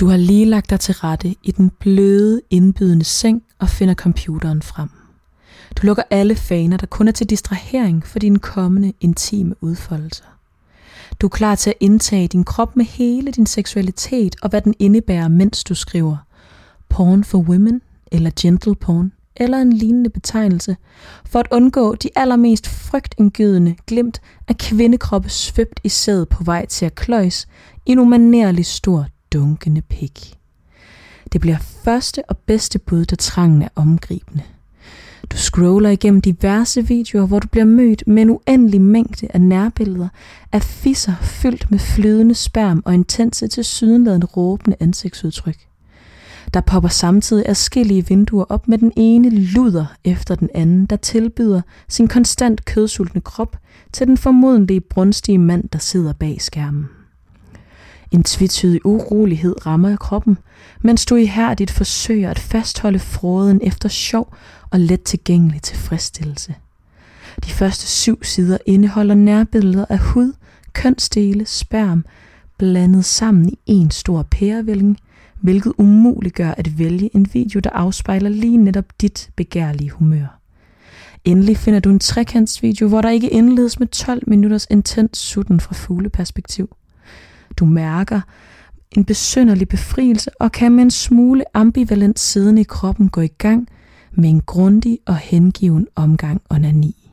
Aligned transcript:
Du 0.00 0.06
har 0.06 0.16
lige 0.16 0.44
lagt 0.44 0.70
dig 0.70 0.80
til 0.80 0.94
rette 0.94 1.34
i 1.42 1.50
den 1.50 1.70
bløde, 1.70 2.40
indbydende 2.50 3.04
seng 3.04 3.42
og 3.58 3.68
finder 3.68 3.94
computeren 3.94 4.62
frem. 4.62 4.88
Du 5.76 5.86
lukker 5.86 6.02
alle 6.10 6.36
faner, 6.36 6.76
der 6.76 6.86
kun 6.86 7.08
er 7.08 7.12
til 7.12 7.30
distrahering 7.30 8.06
for 8.06 8.18
dine 8.18 8.38
kommende 8.38 8.92
intime 9.00 9.54
udfoldelser. 9.60 10.24
Du 11.20 11.26
er 11.26 11.30
klar 11.30 11.54
til 11.54 11.70
at 11.70 11.76
indtage 11.80 12.28
din 12.28 12.44
krop 12.44 12.76
med 12.76 12.84
hele 12.84 13.32
din 13.32 13.46
seksualitet 13.46 14.36
og 14.42 14.50
hvad 14.50 14.60
den 14.60 14.74
indebærer, 14.78 15.28
mens 15.28 15.64
du 15.64 15.74
skriver 15.74 16.16
porn 16.88 17.24
for 17.24 17.38
women 17.38 17.82
eller 18.12 18.30
gentle 18.40 18.74
porn 18.74 19.12
eller 19.36 19.58
en 19.58 19.72
lignende 19.72 20.10
betegnelse, 20.10 20.76
for 21.24 21.38
at 21.38 21.48
undgå 21.50 21.94
de 21.94 22.08
allermest 22.16 22.68
frygtindgydende 22.68 23.76
glimt 23.86 24.20
af 24.48 24.58
kvindekroppe 24.58 25.28
svøbt 25.28 25.80
i 25.84 25.88
sæd 25.88 26.26
på 26.26 26.44
vej 26.44 26.66
til 26.66 26.86
at 26.86 26.94
kløjs 26.94 27.48
i 27.86 27.92
en 27.92 27.98
umanerlig 27.98 28.66
stor 28.66 29.06
dunkende 29.32 29.82
pik. 29.82 30.34
Det 31.32 31.40
bliver 31.40 31.58
første 31.58 32.22
og 32.28 32.38
bedste 32.38 32.78
bud, 32.78 33.04
der 33.04 33.16
trangen 33.16 33.62
er 33.62 33.68
omgribende. 33.74 34.42
Du 35.30 35.36
scroller 35.36 35.90
igennem 35.90 36.20
diverse 36.20 36.86
videoer, 36.86 37.26
hvor 37.26 37.38
du 37.38 37.48
bliver 37.48 37.64
mødt 37.64 38.06
med 38.06 38.22
en 38.22 38.30
uendelig 38.30 38.80
mængde 38.80 39.28
af 39.34 39.40
nærbilleder 39.40 40.08
af 40.52 40.62
fisser 40.62 41.14
fyldt 41.20 41.70
med 41.70 41.78
flydende 41.78 42.34
sperm 42.34 42.82
og 42.84 42.94
intense 42.94 43.48
til 43.48 43.64
sydenladende 43.64 44.26
råbende 44.26 44.76
ansigtsudtryk. 44.80 45.58
Der 46.54 46.60
popper 46.60 46.88
samtidig 46.88 47.46
afskillige 47.46 48.06
vinduer 48.08 48.44
op 48.48 48.68
med 48.68 48.78
den 48.78 48.92
ene 48.96 49.30
luder 49.30 49.86
efter 50.04 50.34
den 50.34 50.48
anden, 50.54 50.86
der 50.86 50.96
tilbyder 50.96 51.62
sin 51.88 52.08
konstant 52.08 52.64
kødsultne 52.64 53.20
krop 53.20 53.56
til 53.92 54.06
den 54.06 54.16
formodentlige 54.16 54.80
brunstige 54.80 55.38
mand, 55.38 55.68
der 55.68 55.78
sidder 55.78 56.12
bag 56.12 56.36
skærmen. 56.40 56.99
En 58.10 58.22
tvetydig 58.22 58.86
urolighed 58.86 59.66
rammer 59.66 59.96
kroppen, 59.96 60.38
mens 60.80 61.06
du 61.06 61.16
ihærdigt 61.16 61.70
forsøger 61.70 62.30
at 62.30 62.38
fastholde 62.38 62.98
fråden 62.98 63.60
efter 63.62 63.88
sjov 63.88 64.34
og 64.70 64.80
let 64.80 65.02
tilgængelig 65.02 65.62
tilfredsstillelse. 65.62 66.54
De 67.44 67.50
første 67.50 67.86
syv 67.86 68.24
sider 68.24 68.58
indeholder 68.66 69.14
nærbilleder 69.14 69.84
af 69.88 69.98
hud, 69.98 70.32
kønsdele, 70.72 71.46
sperm, 71.46 72.04
blandet 72.58 73.04
sammen 73.04 73.48
i 73.48 73.72
en 73.72 73.90
stor 73.90 74.22
pærevælling, 74.22 74.98
hvilket 75.40 75.72
umuliggør 75.78 76.50
at 76.50 76.78
vælge 76.78 77.10
en 77.14 77.28
video, 77.32 77.60
der 77.60 77.70
afspejler 77.70 78.28
lige 78.28 78.56
netop 78.56 78.84
dit 79.00 79.30
begærlige 79.36 79.90
humør. 79.90 80.40
Endelig 81.24 81.56
finder 81.56 81.80
du 81.80 81.90
en 81.90 81.98
trekantsvideo, 81.98 82.88
hvor 82.88 83.00
der 83.00 83.10
ikke 83.10 83.30
indledes 83.30 83.78
med 83.78 83.86
12 83.86 84.22
minutters 84.26 84.66
intens 84.70 85.18
sutten 85.18 85.60
fra 85.60 85.74
fugleperspektiv. 85.74 86.76
Du 87.58 87.64
mærker 87.64 88.20
en 88.96 89.04
besynderlig 89.04 89.68
befrielse 89.68 90.30
og 90.40 90.52
kan 90.52 90.72
med 90.72 90.82
en 90.82 90.90
smule 90.90 91.44
ambivalent 91.54 92.18
siden 92.18 92.58
i 92.58 92.62
kroppen 92.62 93.08
gå 93.08 93.20
i 93.20 93.32
gang 93.38 93.68
med 94.12 94.28
en 94.28 94.40
grundig 94.40 94.98
og 95.06 95.16
hengiven 95.16 95.86
omgang 95.96 96.42
onani. 96.50 97.10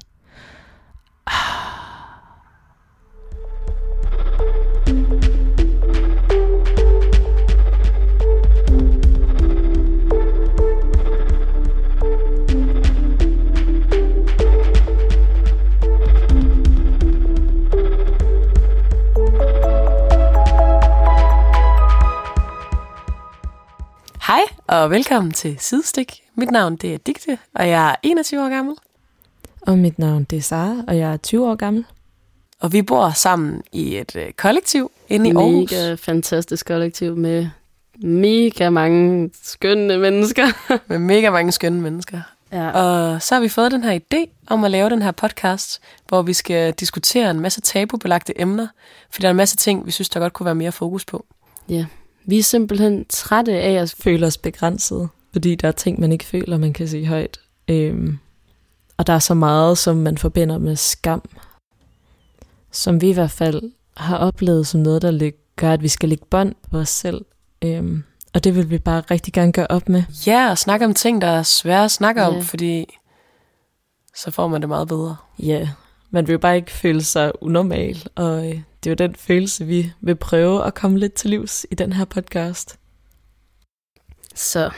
Ah. 1.28 1.67
Og 24.84 24.92
velkommen 24.92 25.32
til 25.32 25.56
Sidestik. 25.60 26.24
Mit 26.36 26.52
navn 26.52 26.76
det 26.76 26.94
er 26.94 26.98
Digte, 26.98 27.38
og 27.54 27.70
jeg 27.70 27.92
er 27.92 27.96
21 28.04 28.46
år 28.46 28.50
gammel. 28.50 28.76
Og 29.62 29.78
mit 29.78 30.00
navn 30.00 30.24
det 30.24 30.38
er 30.38 30.42
Sara, 30.42 30.84
og 30.88 30.98
jeg 30.98 31.14
er 31.14 31.18
20 31.18 31.50
år 31.50 31.56
gammel. 31.56 31.86
Og 32.60 32.74
vi 32.74 32.82
bor 32.82 33.10
sammen 33.10 33.64
i 33.72 33.98
et 33.98 34.16
øh, 34.16 34.32
kollektiv 34.32 34.92
inde 35.10 35.30
i 35.30 35.34
mega 35.34 35.46
Aarhus. 35.46 35.72
Mega 35.72 35.94
fantastisk 35.94 36.66
kollektiv 36.66 37.18
med 37.18 37.48
mega 38.04 38.70
mange 38.70 39.30
skønne 39.44 39.98
mennesker. 39.98 40.46
med 40.90 41.00
mega 41.00 41.30
mange 41.30 41.52
skønne 41.52 41.82
mennesker. 41.82 42.22
Ja. 42.52 42.70
Og 42.70 43.22
så 43.22 43.36
har 43.36 43.42
vi 43.42 43.50
fået 43.50 43.72
den 43.72 43.84
her 43.84 44.00
idé 44.00 44.30
om 44.48 44.64
at 44.64 44.72
lave 44.72 44.90
den 44.90 45.02
her 45.02 45.12
podcast, 45.12 45.80
hvor 46.08 46.22
vi 46.22 46.34
skal 46.34 46.74
diskutere 46.74 47.32
en 47.32 47.40
masse 47.40 47.62
tabubelagte 47.62 48.42
emner, 48.42 48.68
fordi 49.10 49.22
der 49.22 49.28
er 49.28 49.32
en 49.32 49.38
masse 49.38 49.56
ting, 49.56 49.86
vi 49.86 49.92
synes, 49.92 50.10
der 50.10 50.20
godt 50.20 50.34
kunne 50.34 50.46
være 50.46 50.56
mere 50.56 50.72
fokus 50.72 51.06
på. 51.06 51.26
Ja, 51.70 51.86
vi 52.28 52.40
er 52.40 52.44
simpelthen 52.44 53.06
trætte 53.10 53.52
af 53.52 53.74
at 53.74 53.96
føle 54.00 54.26
os 54.26 54.38
begrænset, 54.38 55.10
fordi 55.34 55.56
der 55.56 55.68
er 55.68 55.72
ting, 55.72 56.00
man 56.00 56.12
ikke 56.12 56.26
føler, 56.26 56.58
man 56.58 56.74
kan 56.74 56.88
sige 56.88 57.08
højt. 57.08 57.40
Øhm, 57.68 58.18
og 58.98 59.08
der 59.08 59.14
er 59.14 59.20
så 59.20 59.34
meget, 59.34 59.78
som 59.78 59.98
man 59.98 60.18
forbinder 60.18 60.58
med 60.58 60.76
skam, 60.76 61.30
som 62.72 63.02
vi 63.02 63.10
i 63.10 63.14
hvert 63.14 63.32
fald 63.32 63.62
har 63.98 64.18
oplevet 64.18 64.68
som 64.68 64.80
noget, 64.80 65.02
der 65.02 65.32
gør, 65.56 65.72
at 65.72 65.84
vi 65.84 65.88
skal 65.88 66.10
lægge 66.10 66.26
bånd 66.30 66.56
på 66.72 66.78
os 66.78 66.90
selv. 66.90 67.26
Øhm, 67.62 68.04
og 68.34 68.44
det 68.44 68.56
vil 68.56 68.70
vi 68.70 68.78
bare 68.78 69.04
rigtig 69.12 69.34
gerne 69.34 69.52
gøre 69.52 69.68
op 69.70 69.90
med. 69.90 70.04
Ja, 70.28 70.50
og 70.50 70.58
snakke 70.58 70.86
om 70.86 70.94
ting, 70.94 71.22
der 71.22 71.28
er 71.28 71.44
svære 71.44 71.86
at 71.86 71.92
snakke 71.92 72.22
ja. 72.22 72.28
om, 72.28 72.44
fordi 72.44 72.98
så 74.16 74.32
får 74.32 74.48
man 74.48 74.62
det 74.62 74.70
meget 74.70 74.88
bedre. 74.88 75.16
Ja, 75.40 75.70
man 76.10 76.28
vil 76.28 76.34
jo 76.34 76.40
bare 76.40 76.56
ikke 76.56 76.72
føle 76.72 77.04
sig 77.04 77.44
unormal, 77.44 78.08
og 78.16 78.50
øh, 78.50 78.62
det 78.84 78.90
er 78.90 78.92
jo 78.92 79.08
den 79.08 79.16
følelse, 79.16 79.66
vi 79.66 79.92
vil 80.02 80.16
prøve 80.16 80.66
at 80.66 80.74
komme 80.74 81.00
lidt 81.00 81.14
til 81.14 81.30
livs 81.30 81.66
i 81.72 81.76
den 81.76 81.94
her 81.94 82.06
podcast. 82.06 82.80
Så 84.36 84.70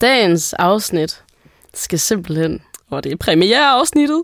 dagens 0.00 0.52
afsnit 0.52 1.24
skal 1.74 1.98
simpelthen, 1.98 2.62
og 2.90 3.04
det 3.04 3.12
er 3.12 3.16
premiereafsnittet, 3.16 4.22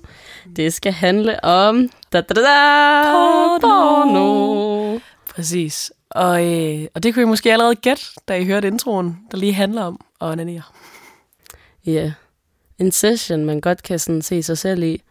det 0.56 0.72
skal 0.72 0.92
handle 0.92 1.44
om 1.44 1.90
da, 2.12 2.20
da, 2.20 2.34
da, 2.34 2.40
da, 2.40 3.58
porno. 3.60 4.98
Præcis. 5.28 5.92
Og, 6.10 6.46
øh, 6.46 6.86
og 6.94 7.02
det 7.02 7.14
kunne 7.14 7.22
I 7.22 7.26
måske 7.26 7.52
allerede 7.52 7.74
gætte, 7.74 8.02
da 8.28 8.34
I 8.36 8.44
hørte 8.44 8.68
introen, 8.68 9.18
der 9.30 9.36
lige 9.36 9.52
handler 9.52 9.82
om 9.82 10.00
at 10.20 10.26
onanere. 10.26 10.62
Ja, 11.86 12.12
en 12.78 12.92
session, 12.92 13.44
man 13.44 13.60
godt 13.60 13.82
kan 13.82 13.98
sådan 13.98 14.22
se 14.22 14.42
sig 14.42 14.58
selv 14.58 14.82
i. 14.82 15.02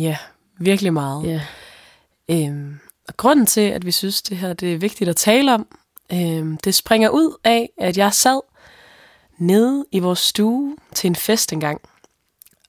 Ja, 0.00 0.16
virkelig 0.58 0.92
meget. 0.92 1.26
Ja. 1.26 1.40
Øhm, 2.28 2.78
og 3.08 3.16
grunden 3.16 3.46
til, 3.46 3.60
at 3.60 3.86
vi 3.86 3.90
synes, 3.90 4.22
det 4.22 4.36
her 4.36 4.52
det 4.52 4.74
er 4.74 4.78
vigtigt 4.78 5.10
at 5.10 5.16
tale 5.16 5.54
om, 5.54 5.66
øhm, 6.12 6.56
det 6.56 6.74
springer 6.74 7.08
ud 7.08 7.36
af, 7.44 7.70
at 7.78 7.98
jeg 7.98 8.14
sad 8.14 8.40
nede 9.38 9.86
i 9.92 9.98
vores 9.98 10.18
stue 10.18 10.76
til 10.94 11.08
en 11.08 11.16
fest 11.16 11.52
engang. 11.52 11.80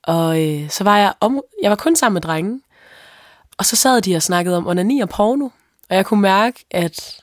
Og 0.03 0.43
øh, 0.43 0.69
så 0.69 0.83
var 0.83 0.97
jeg, 0.97 1.13
om, 1.19 1.41
jeg 1.61 1.69
var 1.69 1.75
kun 1.75 1.95
sammen 1.95 2.13
med 2.13 2.21
drenge, 2.21 2.61
og 3.57 3.65
så 3.65 3.75
sad 3.75 4.01
de 4.01 4.15
og 4.15 4.21
snakkede 4.21 4.57
om 4.57 4.67
onani 4.67 4.99
og 4.99 5.09
porno. 5.09 5.49
Og 5.89 5.95
jeg 5.95 6.05
kunne 6.05 6.21
mærke, 6.21 6.65
at 6.71 7.19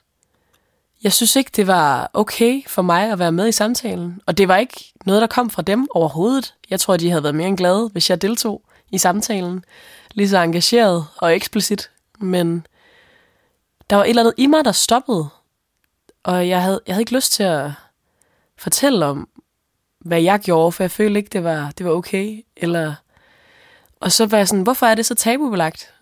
jeg 1.03 1.13
synes 1.13 1.37
ikke, 1.37 1.51
det 1.57 1.67
var 1.67 2.11
okay 2.13 2.63
for 2.67 2.83
mig 2.83 3.13
at 3.13 3.19
være 3.19 3.33
med 3.33 3.49
i 3.49 3.53
samtalen. 3.53 4.21
Og 4.27 4.39
det 4.39 4.49
var 4.49 4.57
ikke 4.57 4.93
noget, 5.05 5.21
der 5.21 5.27
kom 5.27 5.51
fra 5.51 5.63
dem 5.63 5.89
overhovedet. 5.91 6.55
Jeg 6.71 6.81
tror, 6.81 6.97
de 6.97 7.11
havde 7.11 7.23
været 7.23 7.35
mere 7.35 7.49
end 7.49 7.57
glade, 7.57 7.89
hvis 7.93 8.11
jeg 8.11 8.23
deltog 8.23 8.63
i 8.91 8.99
samtalen. 8.99 9.65
Lige 10.15 10.29
så 10.29 10.39
engageret 10.39 11.07
og 11.17 11.37
eksplicit. 11.37 11.91
Men 12.21 12.67
der 13.91 13.97
var 13.97 14.05
et 14.05 14.09
eller 14.09 14.23
andet 14.23 14.35
i 14.37 14.47
mig, 14.47 14.65
der 14.65 14.73
stoppede. 14.73 15.29
Og 16.23 16.49
jeg 16.49 16.63
havde, 16.63 16.81
jeg 16.87 16.95
havde 16.95 17.03
ikke 17.03 17.15
lyst 17.15 17.33
til 17.33 17.43
at 17.43 17.71
fortælle 18.59 19.07
om, 19.07 19.29
hvad 19.99 20.23
jeg 20.23 20.41
gjorde, 20.41 20.73
for 20.73 20.83
jeg 20.83 20.91
følte 20.91 21.19
ikke, 21.19 21.31
det 21.31 21.45
var, 21.45 21.73
det 21.79 21.87
var 21.87 21.93
okay. 21.93 22.45
Eller, 22.57 22.95
og 24.01 24.13
så 24.13 24.27
var 24.27 24.39
jeg 24.39 24.49
sådan, 24.49 24.63
hvorfor 24.63 24.87
er 24.87 24.95
det 24.95 25.07
så 25.07 25.15
tabubelagt 25.15 25.95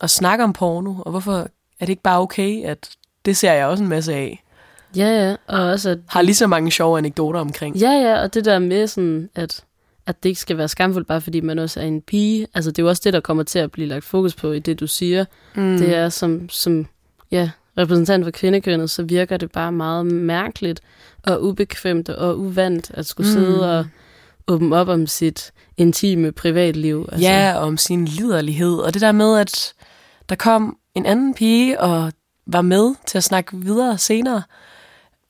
at 0.00 0.10
snakke 0.10 0.44
om 0.44 0.52
porno? 0.52 0.94
Og 0.98 1.10
hvorfor 1.10 1.32
er 1.80 1.86
det 1.86 1.88
ikke 1.88 2.02
bare 2.02 2.20
okay, 2.20 2.64
at 2.64 2.90
det 3.24 3.36
ser 3.36 3.52
jeg 3.52 3.66
også 3.66 3.82
en 3.84 3.90
masse 3.90 4.14
af? 4.14 4.42
Ja, 4.96 5.08
ja. 5.08 5.36
Og 5.46 5.64
også 5.64 5.90
at, 5.90 5.98
har 6.08 6.22
lige 6.22 6.34
så 6.34 6.46
mange 6.46 6.70
sjove 6.70 6.98
anekdoter 6.98 7.40
omkring. 7.40 7.76
Ja, 7.76 7.90
ja, 7.90 8.22
og 8.22 8.34
det 8.34 8.44
der 8.44 8.58
med 8.58 8.86
sådan, 8.86 9.30
at, 9.34 9.64
at 10.06 10.22
det 10.22 10.28
ikke 10.28 10.40
skal 10.40 10.58
være 10.58 10.68
skamfuldt, 10.68 11.08
bare 11.08 11.20
fordi 11.20 11.40
man 11.40 11.58
også 11.58 11.80
er 11.80 11.84
en 11.84 12.02
pige. 12.02 12.46
Altså, 12.54 12.70
det 12.70 12.78
er 12.78 12.82
jo 12.82 12.88
også 12.88 13.02
det, 13.04 13.12
der 13.12 13.20
kommer 13.20 13.42
til 13.42 13.58
at 13.58 13.72
blive 13.72 13.88
lagt 13.88 14.04
fokus 14.04 14.34
på 14.34 14.52
i 14.52 14.58
det, 14.58 14.80
du 14.80 14.86
siger. 14.86 15.24
Mm. 15.54 15.78
Det 15.78 15.96
er 15.96 16.08
som, 16.08 16.48
som 16.48 16.86
ja, 17.30 17.50
repræsentant 17.78 18.24
for 18.24 18.30
kvindekønnet, 18.30 18.90
så 18.90 19.02
virker 19.02 19.36
det 19.36 19.52
bare 19.52 19.72
meget 19.72 20.06
mærkeligt 20.06 20.80
og 21.22 21.42
ubekvemt 21.42 22.08
og 22.08 22.38
uvandt 22.38 22.90
at 22.94 23.06
skulle 23.06 23.28
mm. 23.28 23.34
sidde 23.34 23.78
og 23.78 23.86
åbne 24.48 24.76
op 24.76 24.88
om 24.88 25.06
sit 25.06 25.52
intime 25.76 26.32
privatliv. 26.32 27.08
Altså. 27.12 27.28
Ja, 27.28 27.58
om 27.58 27.76
sin 27.76 28.04
liderlighed. 28.04 28.74
Og 28.74 28.94
det 28.94 29.02
der 29.02 29.12
med, 29.12 29.38
at 29.38 29.74
der 30.28 30.34
kom 30.34 30.76
en 30.94 31.06
anden 31.06 31.34
pige 31.34 31.80
og 31.80 32.12
var 32.46 32.62
med 32.62 32.94
til 33.06 33.18
at 33.18 33.24
snakke 33.24 33.56
videre 33.56 33.98
senere, 33.98 34.42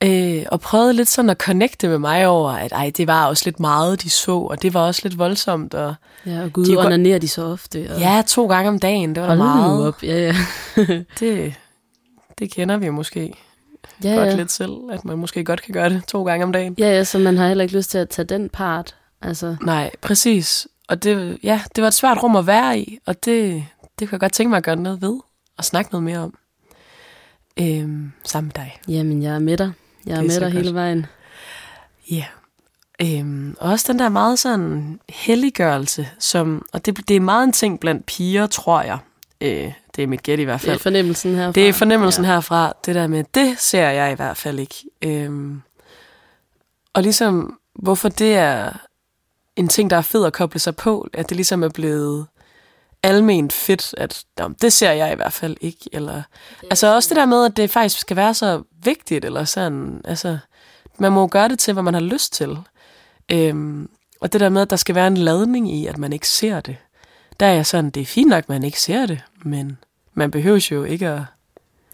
øh, 0.03 0.45
og 0.51 0.61
prøvede 0.61 0.93
lidt 0.93 1.07
sådan 1.07 1.29
at 1.29 1.37
connecte 1.37 1.87
med 1.87 1.97
mig 1.99 2.27
over, 2.27 2.51
at 2.51 2.71
ej, 2.71 2.91
det 2.97 3.07
var 3.07 3.25
også 3.25 3.43
lidt 3.45 3.59
meget, 3.59 4.03
de 4.03 4.09
så, 4.09 4.31
og 4.31 4.61
det 4.61 4.73
var 4.73 4.81
også 4.81 5.01
lidt 5.03 5.17
voldsomt. 5.17 5.73
Og 5.73 5.95
ja, 6.25 6.43
og 6.43 6.53
gud, 6.53 6.65
de 6.65 6.77
onanerer 6.77 7.19
de 7.19 7.27
så 7.27 7.45
ofte. 7.45 7.89
Og... 7.93 7.99
Ja, 7.99 8.23
to 8.27 8.47
gange 8.47 8.69
om 8.69 8.79
dagen, 8.79 9.15
det 9.15 9.21
var 9.21 9.27
Hold 9.27 9.37
meget. 9.37 9.87
op, 9.87 10.03
ja, 10.03 10.19
ja. 10.19 10.35
det, 11.19 11.53
det 12.39 12.51
kender 12.51 12.77
vi 12.77 12.89
måske. 12.89 13.33
Ja, 14.03 14.09
godt 14.09 14.29
ja. 14.29 14.35
lidt 14.35 14.51
selv, 14.51 14.71
at 14.91 15.05
man 15.05 15.17
måske 15.17 15.43
godt 15.43 15.61
kan 15.61 15.73
gøre 15.73 15.89
det 15.89 16.03
to 16.07 16.23
gange 16.23 16.45
om 16.45 16.51
dagen. 16.51 16.75
Ja, 16.79 16.89
ja, 16.89 17.03
så 17.03 17.19
man 17.19 17.37
har 17.37 17.47
heller 17.47 17.63
ikke 17.63 17.75
lyst 17.75 17.89
til 17.89 17.97
at 17.97 18.09
tage 18.09 18.25
den 18.25 18.49
part. 18.49 18.95
Altså, 19.21 19.55
Nej, 19.61 19.91
præcis. 20.01 20.67
Og 20.89 21.03
det, 21.03 21.37
ja, 21.43 21.61
det 21.75 21.81
var 21.81 21.87
et 21.87 21.93
svært 21.93 22.23
rum 22.23 22.35
at 22.35 22.47
være 22.47 22.79
i, 22.79 22.97
og 23.05 23.25
det, 23.25 23.65
det 23.99 24.09
kunne 24.09 24.15
jeg 24.15 24.19
godt 24.19 24.33
tænke 24.33 24.49
mig 24.49 24.57
at 24.57 24.63
gøre 24.63 24.75
noget 24.75 25.01
ved, 25.01 25.19
og 25.57 25.65
snakke 25.65 25.91
noget 25.91 26.03
mere 26.03 26.19
om. 26.19 26.33
Øhm, 27.59 28.11
sammen 28.23 28.51
med 28.55 28.63
dig. 28.63 28.79
jamen, 28.87 29.23
jeg 29.23 29.35
er 29.35 29.39
med 29.39 29.57
dig. 29.57 29.71
Jeg 30.07 30.15
er, 30.15 30.19
er 30.19 30.23
med 30.23 30.39
dig 30.39 30.51
hele 30.51 30.63
godt. 30.63 30.75
vejen. 30.75 31.05
Ja. 32.11 32.25
Øhm, 33.01 33.55
og 33.59 33.71
også 33.71 33.91
den 33.93 33.99
der 33.99 34.09
meget 34.09 34.39
sådan 34.39 34.99
helliggørelse, 35.09 36.09
som, 36.19 36.65
og 36.73 36.85
det, 36.85 37.07
det 37.07 37.15
er 37.15 37.19
meget 37.19 37.43
en 37.43 37.51
ting 37.53 37.79
blandt 37.79 38.05
piger, 38.05 38.47
tror 38.47 38.81
jeg. 38.81 38.97
Øh, 39.41 39.71
det 39.95 40.03
er 40.03 40.07
mit 40.07 40.23
gæt 40.23 40.39
i 40.39 40.43
hvert 40.43 40.61
Det 40.61 40.67
er 40.67 40.71
fald. 40.71 40.79
fornemmelsen 40.79 41.35
herfra. 41.35 41.51
Det 41.51 41.69
er 41.69 41.73
fornemmelsen 41.73 42.25
ja. 42.25 42.31
herfra, 42.31 42.73
det 42.85 42.95
der 42.95 43.07
med, 43.07 43.23
det 43.33 43.59
ser 43.59 43.89
jeg 43.89 44.11
i 44.11 44.15
hvert 44.15 44.37
fald 44.37 44.59
ikke. 44.59 44.75
Øhm, 45.01 45.61
og 46.93 47.03
ligesom, 47.03 47.59
hvorfor 47.75 48.09
det 48.09 48.35
er 48.35 48.69
en 49.55 49.67
ting, 49.67 49.89
der 49.89 49.97
er 49.97 50.01
fed 50.01 50.25
at 50.25 50.33
koble 50.33 50.59
sig 50.59 50.75
på, 50.75 51.07
at 51.13 51.29
det 51.29 51.35
ligesom 51.37 51.63
er 51.63 51.69
blevet 51.69 52.27
alment 53.03 53.53
fedt, 53.53 53.93
at 53.97 54.23
"Nå, 54.37 54.49
det 54.61 54.73
ser 54.73 54.91
jeg 54.91 55.11
i 55.13 55.15
hvert 55.15 55.33
fald 55.33 55.57
ikke. 55.61 55.89
Eller, 55.91 56.21
altså 56.69 56.95
også 56.95 57.09
det 57.09 57.15
der 57.15 57.25
med, 57.25 57.45
at 57.45 57.57
det 57.57 57.69
faktisk 57.69 57.99
skal 57.99 58.17
være 58.17 58.33
så 58.33 58.63
vigtigt, 58.83 59.25
eller 59.25 59.45
sådan, 59.45 60.01
altså, 60.05 60.37
man 60.99 61.11
må 61.11 61.27
gøre 61.27 61.49
det 61.49 61.59
til, 61.59 61.73
hvad 61.73 61.83
man 61.83 61.93
har 61.93 62.01
lyst 62.01 62.33
til. 62.33 62.57
Øhm, 63.31 63.89
og 64.21 64.33
det 64.33 64.41
der 64.41 64.49
med, 64.49 64.61
at 64.61 64.69
der 64.69 64.75
skal 64.75 64.95
være 64.95 65.07
en 65.07 65.17
ladning 65.17 65.73
i, 65.75 65.87
at 65.87 65.97
man 65.97 66.13
ikke 66.13 66.27
ser 66.27 66.59
det. 66.61 66.77
Der 67.39 67.45
er 67.45 67.53
jeg 67.53 67.65
sådan, 67.65 67.89
det 67.89 68.01
er 68.01 68.05
fint 68.05 68.29
nok, 68.29 68.37
at 68.37 68.49
man 68.49 68.63
ikke 68.63 68.81
ser 68.81 69.05
det, 69.05 69.19
men 69.45 69.77
man 70.13 70.31
behøver 70.31 70.67
jo 70.71 70.83
ikke 70.83 71.07
at 71.07 71.21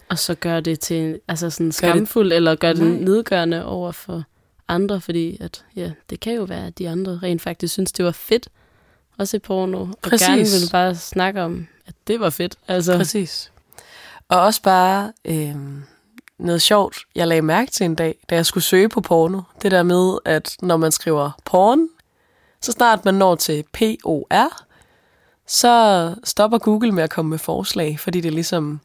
Og 0.09 0.19
så 0.19 0.35
gør 0.35 0.59
det 0.59 0.79
til 0.79 1.19
altså 1.27 1.49
sådan 1.49 1.65
Gør 1.65 1.69
det- 1.69 1.75
skamfuld, 1.77 2.33
eller 2.33 2.55
gør 2.55 2.73
det 2.73 2.81
Nej. 2.87 2.99
nedgørende 3.03 3.65
over 3.65 3.91
for 3.91 4.23
andre, 4.67 5.01
fordi 5.01 5.37
at, 5.41 5.65
ja, 5.75 5.91
det 6.09 6.19
kan 6.19 6.33
jo 6.33 6.43
være, 6.43 6.67
at 6.67 6.77
de 6.77 6.89
andre 6.89 7.19
rent 7.23 7.41
faktisk 7.41 7.73
synes, 7.73 7.91
det 7.91 8.05
var 8.05 8.11
fedt 8.11 8.49
at 9.19 9.27
se 9.29 9.39
porno, 9.39 9.79
og 9.81 9.89
Præcis. 10.01 10.27
gerne 10.27 10.41
ville 10.41 10.69
bare 10.71 10.95
snakke 10.95 11.41
om, 11.41 11.67
at 11.87 11.93
det 12.07 12.19
var 12.19 12.29
fedt. 12.29 12.55
Altså, 12.67 12.97
Præcis. 12.97 13.51
Og 14.29 14.41
også 14.41 14.61
bare 14.61 15.13
øh, 15.25 15.55
noget 16.39 16.61
sjovt, 16.61 16.97
jeg 17.15 17.27
lagde 17.27 17.41
mærke 17.41 17.71
til 17.71 17.85
en 17.85 17.95
dag, 17.95 18.15
da 18.29 18.35
jeg 18.35 18.45
skulle 18.45 18.63
søge 18.63 18.89
på 18.89 19.01
porno. 19.01 19.41
Det 19.61 19.71
der 19.71 19.83
med, 19.83 20.17
at 20.25 20.55
når 20.61 20.77
man 20.77 20.91
skriver 20.91 21.31
porn, 21.45 21.87
så 22.61 22.71
snart 22.71 23.05
man 23.05 23.13
når 23.13 23.35
til 23.35 23.63
P-O-R, 23.73 24.63
så 25.47 26.15
stopper 26.23 26.57
Google 26.57 26.91
med 26.91 27.03
at 27.03 27.09
komme 27.09 27.29
med 27.29 27.37
forslag, 27.37 27.99
fordi 27.99 28.21
det 28.21 28.33
ligesom 28.33 28.79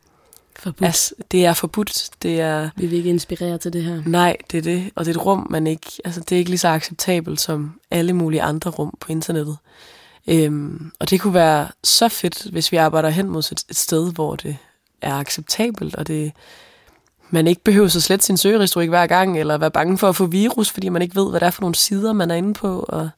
forbudt. 0.59 0.89
er, 0.89 1.23
det 1.31 1.47
er 1.47 1.53
forbudt. 1.53 2.11
Det 2.23 2.41
er, 2.41 2.71
Vi 2.77 2.87
vil 2.87 2.97
ikke 2.99 3.11
inspirere 3.11 3.59
til 3.59 3.73
det 3.73 3.85
her. 3.85 4.03
nej, 4.07 4.37
det 4.51 4.59
er 4.59 4.63
det. 4.63 4.91
Og 4.95 5.05
det 5.05 5.17
er 5.17 5.21
et 5.21 5.27
rum, 5.27 5.47
man 5.51 5.67
ikke, 5.67 5.87
altså 6.05 6.21
det 6.21 6.33
er 6.33 6.39
ikke 6.39 6.51
lige 6.51 6.59
så 6.59 6.69
acceptabelt 6.69 7.41
som 7.41 7.81
alle 7.91 8.13
mulige 8.13 8.43
andre 8.43 8.71
rum 8.71 8.95
på 9.01 9.13
internettet. 9.13 9.57
Øhm, 10.29 10.93
og 11.01 11.11
det 11.11 11.21
kunne 11.21 11.35
være 11.35 11.69
så 11.85 12.09
fedt, 12.09 12.45
hvis 12.45 12.73
vi 12.73 12.77
arbejder 12.77 13.09
hen 13.09 13.29
mod 13.29 13.39
et, 13.53 13.65
et 13.69 13.77
sted, 13.77 14.13
hvor 14.13 14.37
det 14.37 14.57
er 15.03 15.15
acceptabelt, 15.15 15.95
og 15.95 16.07
det 16.07 16.33
man 17.31 17.47
ikke 17.47 17.65
behøver 17.65 17.87
at 17.87 17.93
slette 17.93 18.27
sin 18.27 18.37
søgehistorik 18.37 18.89
hver 18.89 19.07
gang, 19.07 19.41
eller 19.41 19.59
være 19.59 19.71
bange 19.71 19.99
for 19.99 20.09
at 20.09 20.17
få 20.17 20.27
virus, 20.27 20.71
fordi 20.71 20.89
man 20.89 21.03
ikke 21.03 21.17
ved, 21.17 21.31
hvad 21.31 21.41
det 21.41 21.47
er 21.47 21.51
for 21.51 21.61
nogle 21.61 21.75
sider, 21.75 22.13
man 22.13 22.31
er 22.31 22.35
inde 22.35 22.55
på. 22.55 22.87
Og 22.89 23.11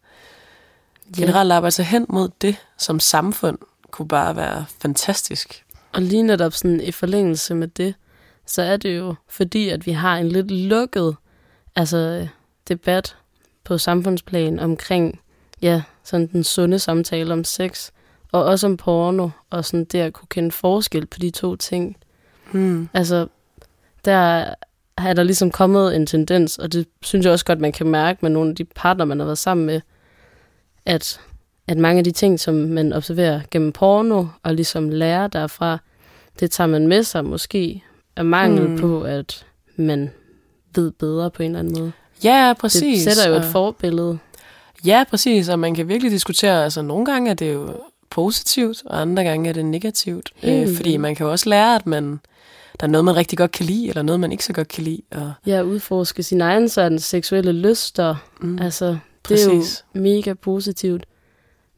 generelt 1.17 1.53
arbejde 1.53 1.71
sig 1.71 1.85
hen 1.85 2.07
mod 2.09 2.29
det 2.41 2.57
som 2.79 3.01
samfund, 3.01 3.59
kunne 3.91 4.09
bare 4.09 4.37
være 4.37 4.65
fantastisk. 4.83 5.65
Og 5.93 6.03
lige 6.03 6.23
netop 6.23 6.53
sådan 6.53 6.81
i 6.81 6.93
forlængelse 6.93 7.55
med 7.55 7.69
det, 7.69 7.95
så 8.47 8.63
er 8.63 8.77
det 8.77 8.99
jo 8.99 9.15
fordi, 9.29 9.69
at 9.69 9.87
vi 9.87 9.93
har 9.93 10.17
en 10.17 10.29
lidt 10.29 10.51
lukket 10.51 11.17
altså, 11.77 12.29
debat 12.69 13.17
på 13.65 13.79
samfundsplan 13.79 14.59
omkring 14.59 15.21
ja, 15.63 15.83
sådan 16.11 16.27
den 16.27 16.45
sunde 16.45 16.79
samtale 16.79 17.33
om 17.33 17.45
sex, 17.45 17.91
og 18.33 18.45
også 18.45 18.67
om 18.67 18.77
porno, 18.77 19.29
og 19.51 19.65
sådan 19.65 19.85
det 19.85 19.99
at 19.99 20.13
kunne 20.13 20.27
kende 20.31 20.51
forskel 20.51 21.07
på 21.07 21.19
de 21.19 21.31
to 21.31 21.57
ting. 21.57 21.97
Hmm. 22.53 22.89
Altså, 22.95 23.27
der 24.05 24.45
er 24.97 25.13
der 25.13 25.23
ligesom 25.23 25.51
kommet 25.51 25.97
en 25.97 26.07
tendens, 26.07 26.59
og 26.59 26.73
det 26.73 26.87
synes 27.03 27.25
jeg 27.25 27.33
også 27.33 27.45
godt, 27.45 27.61
man 27.61 27.73
kan 27.73 27.87
mærke 27.87 28.19
med 28.23 28.31
nogle 28.31 28.51
af 28.51 28.57
de 28.57 28.65
partner, 28.65 29.05
man 29.05 29.19
har 29.19 29.27
været 29.27 29.39
sammen 29.39 29.67
med, 29.67 29.81
at, 30.87 31.21
at 31.69 31.79
mange 31.79 31.99
af 31.99 32.05
de 32.05 32.11
ting, 32.11 32.41
som 32.41 32.55
man 32.55 32.93
observerer 32.93 33.41
gennem 33.51 33.73
porno, 33.73 34.25
og 34.43 34.55
ligesom 34.55 34.89
lærer 34.89 35.27
derfra, 35.27 35.79
det 36.41 36.51
tager 36.51 36.69
man 36.69 36.89
med 36.89 37.03
sig 37.03 37.25
måske 37.25 37.83
af 38.17 38.25
mangel 38.25 38.65
Mm. 38.65 38.71
mm. 38.71 38.79
på, 38.79 39.03
at 39.03 39.47
man 39.77 40.11
ved 40.75 40.91
bedre 40.91 41.31
på 41.31 41.43
en 41.43 41.51
eller 41.51 41.59
anden 41.59 41.79
måde. 41.79 41.93
Ja, 42.25 42.53
præcis. 42.61 43.05
Det 43.05 43.13
sætter 43.13 43.31
jo 43.33 43.37
et 43.37 43.45
forbillede. 43.45 44.19
Ja, 44.87 45.05
præcis, 45.11 45.49
og 45.49 45.59
man 45.59 45.75
kan 45.75 45.89
virkelig 45.89 46.13
diskutere, 46.13 46.65
altså 46.65 46.83
nogle 46.83 47.07
gange 47.07 47.31
er 47.31 47.35
det 47.35 47.53
jo 47.55 47.81
positivt, 48.11 48.83
og 48.87 49.01
andre 49.01 49.25
gange 49.25 49.49
er 49.49 49.53
det 49.53 49.65
negativt. 49.65 50.33
Helt 50.37 50.69
Øh, 50.71 50.77
fordi 50.77 50.97
man 50.97 51.15
kan 51.15 51.27
jo 51.27 51.33
også 51.33 51.49
lære, 51.49 51.75
at 51.75 51.87
man, 51.87 52.21
der 52.81 52.87
er 52.87 52.91
noget, 52.91 53.05
man 53.05 53.17
rigtig 53.17 53.39
godt 53.39 53.53
kan 53.53 53.67
lide, 53.67 53.89
eller 53.89 54.03
noget, 54.03 54.21
man 54.21 54.33
ikke 54.33 54.45
så 54.45 54.53
godt 54.53 54.69
kan 54.69 54.85
lide. 54.85 55.03
Og, 55.11 55.33
Ja, 55.47 55.63
udforske 55.63 56.23
sin 56.23 56.41
egen 56.41 56.69
sådan 56.69 56.99
seksuelle 56.99 57.53
lyster. 57.53 58.15
mm, 58.41 58.59
Altså, 58.59 58.87
det 58.87 58.99
præcis. 59.23 59.47
er 59.81 59.85
jo 59.99 60.03
mega 60.03 60.33
positivt. 60.35 61.05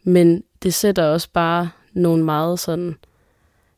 Men 0.04 0.42
det 0.62 0.74
sætter 0.74 1.04
også 1.04 1.28
bare 1.32 1.70
nogle 1.92 2.24
meget 2.24 2.60
sådan, 2.60 2.96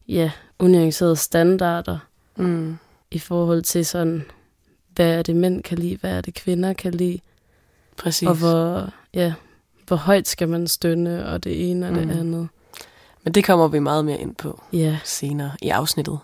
ja, 0.08 0.30
unuancerede 0.58 1.16
standarder 1.16 1.98
Mm, 2.36 2.76
i 3.10 3.18
forhold 3.18 3.62
til 3.62 3.86
sådan, 3.86 4.24
hvad 4.94 5.18
er 5.18 5.22
det 5.22 5.36
mænd 5.36 5.62
kan 5.62 5.78
lide, 5.78 5.96
hvad 5.96 6.10
er 6.10 6.20
det 6.20 6.34
kvinder 6.34 6.72
kan 6.72 6.94
lide, 6.94 7.18
præcis. 7.96 8.28
og 8.28 8.34
hvor, 8.34 8.92
ja, 9.14 9.32
hvor 9.86 9.96
højt 9.96 10.28
skal 10.28 10.48
man 10.48 10.68
stønne, 10.68 11.26
og 11.28 11.44
det 11.44 11.70
ene 11.70 11.88
og 11.88 11.94
det 11.94 12.04
Mm. 12.06 12.10
andet. 12.10 12.48
Men 13.24 13.32
det 13.34 13.44
kommer 13.44 13.68
vi 13.68 13.78
meget 13.78 14.04
mere 14.04 14.18
ind 14.20 14.34
på 14.34 14.62
Ja, 14.72 14.98
senere 15.04 15.52
i 15.62 15.68
afsnittet. 15.68 16.18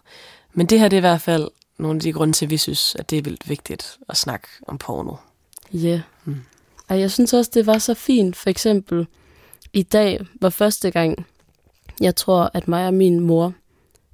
Men 0.53 0.67
det 0.67 0.81
her 0.81 0.89
det 0.89 0.97
er 0.97 1.01
i 1.01 1.01
hvert 1.01 1.21
fald 1.21 1.49
nogle 1.79 1.97
af 1.97 2.01
de 2.01 2.13
grunde 2.13 2.33
til, 2.33 2.47
at 2.47 2.51
vi 2.51 2.57
synes, 2.57 2.95
at 2.99 3.11
det 3.11 3.19
er 3.19 3.23
vildt 3.23 3.49
vigtigt 3.49 3.99
at 4.09 4.17
snakke 4.17 4.49
om 4.69 4.79
porno. 4.79 5.15
ja. 5.73 6.03
Mm. 6.25 6.37
Og 6.89 7.01
jeg 7.01 7.11
synes 7.11 7.33
også, 7.33 7.51
det 7.55 7.67
var 7.67 7.79
så 7.79 7.95
fint, 7.95 8.37
for 8.37 8.51
eksempel, 8.51 9.07
i 9.73 9.83
dag 9.83 10.21
var 10.41 10.51
første 10.51 10.91
gang, 10.91 11.27
jeg 12.01 12.17
tror, 12.17 12.51
at 12.55 12.69
mig 12.69 12.87
og 12.87 12.95
min 12.95 13.21
mor 13.21 13.53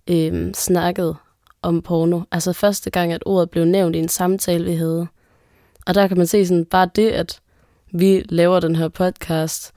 øhm, 0.09 0.55
snakkede 0.55 1.17
om 1.63 1.83
porno. 1.83 2.21
Altså 2.31 2.53
første 2.53 2.91
gang, 2.91 3.13
at 3.13 3.23
ordet 3.27 3.51
blev 3.51 3.65
nævnt 3.65 3.97
i 3.97 3.99
en 3.99 4.09
samtale, 4.09 4.65
vi 4.65 4.75
havde. 4.75 5.07
Og 5.87 5.95
der 5.95 6.09
kan 6.09 6.17
man 6.17 6.27
se 6.27 6.47
sådan, 6.47 6.65
bare 6.65 6.89
det, 6.97 7.11
at 7.11 7.41
vi 7.99 8.25
laver 8.29 8.61
den 8.61 8.77
her 8.77 8.89
podcast, 8.89 9.73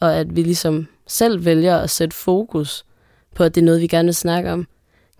og 0.00 0.16
at 0.16 0.36
vi 0.36 0.42
ligesom 0.42 0.86
selv 1.06 1.44
vælger 1.44 1.76
at 1.76 1.90
sætte 1.90 2.16
fokus 2.16 2.84
på, 3.34 3.44
at 3.44 3.54
det 3.54 3.60
er 3.60 3.64
noget, 3.64 3.80
vi 3.80 3.86
gerne 3.86 4.06
vil 4.06 4.14
snakke 4.14 4.52
om, 4.52 4.66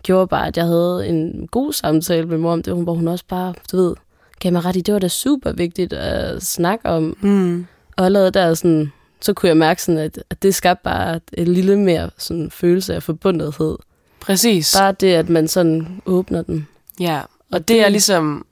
gjorde 0.03 0.27
bare, 0.27 0.47
at 0.47 0.57
jeg 0.57 0.65
havde 0.65 1.07
en 1.09 1.49
god 1.51 1.73
samtale 1.73 2.27
med 2.27 2.39
mor 2.39 2.53
om 2.53 2.63
det, 2.63 2.77
hvor 2.77 2.95
hun 2.95 3.09
også 3.09 3.25
bare, 3.29 3.55
du 3.73 3.77
ved, 3.77 3.95
gav 4.41 4.53
mig 4.53 4.65
ret 4.65 4.77
i, 4.77 4.81
det 4.81 4.95
var 4.95 5.01
da 5.01 5.09
super 5.09 5.53
vigtigt 5.53 5.93
at 5.93 6.43
snakke 6.43 6.89
om. 6.89 7.17
Mm. 7.21 7.67
Og 7.97 8.05
allerede 8.05 8.31
der, 8.31 8.55
sådan, 8.55 8.93
så 9.21 9.33
kunne 9.33 9.49
jeg 9.49 9.57
mærke, 9.57 9.83
sådan, 9.83 9.99
at, 9.99 10.25
at 10.31 10.43
det 10.43 10.55
skabte 10.55 10.85
bare 10.85 11.21
et 11.33 11.49
lille 11.49 11.79
mere 11.79 12.11
sådan, 12.19 12.51
følelse 12.51 12.95
af 12.95 13.03
forbundethed. 13.03 13.77
Præcis. 14.21 14.77
Bare 14.79 14.93
det, 14.93 15.15
at 15.15 15.29
man 15.29 15.49
sådan 15.49 16.03
åbner 16.07 16.43
den. 16.43 16.69
Ja, 17.01 17.21
og 17.53 17.69
det 17.69 17.81
er 17.85 17.89
ligesom 17.89 18.47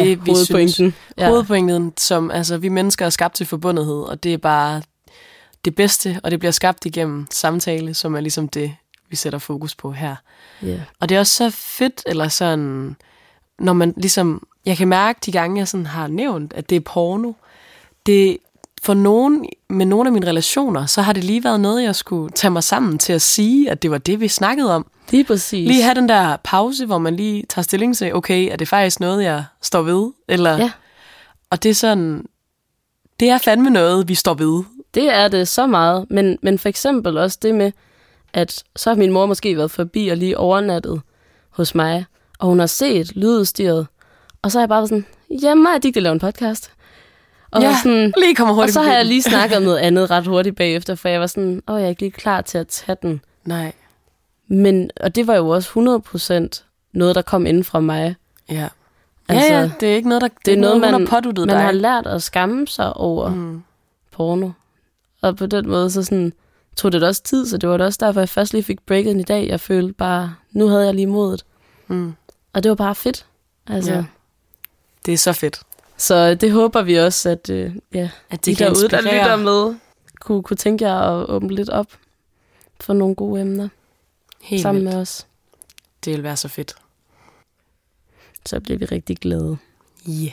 det, 0.00 0.08
ja, 0.08 0.14
vi 0.14 0.30
hovedpointen. 0.30 0.72
synes, 0.72 0.94
Ja. 1.18 1.28
hovedpointen, 1.28 1.92
som 1.98 2.30
altså, 2.30 2.58
vi 2.58 2.68
mennesker 2.68 3.06
er 3.06 3.10
skabt 3.10 3.34
til 3.34 3.46
forbundethed, 3.46 4.00
og 4.02 4.22
det 4.22 4.34
er 4.34 4.38
bare 4.38 4.82
det 5.64 5.74
bedste, 5.74 6.20
og 6.24 6.30
det 6.30 6.38
bliver 6.38 6.52
skabt 6.52 6.86
igennem 6.86 7.26
samtale, 7.30 7.94
som 7.94 8.14
er 8.14 8.20
ligesom 8.20 8.48
det, 8.48 8.74
vi 9.10 9.16
sætter 9.16 9.38
fokus 9.38 9.74
på 9.74 9.92
her. 9.92 10.16
Ja. 10.62 10.80
Og 11.00 11.08
det 11.08 11.14
er 11.14 11.18
også 11.18 11.34
så 11.34 11.50
fedt, 11.50 12.02
eller 12.06 12.28
sådan, 12.28 12.96
når 13.58 13.72
man 13.72 13.94
ligesom, 13.96 14.46
jeg 14.66 14.76
kan 14.76 14.88
mærke 14.88 15.18
de 15.26 15.32
gange, 15.32 15.58
jeg 15.58 15.68
sådan 15.68 15.86
har 15.86 16.06
nævnt, 16.06 16.52
at 16.52 16.70
det 16.70 16.76
er 16.76 16.80
porno, 16.80 17.32
det 18.06 18.38
for 18.82 18.94
nogen, 18.94 19.46
med 19.68 19.86
nogle 19.86 20.08
af 20.08 20.12
mine 20.12 20.26
relationer, 20.26 20.86
så 20.86 21.02
har 21.02 21.12
det 21.12 21.24
lige 21.24 21.44
været 21.44 21.60
noget, 21.60 21.82
jeg 21.82 21.94
skulle 21.96 22.30
tage 22.32 22.50
mig 22.50 22.62
sammen 22.62 22.98
til 22.98 23.12
at 23.12 23.22
sige, 23.22 23.70
at 23.70 23.82
det 23.82 23.90
var 23.90 23.98
det, 23.98 24.20
vi 24.20 24.28
snakkede 24.28 24.74
om. 24.74 24.86
Lige 25.10 25.24
præcis. 25.24 25.68
Lige 25.68 25.82
have 25.82 25.94
den 25.94 26.08
der 26.08 26.36
pause, 26.44 26.86
hvor 26.86 26.98
man 26.98 27.16
lige 27.16 27.44
tager 27.48 27.62
stilling 27.62 27.96
til, 27.96 28.14
okay, 28.14 28.52
er 28.52 28.56
det 28.56 28.68
faktisk 28.68 29.00
noget, 29.00 29.24
jeg 29.24 29.44
står 29.62 29.82
ved? 29.82 30.12
Eller, 30.28 30.56
Ja. 30.56 30.70
Og 31.50 31.62
det 31.62 31.70
er 31.70 31.74
sådan, 31.74 32.24
det 33.20 33.30
er 33.30 33.38
fandme 33.38 33.70
noget, 33.70 34.08
vi 34.08 34.14
står 34.14 34.34
ved. 34.34 34.64
Det 34.94 35.12
er 35.14 35.28
det 35.28 35.48
så 35.48 35.66
meget. 35.66 36.06
Men, 36.10 36.38
men 36.42 36.58
for 36.58 36.68
eksempel 36.68 37.18
også 37.18 37.38
det 37.42 37.54
med, 37.54 37.72
at 38.32 38.62
så 38.76 38.90
har 38.90 38.96
min 38.96 39.12
mor 39.12 39.26
måske 39.26 39.56
været 39.56 39.70
forbi 39.70 40.08
og 40.08 40.16
lige 40.16 40.38
overnattet 40.38 41.00
hos 41.50 41.74
mig, 41.74 42.04
og 42.38 42.46
hun 42.48 42.58
har 42.58 42.66
set 42.66 43.16
lydudstyret, 43.16 43.86
og 44.42 44.52
så 44.52 44.58
har 44.58 44.62
jeg 44.62 44.68
bare 44.68 44.78
været 44.78 44.88
sådan, 44.88 45.06
ja, 45.42 45.54
mig 45.54 45.74
og 45.74 45.82
Digte 45.82 46.00
laver 46.00 46.12
en 46.12 46.20
podcast. 46.20 46.70
Og, 47.50 47.62
Ja, 47.62 47.76
sådan, 47.82 48.12
Lige 48.18 48.34
kommer 48.34 48.52
og 48.52 48.56
hurtigt 48.56 48.74
så 48.74 48.82
har 48.82 48.92
jeg 48.92 49.04
lige 49.04 49.22
snakket 49.22 49.56
om 49.56 49.62
noget 49.62 49.78
andet 49.86 50.10
ret 50.10 50.26
hurtigt 50.26 50.56
bagefter, 50.56 50.94
for 50.94 51.08
jeg 51.08 51.20
var 51.20 51.26
sådan, 51.26 51.62
åh, 51.68 51.76
jeg 51.80 51.84
er 51.84 51.88
ikke 51.88 52.02
lige 52.02 52.10
klar 52.12 52.40
til 52.40 52.58
at 52.58 52.68
tage 52.68 52.96
den. 53.02 53.20
Nej, 53.44 53.72
Men, 54.48 54.90
og 55.00 55.14
det 55.14 55.26
var 55.26 55.34
jo 55.34 55.48
også 55.48 55.70
100% 56.58 56.64
noget, 56.92 57.14
der 57.14 57.22
kom 57.22 57.46
inden 57.46 57.64
fra 57.64 57.80
mig. 57.80 58.16
ja. 58.48 58.68
Nej, 59.28 59.70
det 59.80 59.92
er 59.92 59.96
ikke 59.96 60.08
noget, 60.08 60.22
der 60.22 60.28
det, 60.28 60.46
det 60.46 60.54
er 60.54 60.58
noget, 60.58 60.74
hun 60.74 60.80
man, 60.80 60.90
har 60.90 60.98
man 60.98 61.34
dig. 61.48 61.60
har 61.60 61.72
lært 61.72 62.06
at 62.06 62.22
skamme 62.22 62.66
sig 62.66 62.94
over 62.96 63.28
mm. 63.28 63.62
porno. 64.10 64.50
Og 65.22 65.36
på 65.36 65.46
den 65.46 65.68
måde, 65.68 65.90
så 65.90 66.02
sådan, 66.02 66.32
tog 66.76 66.92
det 66.92 67.02
også 67.02 67.22
tid, 67.22 67.46
så 67.46 67.56
det 67.56 67.68
var 67.68 67.76
da 67.76 67.84
også 67.84 67.98
derfor, 68.02 68.20
jeg 68.20 68.28
først 68.28 68.52
lige 68.52 68.62
fik 68.62 68.86
breaket 68.86 69.16
i 69.16 69.22
dag. 69.22 69.48
Jeg 69.48 69.60
følte 69.60 69.92
bare, 69.92 70.34
nu 70.52 70.68
havde 70.68 70.84
jeg 70.86 70.94
lige 70.94 71.06
modet. 71.06 71.44
Mm. 71.88 72.14
Og 72.52 72.62
det 72.62 72.68
var 72.68 72.74
bare 72.74 72.94
fedt. 72.94 73.26
Altså, 73.66 73.90
Ja. 73.90 73.96
ja. 73.96 74.04
Det 75.06 75.14
er 75.14 75.18
så 75.18 75.32
fedt. 75.32 75.60
Så 75.96 76.34
det 76.34 76.52
håber 76.52 76.82
vi 76.82 76.94
også, 76.94 77.30
at 77.30 77.50
øh, 77.50 77.74
ja, 77.94 78.10
At 78.30 78.44
de 78.46 78.54
derude, 78.54 78.88
der 78.88 79.00
lytter 79.00 79.36
med, 79.36 79.74
kunne, 80.20 80.42
kunne 80.42 80.56
tænke 80.56 80.84
jer 80.84 80.94
at 81.00 81.28
åbne 81.28 81.54
lidt 81.54 81.68
op 81.70 81.86
for 82.80 82.92
nogle 82.92 83.14
gode 83.14 83.40
emner 83.40 83.68
Helt 84.44 84.62
sammen 84.62 84.82
vildt. 84.82 84.94
med 84.94 85.02
os. 85.02 85.26
Det 86.04 86.12
vil 86.12 86.22
være 86.22 86.36
så 86.36 86.48
fedt. 86.48 86.74
Så 88.46 88.60
bliver 88.60 88.78
vi 88.78 88.84
rigtig 88.84 89.16
glade. 89.16 89.58
Ja. 90.06 90.12
Yeah. 90.12 90.32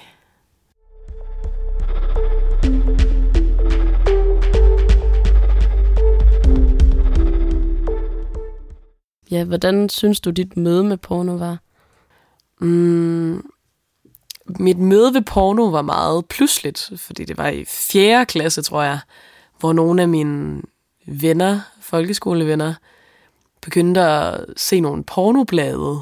Ja, 9.31 9.43
hvordan 9.43 9.89
synes 9.89 10.19
du, 10.19 10.29
dit 10.29 10.57
møde 10.57 10.83
med 10.83 10.97
porno 10.97 11.35
var? 11.35 11.57
Mm, 12.59 13.51
mit 14.59 14.77
møde 14.77 15.13
ved 15.13 15.21
porno 15.21 15.63
var 15.63 15.81
meget 15.81 16.25
pludseligt, 16.25 16.91
fordi 16.97 17.25
det 17.25 17.37
var 17.37 17.47
i 17.47 17.65
4. 17.65 18.25
klasse, 18.25 18.61
tror 18.61 18.83
jeg, 18.83 18.99
hvor 19.59 19.73
nogle 19.73 20.01
af 20.01 20.09
mine 20.09 20.61
venner, 21.05 21.59
folkeskolevenner, 21.81 22.73
begyndte 23.61 24.01
at 24.01 24.45
se 24.57 24.79
nogle 24.79 25.03
pornoblade 25.03 26.01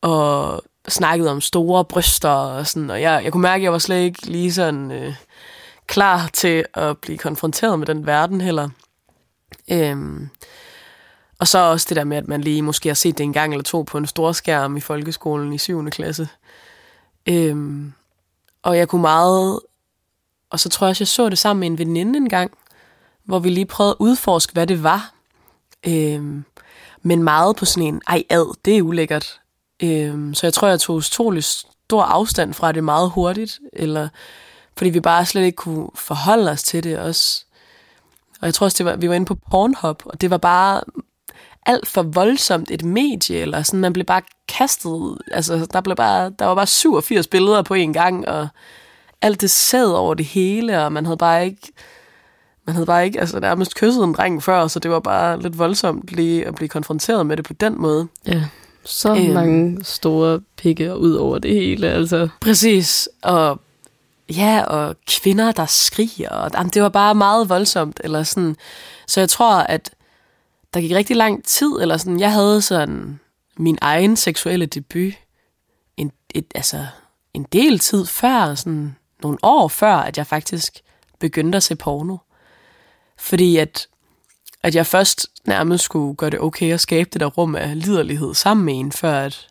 og 0.00 0.62
snakkede 0.88 1.30
om 1.30 1.40
store 1.40 1.84
bryster 1.84 2.28
og 2.28 2.66
sådan, 2.66 2.90
og 2.90 3.02
jeg, 3.02 3.24
jeg 3.24 3.32
kunne 3.32 3.42
mærke, 3.42 3.60
at 3.60 3.64
jeg 3.64 3.72
var 3.72 3.78
slet 3.78 4.00
ikke 4.04 4.26
lige 4.26 4.52
sådan 4.52 4.90
øh, 4.90 5.14
klar 5.86 6.30
til 6.32 6.64
at 6.74 6.98
blive 6.98 7.18
konfronteret 7.18 7.78
med 7.78 7.86
den 7.86 8.06
verden 8.06 8.40
heller. 8.40 8.68
Øhm, 9.70 10.28
og 11.38 11.48
så 11.48 11.58
også 11.58 11.86
det 11.88 11.96
der 11.96 12.04
med, 12.04 12.16
at 12.16 12.28
man 12.28 12.40
lige 12.40 12.62
måske 12.62 12.88
har 12.88 12.94
set 12.94 13.18
det 13.18 13.24
en 13.24 13.32
gang 13.32 13.52
eller 13.52 13.64
to 13.64 13.82
på 13.82 13.98
en 13.98 14.06
stor 14.06 14.32
skærm 14.32 14.76
i 14.76 14.80
folkeskolen 14.80 15.52
i 15.52 15.58
7. 15.58 15.90
klasse. 15.90 16.28
Øhm, 17.28 17.92
og 18.62 18.76
jeg 18.76 18.88
kunne 18.88 19.02
meget... 19.02 19.60
Og 20.50 20.60
så 20.60 20.68
tror 20.68 20.86
jeg 20.86 20.90
også, 20.90 21.02
jeg 21.02 21.08
så 21.08 21.28
det 21.28 21.38
sammen 21.38 21.60
med 21.60 21.66
en 21.66 21.78
veninde 21.78 22.16
en 22.16 22.28
gang, 22.28 22.50
hvor 23.24 23.38
vi 23.38 23.50
lige 23.50 23.66
prøvede 23.66 23.90
at 23.90 23.96
udforske, 23.98 24.52
hvad 24.52 24.66
det 24.66 24.82
var. 24.82 25.14
Øhm, 25.86 26.44
men 27.02 27.22
meget 27.22 27.56
på 27.56 27.64
sådan 27.64 27.86
en, 27.86 28.02
ej 28.06 28.24
ad, 28.30 28.56
det 28.64 28.78
er 28.78 28.82
ulækkert. 28.82 29.40
Øhm, 29.82 30.34
så 30.34 30.46
jeg 30.46 30.54
tror, 30.54 30.68
jeg 30.68 30.80
tog 30.80 30.96
utrolig 30.96 31.44
stor 31.44 32.02
afstand 32.02 32.54
fra 32.54 32.72
det 32.72 32.84
meget 32.84 33.10
hurtigt, 33.10 33.58
eller 33.72 34.08
fordi 34.76 34.90
vi 34.90 35.00
bare 35.00 35.26
slet 35.26 35.44
ikke 35.44 35.56
kunne 35.56 35.88
forholde 35.94 36.50
os 36.50 36.62
til 36.62 36.84
det 36.84 36.98
også. 36.98 37.44
Og 38.40 38.46
jeg 38.46 38.54
tror 38.54 38.64
også, 38.64 38.78
det 38.78 38.86
var, 38.86 38.96
vi 38.96 39.08
var 39.08 39.14
inde 39.14 39.26
på 39.26 39.38
Pornhub, 39.50 40.02
og 40.04 40.20
det 40.20 40.30
var 40.30 40.36
bare 40.36 40.80
alt 41.66 41.88
for 41.88 42.02
voldsomt 42.02 42.70
et 42.70 42.84
medie, 42.84 43.36
eller 43.36 43.62
sådan, 43.62 43.80
man 43.80 43.92
blev 43.92 44.04
bare 44.04 44.22
kastet, 44.48 45.18
altså 45.32 45.66
der, 45.72 45.80
blev 45.80 45.96
bare, 45.96 46.30
der 46.38 46.44
var 46.44 46.54
bare 46.54 46.66
87 46.66 47.26
billeder 47.26 47.62
på 47.62 47.74
en 47.74 47.92
gang, 47.92 48.28
og 48.28 48.48
alt 49.22 49.40
det 49.40 49.50
sad 49.50 49.92
over 49.92 50.14
det 50.14 50.26
hele, 50.26 50.84
og 50.84 50.92
man 50.92 51.04
havde 51.04 51.16
bare 51.16 51.44
ikke, 51.44 51.72
man 52.66 52.74
havde 52.74 52.86
bare 52.86 53.04
ikke, 53.04 53.20
altså 53.20 53.40
nærmest 53.40 53.74
kysset 53.74 54.04
en 54.04 54.12
dreng 54.14 54.42
før, 54.42 54.66
så 54.66 54.78
det 54.78 54.90
var 54.90 55.00
bare 55.00 55.40
lidt 55.42 55.58
voldsomt 55.58 56.12
lige 56.12 56.46
at 56.46 56.54
blive 56.54 56.68
konfronteret 56.68 57.26
med 57.26 57.36
det 57.36 57.44
på 57.44 57.52
den 57.52 57.80
måde. 57.80 58.08
Ja, 58.26 58.44
så 58.84 59.14
Øhm. 59.16 59.32
mange 59.34 59.84
store 59.84 60.40
pikke 60.56 60.96
ud 60.96 61.14
over 61.14 61.38
det 61.38 61.54
hele, 61.54 61.88
altså. 61.88 62.28
Præcis, 62.40 63.08
og 63.22 63.60
ja, 64.36 64.62
og 64.62 64.96
kvinder, 65.06 65.52
der 65.52 65.66
skriger, 65.66 66.30
og 66.30 66.50
jamen, 66.54 66.70
det 66.70 66.82
var 66.82 66.88
bare 66.88 67.14
meget 67.14 67.48
voldsomt, 67.48 68.00
eller 68.04 68.22
sådan. 68.22 68.56
Så 69.06 69.20
jeg 69.20 69.28
tror, 69.28 69.54
at 69.54 69.90
der 70.74 70.80
gik 70.80 70.92
rigtig 70.92 71.16
lang 71.16 71.44
tid, 71.44 71.72
eller 71.80 71.96
sådan, 71.96 72.20
jeg 72.20 72.32
havde 72.32 72.62
sådan 72.62 73.20
min 73.56 73.78
egen 73.80 74.16
seksuelle 74.16 74.66
debut 74.66 75.12
en, 75.96 76.12
et, 76.34 76.44
altså, 76.54 76.86
en 77.34 77.46
del 77.52 77.78
tid 77.78 78.06
før, 78.06 78.54
sådan 78.54 78.96
nogle 79.22 79.38
år 79.42 79.68
før, 79.68 79.94
at 79.94 80.18
jeg 80.18 80.26
faktisk 80.26 80.72
begyndte 81.18 81.56
at 81.56 81.62
se 81.62 81.74
porno. 81.76 82.16
Fordi 83.20 83.56
at, 83.56 83.86
at 84.62 84.74
jeg 84.74 84.86
først 84.86 85.26
nærmest 85.46 85.84
skulle 85.84 86.16
gøre 86.16 86.30
det 86.30 86.40
okay 86.40 86.72
at 86.72 86.80
skabe 86.80 87.10
det 87.12 87.20
der 87.20 87.26
rum 87.26 87.56
af 87.56 87.80
liderlighed 87.86 88.34
sammen 88.34 88.66
med 88.66 88.74
en, 88.80 88.92
før 88.92 89.12
at, 89.20 89.48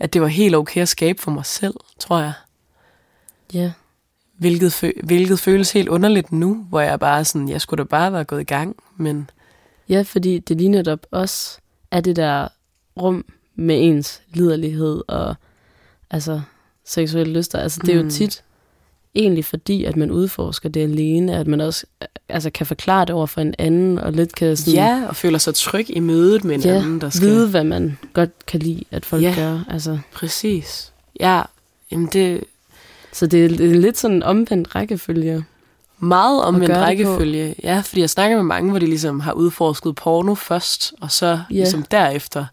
at 0.00 0.12
det 0.12 0.22
var 0.22 0.28
helt 0.28 0.54
okay 0.54 0.80
at 0.82 0.88
skabe 0.88 1.22
for 1.22 1.30
mig 1.30 1.46
selv, 1.46 1.74
tror 1.98 2.18
jeg. 2.18 2.32
Ja. 3.52 3.72
Hvilket, 4.38 4.72
fø- 4.84 5.00
hvilket 5.06 5.40
føles 5.40 5.72
helt 5.72 5.88
underligt 5.88 6.32
nu, 6.32 6.66
hvor 6.68 6.80
jeg 6.80 7.00
bare 7.00 7.24
sådan, 7.24 7.48
jeg 7.48 7.60
skulle 7.60 7.84
da 7.84 7.88
bare 7.88 8.12
være 8.12 8.24
gået 8.24 8.40
i 8.40 8.44
gang, 8.44 8.76
men 8.96 9.30
Ja, 9.88 10.02
fordi 10.02 10.38
det 10.38 10.56
lige 10.56 10.68
netop 10.68 11.06
også 11.10 11.58
er 11.90 12.00
det 12.00 12.16
der 12.16 12.48
rum 13.00 13.24
med 13.54 13.76
ens 13.88 14.22
liderlighed 14.28 15.02
og 15.08 15.34
altså 16.10 16.40
seksuelle 16.84 17.32
lyster. 17.32 17.58
Altså 17.58 17.80
det 17.84 17.88
er 17.88 17.96
jo 17.96 18.02
Mm. 18.02 18.10
tit 18.10 18.44
egentlig 19.14 19.44
fordi, 19.44 19.84
at 19.84 19.96
man 19.96 20.10
udforsker 20.10 20.68
det 20.68 20.80
alene, 20.82 21.36
at 21.36 21.46
man 21.46 21.60
også 21.60 21.86
altså, 22.28 22.50
kan 22.50 22.66
forklare 22.66 23.04
det 23.04 23.10
over 23.14 23.26
for 23.26 23.40
en 23.40 23.54
anden, 23.58 23.98
og 23.98 24.12
lidt 24.12 24.34
kan 24.34 24.56
sådan, 24.56 24.74
ja, 24.74 25.02
og 25.08 25.16
føler 25.16 25.38
sig 25.38 25.54
tryg 25.54 25.86
i 25.88 26.00
mødet 26.00 26.44
med 26.44 26.54
en 26.54 26.60
Ja, 26.60 26.74
anden, 26.76 27.00
der 27.00 27.10
skal... 27.10 27.28
vide, 27.28 27.48
hvad 27.48 27.64
man 27.64 27.98
godt 28.12 28.46
kan 28.46 28.60
lide, 28.60 28.84
at 28.90 29.04
folk 29.06 29.22
Ja. 29.22 29.34
gør. 29.36 29.60
Altså, 29.70 29.98
Præcis. 30.14 30.92
Ja, 31.20 31.42
jamen 31.92 32.08
det 32.12 32.44
så 33.12 33.26
det 33.26 33.44
er, 33.44 33.48
det 33.48 33.70
er 33.70 33.74
lidt 33.80 33.98
sådan 33.98 34.16
en 34.16 34.22
omvendt 34.22 34.74
rækkefølge. 34.74 35.44
meget 35.98 36.42
om 36.42 36.54
At 36.56 36.60
en 36.62 36.66
gøre 36.66 36.76
det 36.78 36.86
rækkefølge. 36.86 37.54
Ja, 37.62 37.80
fordi 37.84 38.00
jeg 38.00 38.10
snakker 38.10 38.36
med 38.36 38.44
mange, 38.44 38.70
hvor 38.70 38.78
de 38.78 38.86
ligesom 38.86 39.20
har 39.20 39.32
udforsket 39.32 39.94
porno 39.94 40.34
først, 40.34 40.92
og 41.00 41.10
så 41.10 41.26
Ja. 41.26 41.54
ligesom 41.54 41.82
derefter 41.82 42.44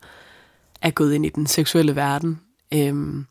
er 0.82 0.89
gået 0.89 1.13
ind 1.13 1.25
i 1.25 1.30
den 1.30 1.48
seksuelle 1.48 1.96
verden. 1.96 2.39
Øhm, 2.74 3.25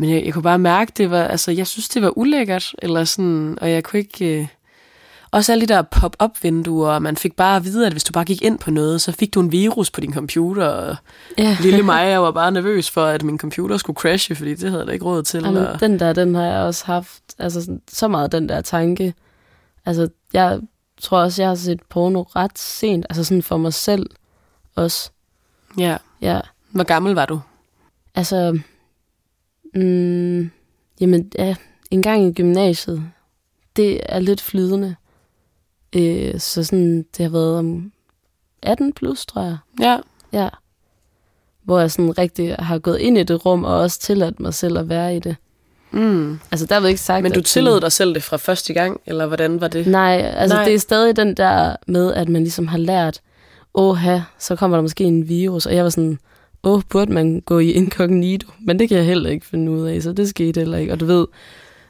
men 0.00 0.10
jeg, 0.10 0.24
jeg 0.24 0.32
kunne 0.34 0.42
bare 0.42 0.58
mærke, 0.58 0.92
det 0.96 1.10
var, 1.10 1.22
altså, 1.24 1.50
jeg 1.50 1.66
synes, 1.66 1.88
det 1.88 2.02
var 2.02 2.18
ulækkert, 2.18 2.74
eller 2.78 3.04
sådan, 3.04 3.58
og 3.60 3.70
jeg 3.70 3.84
kunne 3.84 4.00
ikke... 4.00 4.40
Øh, 4.40 4.46
også 5.32 5.52
alle 5.52 5.66
de 5.66 5.74
der 5.74 5.82
pop-up-vinduer, 5.82 6.90
og 6.90 7.02
man 7.02 7.16
fik 7.16 7.36
bare 7.36 7.56
at 7.56 7.64
vide, 7.64 7.86
at 7.86 7.92
hvis 7.92 8.04
du 8.04 8.12
bare 8.12 8.24
gik 8.24 8.42
ind 8.42 8.58
på 8.58 8.70
noget, 8.70 9.00
så 9.00 9.12
fik 9.12 9.34
du 9.34 9.40
en 9.40 9.52
virus 9.52 9.90
på 9.90 10.00
din 10.00 10.14
computer, 10.14 10.66
og 10.66 10.96
Ja. 11.38 11.56
lille 11.60 11.82
mig, 11.82 12.06
jeg 12.08 12.22
var 12.22 12.30
bare 12.30 12.52
nervøs 12.52 12.90
for, 12.90 13.04
at 13.04 13.22
min 13.22 13.38
computer 13.38 13.76
skulle 13.76 13.96
crashe, 14.00 14.34
fordi 14.34 14.54
det 14.54 14.68
havde 14.70 14.78
jeg 14.78 14.86
da 14.86 14.92
ikke 14.92 15.04
råd 15.04 15.22
til. 15.22 15.42
Jamen, 15.44 15.66
og, 15.66 15.80
den 15.80 15.98
der, 16.00 16.12
den 16.12 16.34
har 16.34 16.42
jeg 16.44 16.60
også 16.60 16.86
haft, 16.86 17.22
altså 17.38 17.60
sådan, 17.60 17.80
så 17.92 18.08
meget 18.08 18.32
den 18.32 18.48
der 18.48 18.60
tanke. 18.60 19.14
Altså, 19.86 20.08
jeg 20.32 20.60
tror 21.00 21.18
også, 21.18 21.42
jeg 21.42 21.48
har 21.48 21.54
set 21.56 21.80
porno 21.88 22.22
ret 22.22 22.58
sent, 22.58 23.06
altså 23.10 23.24
sådan 23.24 23.42
for 23.42 23.56
mig 23.56 23.74
selv 23.74 24.06
også. 24.74 25.10
ja. 25.78 25.96
Ja, 26.20 26.40
Hvor 26.70 26.84
gammel 26.84 27.14
var 27.14 27.26
du? 27.26 27.40
altså, 28.14 28.58
mm, 29.74 30.50
jamen, 31.00 31.30
ja, 31.38 31.54
en 31.90 32.02
gang 32.02 32.26
i 32.26 32.32
gymnasiet, 32.32 33.02
det 33.76 34.00
er 34.08 34.18
lidt 34.18 34.40
flydende. 34.40 34.96
Øh, 35.96 36.40
så 36.40 36.64
sådan, 36.64 37.02
det 37.16 37.22
har 37.24 37.30
været 37.30 37.58
om 37.58 37.92
18 38.62 38.92
plus, 38.92 39.26
tror 39.26 39.42
jeg. 39.42 39.56
Ja. 39.80 39.98
Ja. 40.32 40.48
Hvor 41.62 41.80
jeg 41.80 41.90
sådan 41.90 42.18
rigtig 42.18 42.54
har 42.58 42.78
gået 42.78 42.98
ind 42.98 43.18
i 43.18 43.22
det 43.22 43.46
rum, 43.46 43.64
og 43.64 43.78
også 43.78 44.00
tilladt 44.00 44.40
mig 44.40 44.54
selv 44.54 44.78
at 44.78 44.88
være 44.88 45.16
i 45.16 45.18
det. 45.18 45.36
Mm. 45.90 46.38
Altså, 46.50 46.66
der 46.66 46.80
er 46.80 46.86
ikke 46.86 47.00
sagt, 47.00 47.22
Men 47.22 47.32
du 47.32 47.34
sådan- 47.34 47.44
tillod 47.44 47.80
dig 47.80 47.92
selv 47.92 48.14
det 48.14 48.22
fra 48.22 48.36
første 48.36 48.72
gang, 48.74 49.00
eller 49.06 49.26
hvordan 49.26 49.60
var 49.60 49.68
det? 49.68 49.86
Nej, 49.86 50.32
altså. 50.36 50.56
Nej. 50.56 50.64
det 50.64 50.74
er 50.74 50.78
stadig 50.78 51.16
den 51.16 51.34
der 51.36 51.76
med, 51.86 52.12
at 52.14 52.28
man 52.28 52.42
ligesom 52.42 52.66
har 52.68 52.78
lært, 52.78 53.20
åh, 53.74 53.98
så 54.38 54.56
kommer 54.56 54.76
der 54.76 54.82
måske 54.82 55.04
en 55.04 55.28
virus, 55.28 55.66
og 55.66 55.74
jeg 55.74 55.84
var 55.84 55.90
sådan, 55.90 56.18
åh, 56.62 56.82
burde 56.88 57.12
man 57.12 57.40
gå 57.40 57.58
i 57.58 57.70
incognito? 57.70 58.52
Men 58.60 58.78
det 58.78 58.88
kan 58.88 58.98
jeg 58.98 59.06
heller 59.06 59.30
ikke 59.30 59.46
finde 59.46 59.72
ud 59.72 59.86
af, 59.86 60.02
så 60.02 60.12
det 60.12 60.28
skete 60.28 60.60
heller 60.60 60.78
ikke, 60.78 60.92
og 60.92 61.00
du 61.00 61.06
ved. 61.06 61.26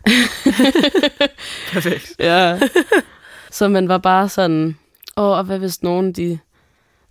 Perfekt. 1.72 2.12
Ja. 2.18 2.60
så 3.50 3.68
man 3.68 3.88
var 3.88 3.98
bare 3.98 4.28
sådan, 4.28 4.76
åh, 5.16 5.38
og 5.38 5.44
hvad 5.44 5.58
hvis 5.58 5.82
nogen, 5.82 6.12
de 6.12 6.38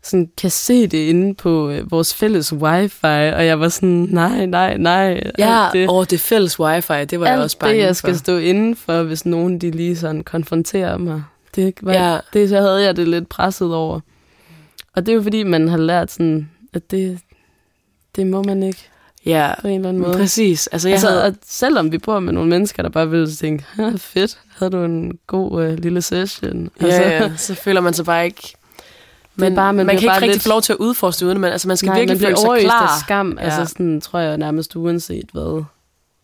sådan 0.04 0.30
kan 0.38 0.50
se 0.50 0.88
det 0.88 0.98
inde 0.98 1.36
på 1.36 1.70
øh, 1.70 1.92
vores 1.92 2.14
fælles 2.14 2.54
wifi, 2.54 3.04
og 3.04 3.46
jeg 3.46 3.60
var 3.60 3.70
sådan, 3.70 4.08
nej, 4.12 4.46
nej, 4.46 4.78
nej. 4.78 5.32
Ja, 5.38 5.68
det, 5.74 5.90
og 5.90 6.10
det 6.10 6.20
fælles 6.20 6.60
wifi, 6.60 7.06
det 7.06 7.20
var 7.20 7.26
jeg 7.26 7.34
alt 7.34 7.44
også 7.44 7.58
bange 7.60 7.74
det, 7.74 7.80
jeg 7.82 7.88
for. 7.88 7.94
skal 7.94 8.18
stå 8.18 8.38
inden 8.38 8.76
for, 8.76 9.04
hvis 9.04 9.26
nogen 9.26 9.60
de 9.60 9.72
lige 9.72 9.96
sådan 9.96 10.24
konfronterer 10.24 10.98
mig. 10.98 11.24
Det, 11.56 11.74
var, 11.82 11.94
ja. 11.94 12.18
det 12.34 12.50
så 12.50 12.62
havde 12.62 12.84
jeg 12.84 12.98
det 12.98 13.08
lidt 13.08 13.30
presset 13.30 13.76
over. 13.76 14.00
Og 14.96 15.06
det 15.06 15.12
er 15.12 15.16
jo 15.16 15.22
fordi, 15.22 15.44
man 15.44 15.68
har 15.68 15.78
lært 15.78 16.12
sådan, 16.12 16.50
at 16.74 16.92
det, 16.92 17.20
det 18.20 18.28
må 18.28 18.44
man 18.44 18.64
ikke 18.64 18.90
Ja, 19.26 19.54
på 19.62 19.68
en 19.68 19.76
eller 19.76 19.90
anden 19.90 20.04
måde. 20.04 20.14
præcis. 20.14 20.68
Altså, 20.68 20.88
jeg 20.90 20.94
Altså, 20.94 21.10
havde... 21.10 21.24
at 21.24 21.34
selvom 21.46 21.92
vi 21.92 21.98
bor 21.98 22.20
med 22.20 22.34
nogle 22.34 22.50
mennesker, 22.50 22.84
der 22.84 22.90
bare 22.90 23.10
vil 23.10 23.36
tænke, 23.38 23.66
"Ha, 23.76 23.92
fedt, 23.98 24.40
havde 24.58 24.72
du 24.72 24.84
en 24.84 25.18
god 25.28 25.64
øh, 25.64 25.78
lille 25.78 26.02
session. 26.02 26.70
Altså, 26.80 27.02
Ja, 27.02 27.24
ja, 27.24 27.32
så 27.38 27.56
føler 27.56 27.82
man 27.82 27.94
sig 27.94 28.06
bare 28.06 28.26
ikke... 28.26 28.54
Men 29.36 29.56
bare- 29.56 29.74
man 29.74 29.86
man, 29.86 29.96
kan 29.96 29.96
ikke 30.00 30.08
bare 30.08 30.16
rigtig 30.22 30.30
lidt- 30.36 30.44
få 30.44 30.50
lov 30.50 30.62
til 30.62 30.74
at 30.74 30.78
udforske 30.78 31.26
uden, 31.26 31.40
men 31.40 31.52
altså, 31.52 31.68
man 31.68 31.78
skal 31.78 31.88
Nej, 31.88 32.00
virkelig 32.00 32.22
man 32.22 32.28
føle 32.28 32.38
sig 32.38 32.60
klar. 32.62 32.88
af 32.88 33.00
skam. 33.00 33.38
Ja. 33.40 33.44
Altså 33.46 33.66
sådan, 33.66 34.02
tror 34.02 34.20
jeg 34.20 34.38
nærmest 34.38 34.76
uanset 34.76 35.30
hvad. 35.34 35.64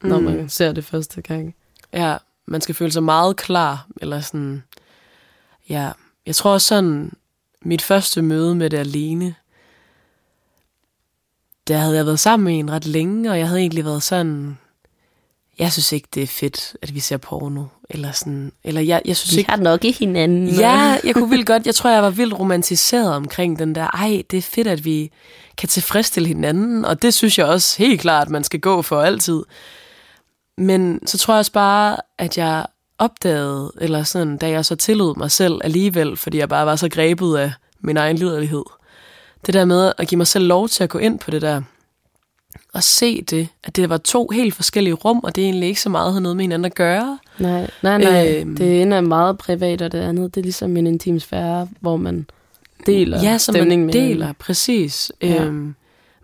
når 0.04 0.18
Mm. 0.20 0.24
man 0.26 0.50
ser 0.50 0.72
det 0.72 0.86
første 0.86 1.22
gang. 1.22 1.56
Ja, 1.94 2.16
man 2.48 2.62
skal 2.62 2.76
føle 2.76 2.92
sig 2.92 3.04
meget 3.04 3.36
klar, 3.38 3.88
eller 4.02 4.22
sådan, 4.22 4.64
ja, 5.70 5.90
jeg 6.26 6.36
tror 6.36 6.52
også 6.52 6.68
sådan, 6.68 7.12
mit 7.62 7.82
første 7.82 8.22
møde 8.22 8.56
med 8.56 8.70
det 8.70 8.78
alene, 8.78 9.36
der 11.68 11.78
havde 11.78 11.96
jeg 11.96 12.06
været 12.06 12.20
sammen 12.20 12.46
med 12.46 12.60
en 12.60 12.72
ret 12.72 12.86
længe, 12.86 13.32
og 13.32 13.40
jeg 13.40 13.48
havde 13.48 13.60
egentlig 13.60 13.86
været 13.86 14.04
sådan, 14.04 14.58
jeg 15.60 15.72
synes 15.72 15.92
ikke, 15.92 16.08
det 16.14 16.24
er 16.24 16.28
fedt, 16.28 16.78
at 16.82 16.96
vi 16.96 17.00
ser 17.00 17.18
porno, 17.18 17.64
eller 17.90 18.12
sådan, 18.12 18.52
eller 18.64 18.82
jeg, 18.82 19.02
jeg 19.06 19.18
synes 19.18 19.38
ikke, 19.38 19.50
har 19.50 19.58
nok 19.58 19.86
i 19.86 19.92
hinanden. 19.92 20.48
Ja, 20.48 20.98
jeg 21.04 21.14
kunne 21.14 21.30
vildt 21.30 21.48
godt. 21.48 21.66
Jeg 21.66 21.76
tror, 21.76 21.90
jeg 21.90 22.04
var 22.04 22.10
vildt 22.10 22.40
romantiseret 22.40 23.14
omkring 23.16 23.60
den 23.60 23.76
der, 23.76 23.88
ej, 23.88 24.24
det 24.32 24.38
er 24.38 24.42
fedt, 24.42 24.68
at 24.68 24.86
vi 24.86 25.12
kan 25.58 25.70
tilfredsstille 25.70 26.28
hinanden, 26.28 26.86
og 26.86 27.02
det 27.02 27.14
synes 27.14 27.38
jeg 27.38 27.46
også 27.46 27.78
helt 27.78 28.02
klart, 28.02 28.28
at 28.28 28.32
man 28.32 28.44
skal 28.44 28.60
gå 28.60 28.82
for 28.82 29.02
altid. 29.02 29.44
Men 30.58 31.08
så 31.08 31.18
tror 31.18 31.34
jeg 31.34 31.40
også 31.40 31.52
bare, 31.52 31.98
at 32.18 32.38
jeg 32.38 32.66
opdagede, 32.98 33.72
eller 33.82 34.04
sådan, 34.04 34.38
da 34.38 34.50
jeg 34.50 34.66
så 34.66 34.76
tillod 34.76 35.18
mig 35.18 35.32
selv 35.32 35.60
alligevel, 35.64 36.18
fordi 36.18 36.38
jeg 36.38 36.50
bare 36.50 36.66
var 36.66 36.76
så 36.76 36.90
grebet 36.90 37.38
af 37.38 37.54
min 37.80 37.98
egen 37.98 38.18
liderlighed. 38.18 38.64
Det 39.46 39.54
der 39.54 39.66
med 39.66 39.92
at 39.98 40.08
give 40.08 40.18
mig 40.18 40.28
selv 40.28 40.48
lov 40.48 40.70
til 40.70 40.84
at 40.84 40.90
gå 40.90 40.98
ind 40.98 41.20
på 41.20 41.32
det 41.32 41.42
der, 41.42 41.62
og 42.74 42.84
se 42.84 43.22
det, 43.22 43.48
at 43.64 43.76
det 43.76 43.90
var 43.90 43.98
to 43.98 44.30
helt 44.34 44.54
forskellige 44.54 44.94
rum, 44.94 45.20
og 45.24 45.36
det 45.36 45.44
egentlig 45.44 45.70
ikke 45.70 45.82
så 45.82 45.90
meget 45.90 46.12
havde 46.12 46.22
noget 46.22 46.36
med 46.36 46.44
hinanden 46.44 46.66
at 46.66 46.76
gøre. 46.76 47.20
Nej, 47.40 47.70
nej, 47.82 47.98
nej. 47.98 48.38
Øhm. 48.40 48.58
Det 48.58 48.82
ene 48.82 48.96
er 48.96 49.02
meget 49.02 49.38
privat, 49.38 49.82
og 49.82 49.92
det 49.92 50.00
andet, 50.00 50.36
det 50.36 50.42
er 50.42 50.44
ligesom 50.44 50.78
en 50.78 50.88
intim 50.88 51.20
sfære, 51.20 51.68
hvor 51.80 51.98
man 51.98 52.26
deler 52.86 53.22
ja, 53.22 53.38
som 53.38 53.56
man 53.56 53.70
deler, 53.70 54.02
hinanden. 54.02 54.36
præcis. 54.40 55.12
Ja. 55.22 55.44
Øhm, 55.44 55.76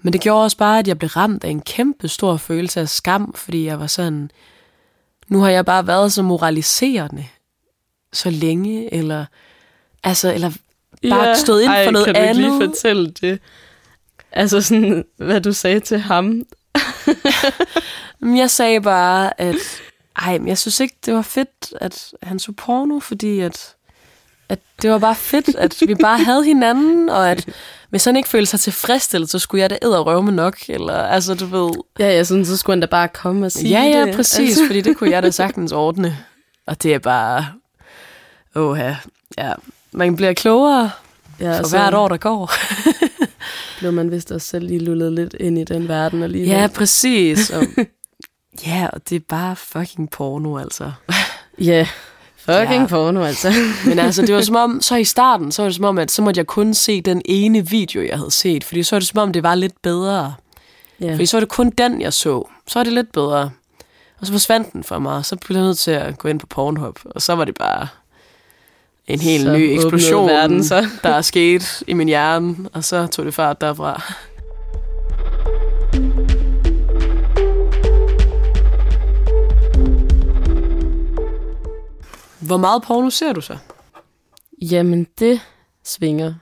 men 0.01 0.13
det 0.13 0.21
gjorde 0.21 0.43
også 0.43 0.57
bare, 0.57 0.79
at 0.79 0.87
jeg 0.87 0.99
blev 0.99 1.09
ramt 1.09 1.43
af 1.43 1.49
en 1.49 1.61
kæmpe 1.61 2.07
stor 2.07 2.37
følelse 2.37 2.79
af 2.79 2.89
skam, 2.89 3.33
fordi 3.33 3.65
jeg 3.65 3.79
var 3.79 3.87
sådan, 3.87 4.31
nu 5.27 5.39
har 5.39 5.49
jeg 5.49 5.65
bare 5.65 5.87
været 5.87 6.13
så 6.13 6.21
moraliserende 6.21 7.25
så 8.13 8.29
længe, 8.29 8.93
eller, 8.93 9.25
altså, 10.03 10.33
eller 10.33 10.51
bare 11.10 11.36
stået 11.38 11.62
ind 11.62 11.72
ej, 11.72 11.86
for 11.86 11.91
noget 11.91 12.05
kan 12.05 12.15
du 12.15 12.20
ikke 12.22 12.29
andet. 12.29 12.43
lige 12.60 12.67
fortælle 12.70 13.12
det? 13.12 13.39
Altså 14.31 14.62
sådan, 14.62 15.05
hvad 15.17 15.41
du 15.41 15.53
sagde 15.53 15.79
til 15.79 16.00
ham. 16.00 16.41
Jeg 18.36 18.50
sagde 18.51 18.81
bare, 18.81 19.41
at 19.41 19.55
ej, 20.15 20.38
men 20.38 20.48
jeg 20.48 20.58
synes 20.58 20.79
ikke, 20.79 20.96
det 21.05 21.13
var 21.13 21.22
fedt, 21.22 21.74
at 21.81 22.12
han 22.24 22.39
så 22.39 22.51
porno, 22.51 23.00
fordi 23.00 23.39
at, 23.39 23.75
at 24.50 24.60
det 24.81 24.91
var 24.91 24.98
bare 24.98 25.15
fedt, 25.15 25.55
at 25.55 25.75
vi 25.88 25.96
bare 25.96 26.20
havde 26.24 26.43
hinanden, 26.43 27.10
og 27.10 27.31
at 27.31 27.50
hvis 27.89 28.05
han 28.05 28.15
ikke 28.17 28.29
følte 28.29 28.46
sig 28.50 28.60
tilfredsstillet, 28.60 29.29
så 29.29 29.39
skulle 29.39 29.62
jeg 29.62 29.70
da 29.70 29.77
æde 29.81 30.00
røve 30.00 30.24
med 30.24 30.34
nok, 30.34 30.58
eller 30.70 30.93
altså, 30.93 31.34
du 31.36 31.46
ved. 31.46 31.72
Ja, 32.00 32.13
jeg 32.13 32.25
synes, 32.25 32.48
så 32.48 32.58
skulle 32.58 32.74
han 32.75 32.81
da 32.81 32.88
bare 32.88 33.08
komme 33.08 33.46
og 33.46 33.51
sige 33.51 33.70
Ja, 33.70 33.84
ja, 34.00 34.05
det. 34.05 34.15
præcis, 34.15 34.39
Altså. 34.50 34.65
fordi 34.67 34.81
det 34.81 34.98
kunne 34.98 35.10
jeg 35.12 35.24
da 35.24 35.29
sagtens 35.41 35.72
ordne. 35.72 36.17
Og 36.67 36.84
det 36.84 36.93
er 36.93 37.00
bare, 37.00 37.46
åh 38.55 38.79
ja, 39.38 39.53
man 39.93 40.15
bliver 40.15 40.33
klogere 40.33 40.91
Ja, 41.39 41.60
for 41.60 41.63
så 41.63 41.77
hvert 41.77 41.93
år, 41.93 42.07
der 42.07 42.17
går. 42.17 42.51
blev 43.79 43.93
man 43.93 44.12
vist 44.12 44.31
også 44.31 44.48
selv 44.48 44.67
lige 44.67 44.79
lullet 44.79 45.13
lidt 45.13 45.36
ind 45.39 45.57
i 45.57 45.63
den 45.63 45.88
verden. 45.88 46.24
Og 46.24 46.29
lige 46.29 46.45
Ja, 46.45 46.67
præcis. 46.75 47.50
Og, 47.50 47.63
ja, 48.67 48.88
og 48.93 49.10
det 49.10 49.15
er 49.15 49.19
bare 49.29 49.55
fucking 49.55 50.10
porno, 50.10 50.57
altså. 50.57 50.91
ja. 51.60 51.88
Fucking 52.38 52.81
Ja. 52.81 52.86
porno, 52.88 53.24
altså. 53.24 53.51
Men 53.86 54.00
altså, 54.00 54.21
det 54.21 54.36
var 54.36 54.41
som 54.41 54.55
om, 54.55 54.81
så 54.81 54.95
i 54.95 55.03
starten, 55.03 55.51
så 55.51 55.62
var 55.62 55.69
det 55.69 55.75
som 55.75 55.86
om, 55.86 55.98
at 55.98 56.12
så 56.12 56.21
måtte 56.21 56.38
jeg 56.38 56.48
kun 56.48 56.74
se 56.74 57.01
den 57.01 57.21
ene 57.25 57.69
video, 57.69 58.01
jeg 58.03 58.17
havde 58.17 58.31
set. 58.31 58.63
Fordi 58.63 58.83
så 58.83 58.95
var 58.95 59.00
det 59.00 59.07
som 59.10 59.19
om, 59.19 59.33
det 59.33 59.43
var 59.43 59.55
lidt 59.55 59.81
bedre. 59.81 60.33
Ja. 61.01 61.12
Fordi 61.13 61.25
så 61.25 61.38
var 61.38 61.39
det 61.39 61.50
kun 61.50 61.69
den, 61.69 62.01
jeg 62.01 62.13
så. 62.13 62.48
Så 62.67 62.79
var 62.79 62.83
det 62.83 62.93
lidt 62.93 63.12
bedre. 63.12 63.50
Og 64.19 64.27
så 64.27 64.31
forsvandt 64.33 64.74
den 64.74 64.83
for 64.83 65.00
mig, 65.00 65.13
og 65.13 65.25
så 65.25 65.36
blev 65.36 65.57
jeg 65.57 65.65
nødt 65.65 65.77
til 65.77 65.91
at 65.91 66.17
gå 66.17 66.27
ind 66.27 66.39
på 66.39 66.48
Pornhub. 66.48 67.00
Og 67.05 67.21
så 67.21 67.33
var 67.36 67.45
det 67.45 67.55
bare 67.60 67.88
en 69.13 69.19
helt 69.19 69.43
Så 69.43 69.54
ny 69.54 69.58
eksplosion, 69.62 70.28
verden 70.30 70.63
så. 70.63 70.86
der 71.04 71.10
er 71.10 71.21
sket 71.21 71.84
i 71.88 71.93
min 71.93 72.08
hjerne. 72.08 72.56
Og 72.74 72.84
så 72.84 73.08
tog 73.08 73.26
det 73.26 73.34
fart 73.34 73.62
derfra. 73.62 74.02
Hvor 82.39 82.58
meget 82.58 82.84
porno 82.84 83.10
ser 83.10 83.34
du 83.34 83.41
så? 83.41 83.58
Jamen, 84.62 85.08
det 85.19 85.39
svinger. 85.84 86.34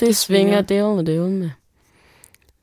Det, 0.00 0.06
Det 0.08 0.16
svinger. 0.16 0.60
det 0.62 0.76
er 0.76 0.94
med, 0.94 1.04
det 1.04 1.16
er 1.16 1.28
med. 1.28 1.50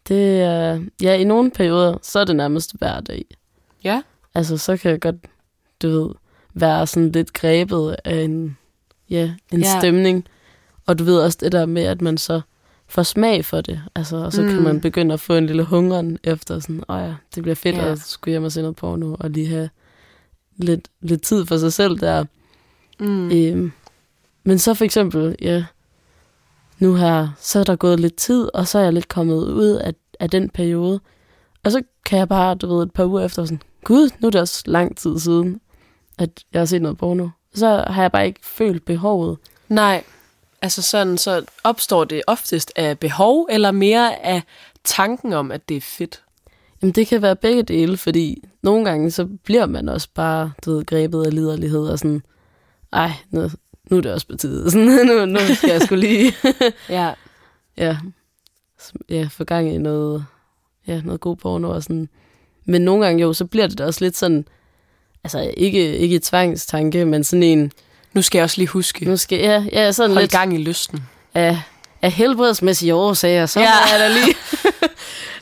Det 0.07 0.41
er, 0.41 0.83
ja, 1.01 1.13
i 1.13 1.23
nogle 1.23 1.51
perioder, 1.51 1.97
så 2.01 2.19
er 2.19 2.25
det 2.25 2.35
nærmest 2.35 2.75
hver 2.79 2.99
dag. 2.99 3.25
Ja. 3.83 4.01
Altså, 4.35 4.57
så 4.57 4.77
kan 4.77 4.91
jeg 4.91 5.01
godt, 5.01 5.15
du 5.81 5.89
ved, 5.89 6.09
være 6.53 6.87
sådan 6.87 7.11
lidt 7.11 7.33
grebet 7.33 7.95
af 8.05 8.15
en, 8.15 8.57
ja, 9.11 9.33
en 9.51 9.59
Ja. 9.61 9.79
stemning. 9.79 10.25
Og 10.85 10.99
du 10.99 11.03
ved 11.03 11.19
også 11.19 11.37
det 11.41 11.51
der 11.51 11.65
med, 11.65 11.83
at 11.83 12.01
man 12.01 12.17
så 12.17 12.41
får 12.87 13.03
smag 13.03 13.45
for 13.45 13.61
det. 13.61 13.81
Altså, 13.95 14.15
og 14.15 14.33
så 14.33 14.41
mm. 14.41 14.47
Mm. 14.47 14.53
kan 14.53 14.63
man 14.63 14.81
begynde 14.81 15.13
at 15.13 15.19
få 15.19 15.33
en 15.33 15.45
lille 15.45 15.63
hungeren 15.63 16.17
efter 16.23 16.59
sådan, 16.59 16.83
åh 16.89 16.99
ja, 16.99 17.13
det 17.35 17.43
bliver 17.43 17.55
fedt 17.55 17.75
Ja. 17.75 17.91
at 17.91 17.99
skulle 17.99 18.31
hjem 18.31 18.43
og 18.43 18.51
se 18.51 18.61
noget 18.61 18.75
porno, 18.75 19.15
og 19.19 19.29
lige 19.29 19.47
have 19.47 19.69
lidt, 20.57 20.87
lidt 21.01 21.21
tid 21.21 21.45
for 21.45 21.57
sig 21.57 21.73
selv 21.73 21.99
der. 21.99 22.25
Mm. 22.99 23.31
Øhm, 23.31 23.71
men 24.43 24.59
så 24.59 24.73
for 24.73 24.85
eksempel, 24.85 25.35
ja, 25.41 25.65
nu 26.79 26.93
her, 26.95 27.27
så 27.39 27.59
er 27.59 27.63
der 27.63 27.75
gået 27.75 27.99
lidt 27.99 28.15
tid, 28.15 28.49
og 28.53 28.67
så 28.67 28.79
er 28.79 28.83
jeg 28.83 28.93
lidt 28.93 29.07
kommet 29.07 29.35
ud 29.35 29.67
af, 29.67 29.93
af 30.19 30.29
den 30.29 30.49
periode. 30.49 30.99
Og 31.63 31.71
så 31.71 31.81
kan 32.05 32.19
jeg 32.19 32.29
bare, 32.29 32.55
du 32.55 32.75
ved, 32.75 32.83
et 32.83 32.91
par 32.93 33.05
uger 33.05 33.25
efter 33.25 33.45
sådan, 33.45 33.61
gud, 33.83 34.09
nu 34.19 34.27
er 34.27 34.31
det 34.31 34.41
også 34.41 34.63
lang 34.65 34.97
tid 34.97 35.19
siden, 35.19 35.61
at 36.17 36.43
jeg 36.53 36.61
har 36.61 36.65
set 36.65 36.81
noget 36.81 36.97
porno. 36.97 37.27
Så 37.53 37.83
har 37.87 38.01
jeg 38.01 38.11
bare 38.11 38.25
ikke 38.25 38.39
følt 38.43 38.85
behovet. 38.85 39.37
Nej, 39.69 40.03
altså 40.61 40.81
sådan, 40.81 41.17
så 41.17 41.45
opstår 41.63 42.03
det 42.03 42.21
oftest 42.27 42.71
af 42.75 42.99
behov, 42.99 43.47
eller 43.51 43.71
mere 43.71 44.25
af 44.25 44.43
tanken 44.83 45.33
om, 45.33 45.51
at 45.51 45.69
det 45.69 45.77
er 45.77 45.81
fedt. 45.81 46.23
Jamen, 46.81 46.93
det 46.93 47.07
kan 47.07 47.21
være 47.21 47.35
begge 47.35 47.63
dele, 47.63 47.97
fordi 47.97 48.43
nogle 48.61 48.85
gange, 48.85 49.11
så 49.11 49.27
bliver 49.43 49.65
man 49.65 49.89
også 49.89 50.07
bare, 50.13 50.51
du 50.65 50.71
ved, 50.71 50.85
grebet 50.85 51.25
af 51.25 51.33
liderlighed, 51.33 51.87
og 51.87 51.99
sådan, 51.99 52.21
ej, 52.93 53.11
nu, 53.29 53.49
nu 53.89 53.97
er 53.97 54.01
det 54.01 54.13
også 54.13 54.27
på 54.27 54.35
tide. 54.37 54.65
Sådan, 54.71 55.07
nu, 55.07 55.25
nu 55.25 55.39
skal 55.55 55.69
jeg 55.69 55.81
skulle 55.81 56.07
lige... 56.07 56.33
Ja. 56.89 57.13
ja, 57.77 57.97
ja, 59.09 59.27
få 59.31 59.43
gang 59.43 59.73
i 59.73 59.77
noget, 59.77 60.25
ja, 60.87 61.01
noget 61.01 61.21
god 61.21 61.35
porno 61.35 61.69
og 61.69 61.83
sådan. 61.83 62.09
Men 62.65 62.81
nogle 62.81 63.05
gange 63.05 63.21
jo, 63.21 63.33
så 63.33 63.45
bliver 63.45 63.67
det 63.67 63.77
da 63.77 63.85
også 63.85 64.05
lidt 64.05 64.17
sådan, 64.17 64.47
altså 65.23 65.51
ikke, 65.57 65.97
ikke 65.97 66.19
tvangstanke, 66.19 67.05
men 67.05 67.23
sådan 67.23 67.43
en, 67.43 67.71
Nu 68.13 68.21
skal 68.21 68.37
jeg 68.39 68.43
også 68.43 68.57
lige 68.57 68.67
huske, 68.67 69.05
nu 69.05 69.17
skal 69.17 69.39
ja, 69.39 69.65
ja 69.71 69.91
sådan 69.91 70.11
hold 70.11 70.23
lidt 70.23 70.31
gang 70.31 70.53
i 70.53 70.57
lysten. 70.57 70.99
af, 71.33 71.61
af 72.01 72.11
helbredsmæssige 72.11 72.95
årsager, 72.95 73.45
så 73.45 73.59
Ja. 73.59 73.65
ja. 73.65 73.93
er 73.93 73.97
der 73.97 74.07
lige, 74.07 74.35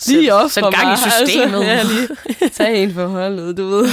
lige 0.19 0.33
op 0.33 0.51
for 0.51 0.61
gang 0.71 0.83
i 0.83 0.85
mig, 0.87 0.97
systemet. 1.27 1.63
Altså, 1.65 1.95
ja, 1.95 1.99
lige 2.39 2.49
tage 2.49 2.83
en 2.83 2.93
for 2.93 3.07
holdet, 3.07 3.57
du 3.57 3.67
ved. 3.67 3.89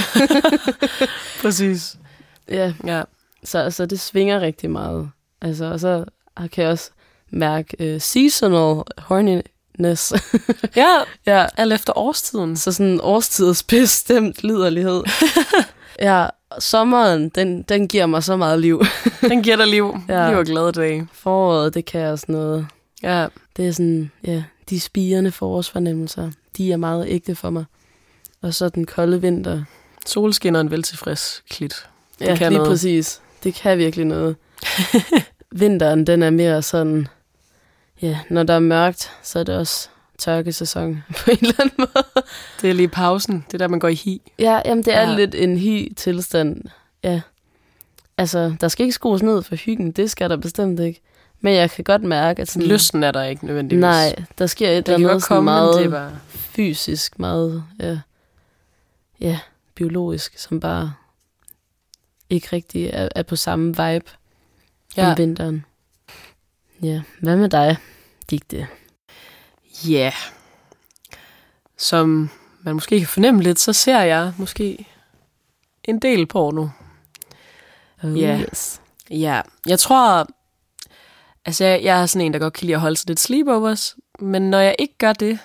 Præcis. 1.41 1.95
Ja, 2.49 2.73
Ja. 2.85 3.01
så, 3.43 3.71
så 3.71 3.85
det 3.85 3.99
svinger 3.99 4.39
rigtig 4.39 4.69
meget. 4.71 5.09
Altså, 5.41 5.65
og 5.65 5.79
så 5.79 6.05
kan 6.53 6.63
jeg 6.63 6.71
også 6.71 6.89
mærke 7.31 7.95
uh, 7.95 8.01
seasonal 8.01 8.83
horniness. 8.97 10.13
ja, 10.75 10.95
ja, 11.27 11.45
alt 11.57 11.73
efter 11.73 11.97
årstiden. 11.97 12.57
Så 12.57 12.71
sådan 12.71 12.91
en 12.91 12.99
årstidsbestemt 13.03 14.43
liderlighed. 14.43 15.03
Ja, 16.01 16.27
sommeren, 16.59 17.29
den, 17.29 17.61
den 17.61 17.87
giver 17.87 18.05
mig 18.05 18.23
så 18.23 18.35
meget 18.35 18.59
liv. 18.59 18.83
Den 19.29 19.43
giver 19.43 19.55
dig 19.55 19.67
liv. 19.67 19.97
Ja. 20.09 20.29
Liv 20.29 20.37
og 20.37 20.45
glade 20.45 20.71
dage. 20.71 21.07
Foråret, 21.13 21.73
det 21.73 21.85
kan 21.85 22.01
også 22.01 22.25
noget. 22.27 22.67
Ja. 23.03 23.27
Det 23.57 23.67
er 23.67 23.71
sådan, 23.71 24.11
ja, 24.23 24.43
de 24.69 24.79
spirende 24.79 25.31
forårsfornemmelser, 25.31 26.31
de 26.57 26.71
er 26.71 26.77
meget 26.77 27.05
ægte 27.09 27.35
for 27.35 27.49
mig. 27.49 27.65
Og 28.41 28.53
så 28.53 28.69
den 28.69 28.85
kolde 28.85 29.21
vinter. 29.21 29.63
Solskinner 30.05 30.59
en 30.59 30.71
veltilfreds 30.71 31.43
klit. 31.49 31.87
Det 32.19 32.25
ja, 32.25 32.35
kan 32.35 32.51
lige 32.51 32.57
noget. 32.57 32.71
præcis. 32.71 33.21
Det 33.43 33.53
kan 33.53 33.77
virkelig 33.77 34.05
noget. 34.05 34.35
Vinteren, 35.51 36.07
den 36.07 36.23
er 36.23 36.29
mere 36.29 36.61
sådan, 36.61 37.07
ja, 38.01 38.19
når 38.29 38.43
der 38.43 38.53
er 38.53 38.59
mørkt, 38.59 39.11
så 39.23 39.39
er 39.39 39.43
det 39.43 39.57
også 39.57 39.89
tørkesæson 40.17 41.03
på 41.25 41.31
en 41.31 41.37
eller 41.41 41.53
anden 41.59 41.75
måde. 41.77 42.23
Det 42.61 42.69
er 42.69 42.73
lige 42.73 42.87
pausen. 42.87 43.45
Det 43.47 43.53
er 43.53 43.57
der, 43.57 43.67
man 43.67 43.79
går 43.79 43.87
i 43.87 43.95
hi. 43.95 44.21
Ja, 44.39 44.61
jamen 44.65 44.83
det 44.83 44.93
er 44.95 45.09
Ja. 45.09 45.15
lidt 45.15 45.35
en 45.35 45.57
hi-tilstand. 45.57 46.61
Ja. 47.03 47.21
Altså, 48.17 48.55
der 48.61 48.67
skal 48.67 48.83
ikke 48.83 48.93
skrues 48.93 49.23
ned 49.23 49.43
for 49.43 49.55
hyggen, 49.55 49.91
det 49.91 50.11
skal 50.11 50.29
der 50.29 50.37
bestemt 50.37 50.79
ikke. 50.79 51.01
Men 51.41 51.53
jeg 51.53 51.71
kan 51.71 51.83
godt 51.83 52.03
mærke, 52.03 52.41
at 52.41 52.51
sådan... 52.51 52.67
Lysten 52.67 53.03
er 53.03 53.11
der 53.11 53.23
ikke 53.23 53.45
nødvendigvis. 53.45 53.81
Nej, 53.81 54.15
der 54.37 54.47
sker 54.47 54.69
et 54.69 54.89
eller 54.89 55.09
andet 55.09 55.23
komme, 55.23 55.43
meget 55.43 55.83
det 55.83 55.91
bare... 55.91 56.17
fysisk, 56.29 57.19
meget 57.19 57.63
ja, 57.79 57.99
ja, 59.19 59.39
biologisk, 59.75 60.37
som 60.37 60.59
bare 60.59 60.93
ikke 62.29 62.47
rigtig 62.53 62.89
er, 62.93 63.09
er 63.15 63.23
på 63.23 63.35
samme 63.35 63.67
vibe 63.67 64.11
ja. 64.97 65.11
Om 65.11 65.17
vinteren. 65.17 65.65
Ja, 66.81 67.01
hvad 67.19 67.35
med 67.35 67.49
dig, 67.49 67.77
gik 68.27 68.51
Ja. 69.85 70.13
Som 71.77 72.29
man 72.61 72.73
måske 72.73 72.99
kan 72.99 73.07
fornemme 73.07 73.43
lidt, 73.43 73.59
så 73.59 73.73
ser 73.73 73.99
jeg 74.01 74.33
måske 74.37 74.87
en 75.83 75.99
del 75.99 76.25
porno. 76.25 76.67
Oh, 78.03 78.19
Ja. 78.19 78.39
yes. 78.51 78.81
Ja, 79.09 79.41
jeg 79.65 79.79
tror... 79.79 80.27
Altså, 81.45 81.63
jeg, 81.65 81.83
jeg 81.83 82.01
er 82.01 82.05
sådan 82.05 82.25
en, 82.25 82.33
der 82.33 82.39
godt 82.39 82.53
kan 82.53 82.65
lide 82.65 82.75
at 82.75 82.81
holde 82.81 82.95
sig 82.97 83.07
lidt 83.07 83.19
sleepovers, 83.19 83.95
men 84.19 84.49
når 84.49 84.59
jeg 84.59 84.75
ikke 84.79 84.97
gør 84.97 85.13
det, 85.13 85.39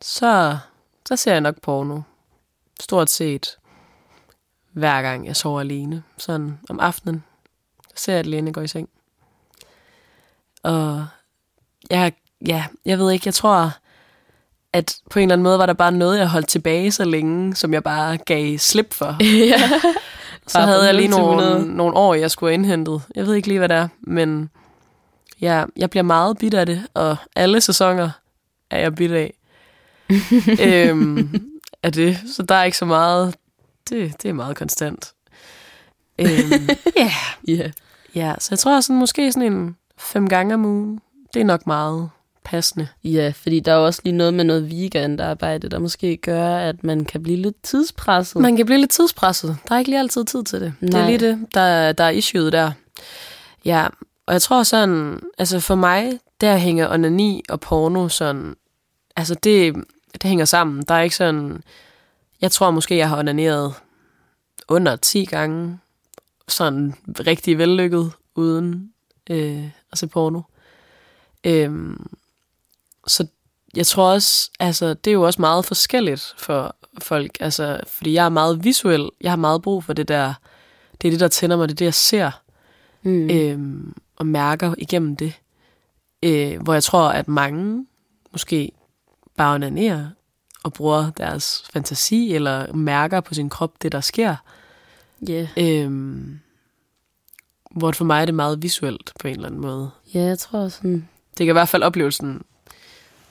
så, 0.00 0.58
så 1.08 1.16
ser 1.16 1.32
jeg 1.32 1.40
nok 1.40 1.60
porno. 1.60 2.00
Stort 2.80 3.10
set 3.10 3.58
hver 4.72 5.02
gang 5.02 5.26
jeg 5.26 5.36
sover 5.36 5.60
alene. 5.60 6.02
Sådan 6.16 6.58
om 6.68 6.80
aftenen. 6.80 7.24
Så 7.88 8.04
ser 8.04 8.14
jeg 8.14 8.24
det 8.24 8.30
lige, 8.30 8.38
inden 8.38 8.46
jeg 8.48 8.54
går 8.54 8.62
i 8.62 8.68
seng. 8.68 8.88
Og 10.62 11.06
jeg, 11.90 12.12
ja, 12.46 12.64
jeg 12.84 12.98
ved 12.98 13.10
ikke, 13.12 13.26
jeg 13.26 13.34
tror, 13.34 13.72
at 14.72 14.96
på 15.10 15.18
en 15.18 15.22
eller 15.22 15.32
anden 15.32 15.42
måde 15.42 15.58
var 15.58 15.66
der 15.66 15.72
bare 15.72 15.92
noget, 15.92 16.18
jeg 16.18 16.28
holdt 16.28 16.48
tilbage 16.48 16.90
så 16.92 17.04
længe, 17.04 17.54
som 17.56 17.72
jeg 17.74 17.82
bare 17.82 18.16
gav 18.16 18.58
slip 18.58 18.94
for. 18.94 19.16
ja. 19.52 19.70
Så 20.46 20.58
Bare 20.58 20.66
havde 20.66 20.84
jeg 20.86 20.94
lige 20.94 21.08
0 21.08 21.14
til 21.16 21.20
100. 21.22 21.50
nogle, 21.50 21.76
nogle 21.76 21.96
år, 21.96 22.14
jeg 22.14 22.30
skulle 22.30 22.50
have 22.50 22.54
indhentet. 22.54 23.02
Jeg 23.14 23.26
ved 23.26 23.34
ikke 23.34 23.48
lige, 23.48 23.58
hvad 23.58 23.68
det 23.68 23.76
er, 23.76 23.88
men 24.00 24.50
ja, 25.40 25.64
jeg 25.76 25.90
bliver 25.90 26.02
meget 26.02 26.38
bidt 26.38 26.54
af 26.54 26.66
det, 26.66 26.86
og 26.94 27.16
alle 27.36 27.60
sæsoner 27.60 28.10
er 28.70 28.78
jeg 28.78 28.94
bidt 28.94 29.12
af. 29.12 29.34
øhm, 30.66 31.40
af 31.82 31.92
det, 31.92 32.18
så 32.36 32.42
der 32.42 32.54
er 32.54 32.64
ikke 32.64 32.76
så 32.76 32.84
meget. 32.84 33.34
Det, 33.88 34.22
det 34.22 34.28
er 34.28 34.32
meget 34.32 34.56
konstant. 34.56 35.12
Øhm, 36.18 36.68
ja, 36.96 37.12
Ja. 37.48 37.70
ja, 38.14 38.34
så 38.38 38.48
jeg 38.50 38.58
tror 38.58 38.80
sådan, 38.80 38.98
måske 38.98 39.32
sådan 39.32 39.52
en 39.52 39.76
fem 39.98 40.28
gange 40.28 40.54
om 40.54 40.64
ugen, 40.64 41.00
det 41.34 41.40
er 41.40 41.44
nok 41.44 41.66
meget 41.66 42.10
passende. 42.50 42.88
ja, 43.04 43.32
fordi 43.36 43.60
der 43.60 43.72
er 43.72 43.76
også 43.76 44.00
lige 44.04 44.16
noget 44.16 44.34
med 44.34 44.44
noget 44.44 44.62
weekendarbejde, 44.62 45.68
der 45.68 45.78
måske 45.78 46.16
gør, 46.16 46.56
at 46.56 46.84
man 46.84 47.04
kan 47.04 47.22
blive 47.22 47.36
lidt 47.36 47.62
tidspresset. 47.62 48.42
Man 48.42 48.56
kan 48.56 48.66
blive 48.66 48.78
lidt 48.78 48.90
tidspresset. 48.90 49.56
Der 49.68 49.74
er 49.74 49.78
ikke 49.78 49.90
lige 49.90 49.98
altid 50.00 50.24
tid 50.24 50.44
til 50.44 50.60
det. 50.60 50.74
Det 50.80 50.94
er 50.94 50.98
Nej. 50.98 51.06
lige 51.06 51.18
det, 51.18 51.46
der, 51.54 51.92
der 51.92 52.04
er 52.04 52.10
issueet 52.10 52.52
der. 52.52 52.72
Ja, 53.64 53.86
og 54.26 54.32
jeg 54.32 54.42
tror 54.42 54.62
sådan, 54.62 55.20
altså 55.38 55.60
for 55.60 55.74
mig, 55.74 56.18
der 56.40 56.56
hænger 56.56 56.92
onani 56.92 57.42
og 57.48 57.60
porno 57.60 58.08
sådan, 58.08 58.56
altså 59.16 59.34
det, 59.34 59.74
det 60.12 60.22
hænger 60.22 60.44
sammen. 60.44 60.82
Der 60.88 60.94
er 60.94 61.00
ikke 61.02 61.16
sådan, 61.16 61.62
jeg 62.40 62.50
tror 62.50 62.70
måske, 62.70 62.96
jeg 62.96 63.08
har 63.08 63.18
onaneret 63.18 63.74
under 64.68 64.96
10 64.96 65.24
gange, 65.24 65.78
sådan 66.48 66.94
rigtig 67.26 67.58
vellykket, 67.58 68.12
uden 68.34 68.92
øh, 69.30 69.64
at 69.92 69.98
se 69.98 70.06
porno. 70.06 70.40
Øhm, 71.44 72.06
så 73.06 73.26
jeg 73.76 73.86
tror 73.86 74.12
også, 74.12 74.50
altså 74.60 74.94
det 74.94 75.10
er 75.10 75.14
jo 75.14 75.22
også 75.22 75.40
meget 75.40 75.64
forskelligt 75.64 76.34
for 76.38 76.76
folk, 76.98 77.36
altså 77.40 77.80
fordi 77.86 78.12
jeg 78.12 78.24
er 78.24 78.28
meget 78.28 78.64
visuel, 78.64 79.08
jeg 79.20 79.30
har 79.30 79.36
meget 79.36 79.62
brug 79.62 79.84
for 79.84 79.92
det 79.92 80.08
der, 80.08 80.34
det 81.02 81.08
er 81.08 81.12
det, 81.12 81.20
der 81.20 81.28
tænder 81.28 81.56
mig, 81.56 81.68
det 81.68 81.74
er 81.74 81.76
det, 81.76 81.84
jeg 81.84 81.94
ser 81.94 82.30
Mm. 83.02 83.30
øhm, 83.30 83.94
og 84.16 84.26
mærker 84.26 84.74
igennem 84.78 85.16
det. 85.16 85.32
Øh, 86.22 86.60
hvor 86.62 86.72
jeg 86.72 86.82
tror, 86.82 87.08
at 87.08 87.28
mange 87.28 87.86
måske 88.32 88.72
bare 89.36 89.54
onanerer 89.54 90.08
og 90.62 90.72
bruger 90.72 91.10
deres 91.10 91.64
fantasi 91.72 92.34
eller 92.34 92.72
mærker 92.72 93.20
på 93.20 93.34
sin 93.34 93.50
krop 93.50 93.82
det, 93.82 93.92
der 93.92 94.00
sker. 94.00 94.36
Ja. 95.28 95.48
Øhm, 95.58 96.40
hvor 97.70 97.92
for 97.92 98.04
mig 98.04 98.20
er 98.22 98.24
det 98.24 98.34
meget 98.34 98.62
visuelt 98.62 99.12
på 99.20 99.28
en 99.28 99.34
eller 99.34 99.46
anden 99.48 99.60
måde. 99.60 99.90
ja, 100.14 100.20
jeg 100.20 100.38
tror 100.38 100.68
sådan, 100.68 101.08
Det 101.30 101.46
kan 101.46 101.48
i 101.48 101.52
hvert 101.52 101.68
fald 101.68 101.82
oplevelsen 101.82 102.42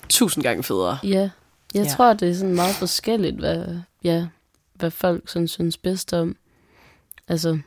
tusind 0.09 0.43
gange 0.43 0.63
federe. 0.63 0.97
ja. 1.03 1.29
Jeg 1.73 1.83
Ja. 1.83 1.89
tror, 1.89 2.13
det 2.13 2.29
er 2.29 2.33
sådan 2.33 2.55
meget 2.55 2.75
forskelligt, 2.75 3.35
hvad, 3.35 3.65
ja, 4.03 4.25
hvad 4.73 4.91
folk 4.91 5.29
sådan 5.29 5.47
synes 5.47 5.77
bedst 5.77 6.13
om. 6.13 6.35
Altså, 7.27 7.59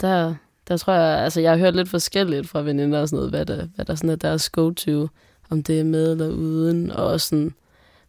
der, 0.00 0.34
der 0.68 0.76
tror 0.76 0.92
jeg, 0.92 1.18
altså 1.24 1.40
jeg 1.40 1.50
har 1.50 1.58
hørt 1.58 1.76
lidt 1.76 1.88
forskelligt 1.88 2.48
fra 2.48 2.62
veninder 2.62 3.00
og 3.00 3.08
sådan 3.08 3.16
noget, 3.16 3.30
hvad 3.30 3.46
der, 3.46 3.66
hvad 3.74 3.84
der 3.84 3.94
sådan 3.94 4.10
er 4.10 4.16
deres 4.16 4.50
go-to, 4.50 5.08
om 5.50 5.62
det 5.62 5.80
er 5.80 5.84
med 5.84 6.10
eller 6.12 6.28
uden, 6.28 6.90
og 6.90 7.06
også 7.06 7.28
sådan 7.28 7.54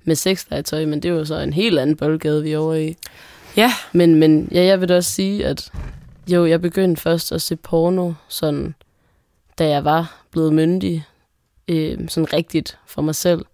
med 0.04 0.16
sexlegetøj, 0.16 0.86
men 0.86 1.02
det 1.04 1.10
er 1.10 1.14
jo 1.14 1.26
så 1.26 1.40
en 1.40 1.54
helt 1.54 1.80
anden 1.80 1.96
boldgade, 1.98 2.44
vi 2.44 2.52
er 2.52 2.58
over 2.58 2.74
i. 2.74 2.98
Ja. 3.58 3.72
Men, 3.94 4.16
men 4.16 4.50
ja, 4.52 4.64
jeg 4.66 4.82
vil 4.82 4.90
da 4.90 4.96
også 4.96 5.12
sige, 5.12 5.46
at 5.46 5.72
jo, 6.28 6.46
jeg 6.46 6.62
begyndte 6.62 7.02
først 7.02 7.32
at 7.32 7.42
se 7.42 7.56
porno, 7.56 8.14
sådan, 8.28 8.76
da 9.60 9.68
jeg 9.70 9.86
var 9.86 10.24
blevet 10.32 10.54
myndig, 10.54 11.06
øh, 11.68 12.10
sådan 12.10 12.34
rigtigt 12.34 12.78
for 12.86 13.02
mig 13.02 13.16
selv. 13.16 13.46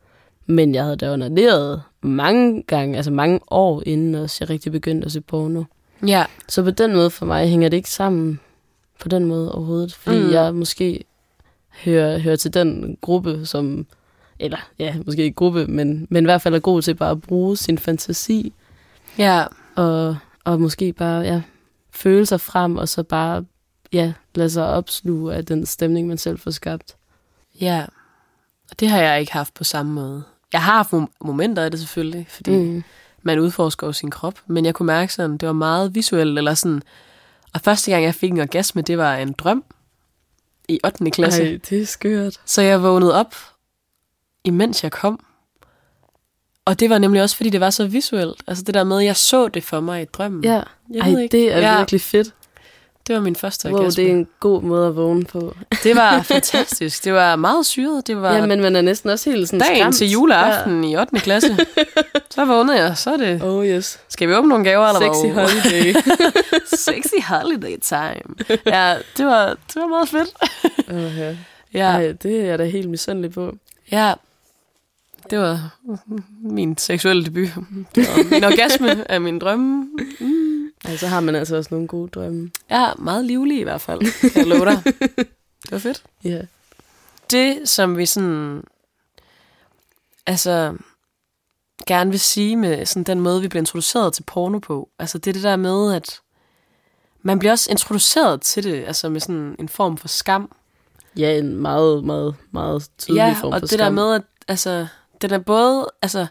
Men 0.46 0.76
jeg 0.76 0.84
havde 0.84 0.96
da 0.96 1.14
onaneret 1.14 1.82
mange 2.02 2.64
gange, 2.64 2.96
altså 2.98 3.12
mange 3.12 3.40
år 3.52 3.84
inden 3.86 4.16
også 4.16 4.38
jeg 4.40 4.50
rigtig 4.50 4.72
begyndte 4.72 5.06
at 5.06 5.12
se 5.12 5.22
porno. 5.22 5.64
Ja, 6.08 6.26
Så 6.50 6.64
på 6.64 6.72
den 6.72 6.94
måde 6.94 7.10
for 7.10 7.26
mig 7.26 7.48
hænger 7.50 7.70
det 7.70 7.78
ikke 7.78 7.90
sammen 7.90 8.40
på 9.00 9.08
den 9.10 9.26
måde 9.26 9.52
overhovedet, 9.52 9.94
fordi 9.94 10.20
Mm. 10.24 10.32
jeg 10.32 10.56
måske 10.56 11.04
hører, 11.84 12.18
hører 12.20 12.36
til 12.36 12.54
den 12.54 12.98
gruppe, 13.02 13.46
som, 13.46 13.88
eller 14.40 14.58
ja, 14.80 14.96
måske 15.06 15.24
ikke 15.24 15.36
gruppe, 15.36 15.68
men, 15.68 16.08
men 16.10 16.24
i 16.24 16.28
hvert 16.28 16.42
fald 16.42 16.56
er 16.56 16.60
god 16.60 16.82
til 16.82 16.96
bare 16.96 17.12
at 17.12 17.22
bruge 17.22 17.58
sin 17.58 17.78
fantasi, 17.78 18.54
ja, 19.18 19.44
og, 19.76 20.18
og 20.44 20.62
måske 20.62 20.94
bare 20.94 21.22
ja, 21.22 21.42
føle 21.92 22.26
sig 22.26 22.42
frem, 22.42 22.78
og 22.78 22.90
så 22.90 23.04
bare 23.04 23.46
ja, 23.94 24.14
lade 24.36 24.50
sig 24.50 24.68
opsluge 24.68 25.34
af 25.34 25.46
den 25.46 25.66
stemning, 25.66 26.08
man 26.08 26.18
selv 26.18 26.40
får 26.40 26.52
skabt. 26.52 26.96
ja. 27.62 27.86
Og 28.72 28.80
det 28.80 28.90
har 28.90 29.02
jeg 29.02 29.20
ikke 29.20 29.34
haft 29.34 29.54
på 29.54 29.64
samme 29.64 29.92
måde. 29.94 30.24
Jeg 30.54 30.64
har 30.64 30.74
haft 30.74 30.94
mom- 30.94 31.16
momenter 31.22 31.64
af 31.64 31.72
det 31.72 31.80
selvfølgelig, 31.80 32.28
fordi 32.30 32.52
mm. 32.52 32.84
Man 33.22 33.40
udforsker 33.40 33.88
jo 33.88 33.94
sin 33.94 34.12
krop, 34.12 34.40
men 34.48 34.66
jeg 34.66 34.76
kunne 34.76 34.86
mærke 34.86 35.14
sådan, 35.14 35.38
det 35.38 35.48
var 35.48 35.54
meget 35.54 35.96
visuelt, 35.96 36.38
eller 36.38 36.54
sådan, 36.54 36.82
og 37.54 37.62
første 37.62 37.92
gang 37.92 38.04
jeg 38.04 38.16
fik 38.16 38.32
en 38.32 38.40
orgasme, 38.40 38.82
det 38.82 38.98
var 38.98 39.16
en 39.16 39.32
drøm 39.32 39.64
i 40.70 40.80
8. 40.86 41.12
klasse. 41.12 41.44
Ej. 41.44 41.60
Det 41.70 41.82
er 41.82 41.86
skørt. 41.86 42.42
Så 42.46 42.62
jeg 42.62 42.84
vågnede 42.84 43.16
op, 43.16 43.36
imens 44.44 44.84
jeg 44.84 44.92
kom, 44.92 45.20
og 46.66 46.80
det 46.80 46.90
var 46.90 46.98
nemlig 46.98 47.22
også, 47.22 47.36
fordi 47.36 47.50
det 47.50 47.60
var 47.60 47.70
så 47.70 47.88
visuelt. 47.88 48.44
Altså 48.48 48.64
det 48.64 48.74
der 48.74 48.84
med, 48.84 48.98
at 48.98 49.06
jeg 49.06 49.16
så 49.16 49.48
det 49.48 49.64
for 49.64 49.80
mig 49.80 50.02
i 50.02 50.06
drømmen. 50.06 50.44
Ja, 50.44 50.62
jeg 50.94 51.14
Ej, 51.14 51.28
det 51.32 51.54
er 51.54 51.60
ja, 51.60 51.78
virkelig 51.78 52.02
fedt. 52.02 52.34
Det 53.08 53.16
var 53.16 53.22
min 53.22 53.36
første 53.36 53.70
Wow, 53.70 53.78
orgasme. 53.80 54.04
det 54.04 54.10
er 54.12 54.16
en 54.16 54.28
god 54.40 54.62
måde 54.62 54.88
at 54.88 54.96
vågne 54.96 55.26
på. 55.26 55.56
det 55.84 55.96
var 55.96 56.22
fantastisk. 56.22 57.04
Det 57.06 57.14
var 57.14 57.36
meget 57.36 57.66
syret. 57.66 58.08
Det 58.08 58.22
var 58.22 58.34
Ja, 58.36 58.46
men 58.46 58.62
man 58.62 58.76
er 58.76 58.82
næsten 58.82 59.10
også 59.10 59.30
helt 59.32 59.48
sådan 59.50 59.60
dagen 59.60 59.78
skræmt. 59.78 59.96
til 59.96 60.10
juleaften 60.12 60.84
i 60.84 60.98
8. 60.98 61.20
klasse. 61.20 61.58
så 62.30 62.46
vågnede 62.46 62.78
jeg, 62.84 62.98
så 62.98 63.14
er 63.14 63.18
det... 63.18 63.40
Ja. 63.40 63.46
Oh 63.48 63.66
yes. 63.68 64.00
Skal 64.10 64.28
vi 64.30 64.34
åbne 64.34 64.50
nogle 64.50 64.64
gaver, 64.66 64.88
eller 64.88 65.14
Sexy 65.14 65.34
hvad? 65.34 65.48
holiday. 65.50 65.94
Sexy 66.86 67.28
holiday 67.30 67.78
time. 67.82 68.60
Ja, 68.66 68.96
det 69.18 69.26
var, 69.26 69.48
det 69.48 69.76
var 69.82 69.88
meget 69.88 70.10
fedt. 70.10 70.30
oh, 70.94 71.18
ja. 71.20 71.36
Ja, 71.74 71.90
Ej, 71.92 72.12
det 72.24 72.42
er 72.42 72.46
jeg 72.46 72.60
da 72.60 72.66
helt 72.66 72.90
misundelig 72.90 73.32
på. 73.32 73.56
ja. 73.92 74.14
Det 75.30 75.40
var 75.40 75.76
min 76.44 76.78
seksuelle 76.78 77.26
debut. 77.26 77.50
Det 77.96 78.08
var 78.08 78.30
min 78.34 78.44
orgasme 78.44 79.12
af 79.12 79.22
min 79.22 79.40
drømme. 79.40 79.88
Ej, 80.86 80.98
så 80.98 81.08
har 81.08 81.20
man 81.20 81.36
altså 81.36 81.56
også 81.56 81.68
nogle 81.72 81.88
gode 81.88 82.10
drømme. 82.10 82.52
Ja, 82.70 82.94
meget 82.98 83.26
livlig 83.26 83.60
i 83.60 83.64
hvert 83.64 83.82
fald, 83.82 84.32
kan 84.32 84.32
jeg 84.36 84.48
love 84.48 84.66
dig. 84.66 84.84
Det 85.64 85.72
var 85.72 85.80
fedt. 85.80 86.04
Ja. 86.24 86.42
Det, 87.32 87.70
som 87.70 87.98
vi 87.98 88.06
sådan... 88.06 88.64
Altså, 90.28 90.76
gerne 91.88 92.12
vil 92.12 92.20
sige 92.20 92.56
med 92.56 92.86
sådan 92.86 93.04
den 93.04 93.20
måde, 93.20 93.42
vi 93.42 93.48
bliver 93.48 93.62
introduceret 93.62 94.14
til 94.14 94.24
porno 94.24 94.60
på. 94.60 94.90
Altså, 95.00 95.18
det 95.18 95.32
er 95.32 95.34
det 95.34 95.44
der 95.44 95.56
med, 95.56 95.94
at 95.94 96.20
man 97.22 97.40
bliver 97.40 97.52
også 97.52 97.72
introduceret 97.72 98.42
til 98.42 98.64
det, 98.64 98.84
altså 98.86 99.10
med 99.10 99.22
sådan 99.22 99.56
en 99.60 99.70
form 99.70 99.98
for 99.98 100.08
skam. 100.08 100.52
Ja, 101.18 101.38
en 101.38 101.56
meget, 101.56 102.04
meget, 102.04 102.36
meget 102.52 102.90
tydelig 102.98 103.20
ja, 103.20 103.36
form 103.42 103.54
og 103.54 103.60
for 103.60 103.68
det 103.68 103.80
der 103.80 103.86
skam. 103.86 103.94
med, 103.94 104.14
at 104.16 104.22
altså, 104.48 104.88
den 105.22 105.32
er 105.32 105.38
både, 105.38 105.92
altså, 106.02 106.28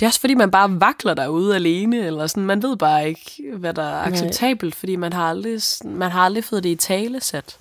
det 0.00 0.06
er 0.06 0.08
også 0.08 0.20
fordi, 0.20 0.34
man 0.34 0.50
bare 0.50 0.80
vakler 0.80 1.14
derude 1.14 1.54
alene, 1.54 2.06
eller 2.06 2.26
sådan, 2.26 2.44
man 2.46 2.62
ved 2.62 2.76
bare 2.76 3.08
ikke, 3.08 3.42
hvad 3.56 3.74
der 3.74 3.82
er 3.82 4.08
Nej. 4.08 4.12
acceptabelt, 4.12 4.74
fordi 4.74 4.96
man 4.96 5.12
har 5.12 5.30
aldrig, 5.30 5.60
man 5.84 6.10
har 6.10 6.20
aldrig 6.20 6.44
fået 6.44 6.64
det 6.64 6.68
i 6.68 6.74
tale 6.74 7.20
sat. 7.20 7.56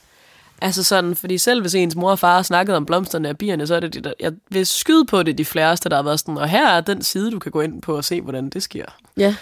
Altså 0.62 0.84
sådan, 0.84 1.16
fordi 1.16 1.38
selv 1.38 1.62
hvis 1.62 1.76
ens 1.76 1.96
mor 1.96 2.12
og 2.12 2.20
far 2.20 2.36
har 2.36 2.44
snakket 2.44 2.76
om 2.76 2.86
blomsterne 2.86 3.30
og 3.30 3.38
bierne, 3.38 3.68
så 3.68 3.76
er 3.76 3.80
det 3.80 3.94
de 3.94 4.02
der, 4.02 4.14
jeg 4.20 4.32
vil 4.50 4.66
skyde 4.66 5.06
på 5.06 5.24
det 5.24 5.38
de 5.38 5.46
fleste, 5.46 5.90
der 5.90 5.96
har 5.96 6.04
været 6.04 6.20
sådan, 6.20 6.38
og 6.38 6.50
her 6.50 6.68
er 6.68 6.82
den 6.82 7.02
side, 7.02 7.32
du 7.32 7.40
kan 7.40 7.52
gå 7.52 7.62
ind 7.62 7.82
på 7.82 7.98
og 7.98 8.06
se, 8.06 8.22
hvordan 8.22 8.50
det 8.50 8.64
sker. 8.64 8.86
Ja. 9.18 9.36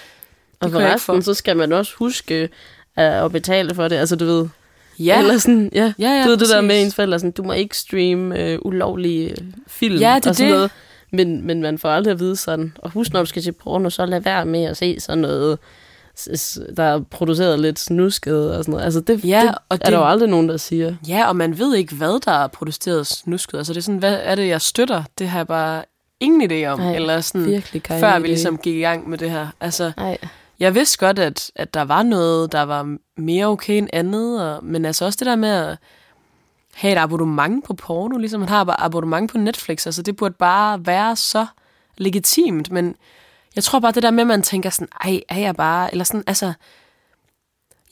Og 0.59 0.71
forresten, 0.71 1.15
få. 1.15 1.21
så 1.21 1.33
skal 1.33 1.57
man 1.57 1.71
også 1.71 1.93
huske 1.97 2.49
uh, 2.97 3.03
at 3.03 3.31
betale 3.31 3.75
for 3.75 3.87
det. 3.87 3.95
Altså, 3.95 4.15
du 4.15 4.25
ved... 4.25 4.47
Ja, 4.99 5.19
Eller 5.19 5.37
sådan, 5.37 5.69
ja. 5.73 5.93
ja, 5.99 6.09
ja 6.09 6.23
du 6.23 6.29
ved 6.29 6.37
det 6.37 6.49
der 6.49 6.61
med 6.61 6.81
ens 6.81 6.95
forældre, 6.95 7.19
sådan, 7.19 7.31
du 7.31 7.43
må 7.43 7.53
ikke 7.53 7.77
streame 7.77 8.39
øh, 8.39 8.59
ulovlige 8.61 9.31
øh, 9.31 9.37
film 9.67 9.95
Ja, 9.95 10.15
det 10.15 10.27
og 10.27 10.35
sådan 10.35 10.51
det. 10.51 10.57
noget. 10.57 10.71
Men, 11.11 11.47
men 11.47 11.61
man 11.61 11.77
får 11.77 11.89
aldrig 11.89 12.11
at 12.11 12.19
vide 12.19 12.35
sådan, 12.35 12.73
og 12.79 12.91
husk, 12.91 13.13
når 13.13 13.19
du 13.19 13.25
skal 13.25 13.41
til 13.41 13.51
porno, 13.51 13.89
så 13.89 14.05
lad 14.05 14.19
være 14.21 14.45
med 14.45 14.63
at 14.63 14.77
se 14.77 14.99
sådan 14.99 15.17
noget, 15.17 15.59
der 16.77 16.83
er 16.83 16.99
produceret 17.11 17.59
lidt 17.59 17.79
snusket 17.79 18.51
og 18.57 18.63
sådan 18.63 18.71
noget. 18.71 18.85
Altså, 18.85 18.99
det, 18.99 19.25
Ja, 19.25 19.41
det 19.41 19.49
og 19.49 19.55
er 19.69 19.75
det- 19.75 19.85
der 19.87 19.97
jo 19.97 20.07
aldrig 20.07 20.29
nogen, 20.29 20.49
der 20.49 20.57
siger. 20.57 20.95
Ja, 21.07 21.27
og 21.27 21.35
man 21.35 21.59
ved 21.59 21.75
ikke, 21.75 21.95
hvad 21.95 22.19
der 22.25 22.31
er 22.31 22.47
produceret 22.47 23.07
snusket. 23.07 23.57
Altså 23.57 23.73
det 23.73 23.77
er 23.77 23.83
sådan, 23.83 23.99
hvad 23.99 24.19
er 24.23 24.35
det, 24.35 24.47
jeg 24.47 24.61
støtter? 24.61 25.03
Det 25.19 25.27
har 25.29 25.39
jeg 25.39 25.47
bare 25.47 25.83
ingen 26.19 26.51
idé 26.51 26.65
om. 26.67 26.79
Nej, 26.79 26.95
eller 26.95 27.21
sådan, 27.21 27.45
før 27.99 28.19
vi 28.19 28.27
ligesom 28.27 28.57
gik 28.57 28.75
i 28.75 28.79
gang 28.79 29.09
med 29.09 29.17
det 29.17 29.31
her. 29.31 29.47
Altså, 29.61 29.91
Nej, 29.97 30.17
jeg 30.59 30.75
vidste 30.75 30.97
godt, 30.97 31.19
at, 31.19 31.51
at 31.55 31.73
der 31.73 31.81
var 31.81 32.03
noget, 32.03 32.51
der 32.51 32.61
var 32.61 32.95
mere 33.17 33.45
okay 33.45 33.77
end 33.77 33.87
andet, 33.93 34.43
og, 34.43 34.65
men 34.65 34.85
altså 34.85 35.05
også 35.05 35.17
det 35.19 35.25
der 35.25 35.35
med 35.35 35.49
at 35.49 35.77
have 36.77 36.91
et 36.91 36.97
abonnement 36.97 37.65
på 37.65 37.73
porno, 37.73 38.17
ligesom 38.17 38.39
man 38.39 38.49
har 38.49 38.63
bare 38.63 38.81
abonnement 38.81 39.31
på 39.31 39.37
Netflix, 39.37 39.85
altså 39.85 40.01
det 40.01 40.15
burde 40.15 40.35
bare 40.39 40.85
være 40.85 41.15
så 41.15 41.45
legitimt, 41.97 42.71
men 42.71 42.95
jeg 43.55 43.63
tror 43.63 43.79
bare 43.79 43.91
det 43.91 44.03
der 44.03 44.11
med, 44.11 44.21
at 44.21 44.27
man 44.27 44.41
tænker 44.41 44.69
sådan, 44.69 44.87
ej, 45.03 45.21
er 45.29 45.39
jeg 45.39 45.55
bare, 45.55 45.91
eller 45.91 46.03
sådan, 46.03 46.23
altså, 46.27 46.53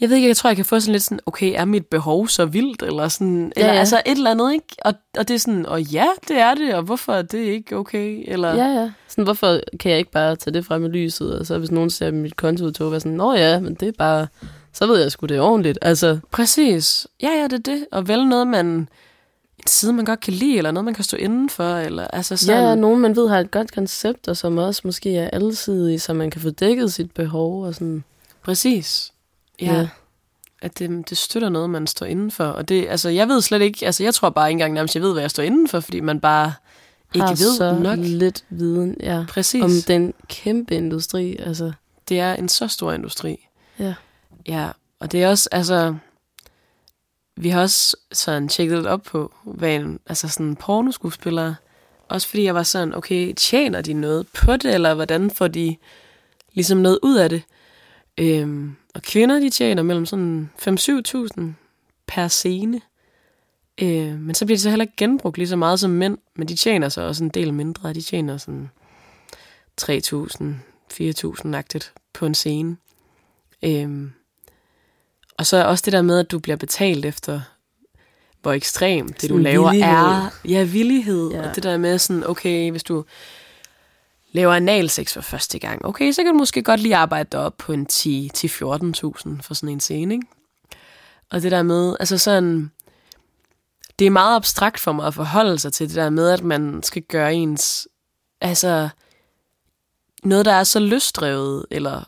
jeg 0.01 0.09
ved 0.09 0.15
ikke, 0.15 0.27
jeg 0.27 0.37
tror, 0.37 0.49
jeg 0.49 0.55
kan 0.55 0.65
få 0.65 0.79
sådan 0.79 0.91
lidt 0.91 1.03
sådan, 1.03 1.19
okay, 1.25 1.53
er 1.55 1.65
mit 1.65 1.85
behov 1.85 2.27
så 2.27 2.45
vildt, 2.45 2.81
eller 2.81 3.07
sådan, 3.07 3.53
Ja, 3.55 3.61
eller 3.61 3.73
ja. 3.73 3.79
altså 3.79 4.01
et 4.05 4.17
eller 4.17 4.31
andet, 4.31 4.53
ikke? 4.53 4.75
Og, 4.81 4.93
og 5.17 5.27
det 5.27 5.33
er 5.33 5.37
sådan, 5.37 5.65
og 5.65 5.81
ja, 5.81 6.07
det 6.27 6.37
er 6.37 6.53
det, 6.53 6.73
og 6.73 6.83
hvorfor 6.83 7.13
er 7.13 7.21
det 7.21 7.39
ikke 7.39 7.77
okay, 7.77 8.23
eller... 8.27 8.55
ja, 8.55 8.81
ja. 8.81 8.91
Sådan, 9.07 9.23
hvorfor 9.23 9.59
kan 9.79 9.91
jeg 9.91 9.99
ikke 9.99 10.11
bare 10.11 10.35
tage 10.35 10.53
det 10.53 10.65
frem 10.65 10.85
i 10.85 10.87
lyset, 10.87 11.39
og 11.39 11.45
så 11.45 11.57
hvis 11.57 11.71
nogen 11.71 11.89
ser 11.89 12.11
mit 12.11 12.35
kontoudtog, 12.35 12.91
være 12.91 12.99
sådan, 12.99 13.17
nå 13.17 13.33
ja, 13.33 13.59
men 13.59 13.73
det 13.73 13.87
er 13.87 13.91
bare, 13.97 14.27
så 14.75 14.87
ved 14.87 15.01
jeg 15.01 15.11
sgu 15.11 15.25
det 15.25 15.37
er 15.37 15.41
ordentligt. 15.41 15.79
Altså, 15.81 16.19
Præcis. 16.31 17.07
Ja, 17.21 17.29
ja, 17.29 17.43
det 17.43 17.53
er 17.53 17.57
det. 17.73 17.85
Og 17.91 18.07
vel 18.07 18.27
noget, 18.27 18.47
man... 18.47 18.65
En 18.65 19.67
side, 19.67 19.93
man 19.93 20.05
godt 20.05 20.19
kan 20.19 20.33
lide, 20.33 20.57
eller 20.57 20.71
noget, 20.71 20.85
man 20.85 20.93
kan 20.93 21.03
stå 21.03 21.17
indenfor, 21.17 21.75
eller 21.77 22.07
altså 22.07 22.37
sådan... 22.37 22.63
ja, 22.63 22.75
nogen 22.75 22.99
man 23.01 23.15
ved 23.15 23.29
har 23.29 23.39
et 23.39 23.51
godt 23.51 23.71
koncept, 23.73 24.27
og 24.27 24.37
som 24.37 24.57
også 24.57 24.81
måske 24.85 25.17
er 25.17 25.29
alsidig, 25.29 26.01
så 26.01 26.13
man 26.13 26.31
kan 26.31 26.41
få 26.41 26.49
dækket 26.49 26.93
sit 26.93 27.11
behov 27.11 27.63
og 27.63 27.73
sådan. 27.73 28.03
Præcis. 28.43 29.11
Ja, 29.61 29.65
Ja. 29.65 29.79
ja. 29.79 29.87
at 30.61 30.79
det, 30.79 31.09
det 31.09 31.17
støtter 31.17 31.49
noget, 31.49 31.69
man 31.69 31.87
står 31.87 32.05
indenfor. 32.05 32.45
Og 32.45 32.69
det, 32.69 32.87
altså, 32.89 33.09
jeg 33.09 33.27
ved 33.27 33.41
slet 33.41 33.61
ikke... 33.61 33.85
Altså, 33.85 34.03
jeg 34.03 34.13
tror 34.13 34.29
bare 34.29 34.49
ikke 34.49 34.55
engang 34.55 34.73
nærmest, 34.73 34.95
jeg 34.95 35.03
ved, 35.03 35.11
hvad 35.11 35.23
jeg 35.23 35.31
står 35.31 35.43
indenfor, 35.43 35.79
fordi 35.79 35.99
man 35.99 36.19
bare 36.19 36.53
ikke 37.15 37.25
har 37.25 37.31
ved 37.35 37.55
så 37.55 37.79
nok. 37.79 37.99
lidt 38.01 38.43
viden, 38.49 38.95
ja. 38.99 39.25
Præcis. 39.29 39.63
Om 39.63 39.71
den 39.87 40.13
kæmpe 40.27 40.75
industri, 40.75 41.37
altså. 41.39 41.71
Det 42.09 42.19
er 42.19 42.33
en 42.33 42.49
så 42.49 42.67
stor 42.67 42.91
industri. 42.91 43.47
Ja. 43.79 43.93
Ja, 44.47 44.69
og 44.99 45.11
det 45.11 45.23
er 45.23 45.29
også, 45.29 45.49
altså... 45.51 45.95
Vi 47.37 47.49
har 47.49 47.61
også 47.61 47.97
sådan 48.11 48.47
tjekket 48.47 48.77
lidt 48.77 48.87
op 48.87 49.03
på, 49.03 49.33
hvad 49.43 49.75
en, 49.75 49.99
altså 50.07 50.27
sådan 50.27 50.55
pornoskuespillere, 50.55 51.55
også 52.09 52.27
fordi 52.27 52.43
jeg 52.43 52.55
var 52.55 52.63
sådan, 52.63 52.95
okay, 52.95 53.33
tjener 53.33 53.81
de 53.81 53.93
noget 53.93 54.27
på 54.27 54.57
det, 54.57 54.73
eller 54.73 54.93
hvordan 54.93 55.31
får 55.31 55.47
de 55.47 55.75
ligesom 56.53 56.77
noget 56.77 56.99
ud 57.03 57.17
af 57.17 57.29
det? 57.29 57.43
Øhm, 58.17 58.75
og 58.93 59.01
kvinder, 59.01 59.39
de 59.39 59.49
tjener 59.49 59.83
mellem 59.83 60.05
sådan 60.05 60.49
5-7.000 60.61 61.41
per 62.07 62.27
scene. 62.27 62.81
Øh, 63.81 64.19
men 64.19 64.35
så 64.35 64.45
bliver 64.45 64.57
de 64.57 64.61
så 64.61 64.69
heller 64.69 64.83
ikke 64.83 64.95
genbrugt 64.97 65.37
lige 65.37 65.47
så 65.47 65.55
meget 65.55 65.79
som 65.79 65.91
mænd, 65.91 66.17
men 66.35 66.47
de 66.47 66.55
tjener 66.55 66.89
så 66.89 67.01
også 67.01 67.23
en 67.23 67.29
del 67.29 67.53
mindre. 67.53 67.93
De 67.93 68.01
tjener 68.01 68.37
sådan 68.37 68.69
3.000, 69.81 70.43
4.000-agtigt 70.93 71.93
på 72.13 72.25
en 72.25 72.35
scene. 72.35 72.77
Øh, 73.63 74.09
og 75.37 75.45
så 75.45 75.65
også 75.65 75.81
det 75.85 75.93
der 75.93 76.01
med, 76.01 76.19
at 76.19 76.31
du 76.31 76.39
bliver 76.39 76.55
betalt 76.55 77.05
efter, 77.05 77.41
hvor 78.41 78.53
ekstremt 78.53 79.21
det, 79.21 79.29
du 79.29 79.37
laver, 79.37 79.71
villighed. 79.71 79.95
er. 79.95 80.29
Ja, 80.45 80.63
villighed. 80.63 81.29
Ja. 81.31 81.37
Ja. 81.37 81.49
Og 81.49 81.55
det 81.55 81.63
der 81.63 81.77
med 81.77 81.97
sådan, 81.97 82.27
okay, 82.27 82.71
hvis 82.71 82.83
du 82.83 83.05
laver 84.31 84.53
analsex 84.53 85.13
for 85.13 85.21
første 85.21 85.59
gang, 85.59 85.85
okay, 85.85 86.11
så 86.11 86.23
kan 86.23 86.31
du 86.31 86.37
måske 86.37 86.63
godt 86.63 86.79
lige 86.79 86.95
arbejde 86.95 87.29
dig 87.31 87.39
op 87.39 87.57
på 87.57 87.73
en 87.73 87.87
10-14.000 87.91 89.41
for 89.41 89.53
sådan 89.53 89.69
en 89.69 89.79
scene, 89.79 90.13
ikke? 90.13 90.27
Og 91.31 91.41
det 91.41 91.51
der 91.51 91.63
med, 91.63 91.95
altså 91.99 92.17
sådan, 92.17 92.71
det 93.99 94.07
er 94.07 94.11
meget 94.11 94.35
abstrakt 94.35 94.79
for 94.79 94.91
mig 94.91 95.07
at 95.07 95.13
forholde 95.13 95.59
sig 95.59 95.73
til 95.73 95.87
det 95.87 95.95
der 95.95 96.09
med, 96.09 96.29
at 96.29 96.43
man 96.43 96.83
skal 96.83 97.01
gøre 97.01 97.33
ens, 97.33 97.87
altså, 98.41 98.89
noget, 100.23 100.45
der 100.45 100.53
er 100.53 100.63
så 100.63 100.79
lystdrevet, 100.79 101.65
eller 101.71 102.03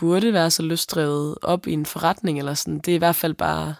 burde 0.00 0.32
være 0.32 0.50
så 0.50 0.62
lystdrevet 0.62 1.34
op 1.42 1.66
i 1.66 1.72
en 1.72 1.86
forretning, 1.86 2.38
eller 2.38 2.54
sådan, 2.54 2.78
det 2.78 2.88
er 2.88 2.94
i 2.94 2.98
hvert 2.98 3.16
fald 3.16 3.34
bare 3.34 3.74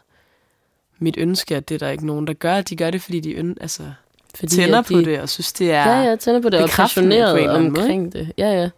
mit 0.99 1.15
ønske, 1.19 1.57
at 1.57 1.69
det 1.69 1.75
er 1.75 1.79
der 1.79 1.89
ikke 1.89 2.07
nogen, 2.07 2.27
der 2.27 2.33
gør. 2.33 2.61
De 2.61 2.77
gør 2.77 2.91
det, 2.91 3.03
fordi 3.03 3.21
de 3.21 3.33
øn, 3.33 3.57
altså, 3.61 3.83
Fordi 4.35 4.57
tænder 4.57 4.79
at 4.79 4.89
de, 4.89 4.95
på 4.95 5.01
det, 5.01 5.21
og 5.21 5.29
synes, 5.29 5.53
det 5.53 5.73
er... 5.73 5.89
Ja, 5.89 6.09
ja, 6.09 6.17
tænder 6.17 6.41
på 6.41 6.49
det, 6.49 6.63
og 6.63 6.69
passioneret 6.69 7.39
anden 7.39 7.73
måde, 7.73 7.83
omkring 7.83 8.13
det. 8.13 8.33
Ja, 8.39 8.53
ja. 8.53 8.71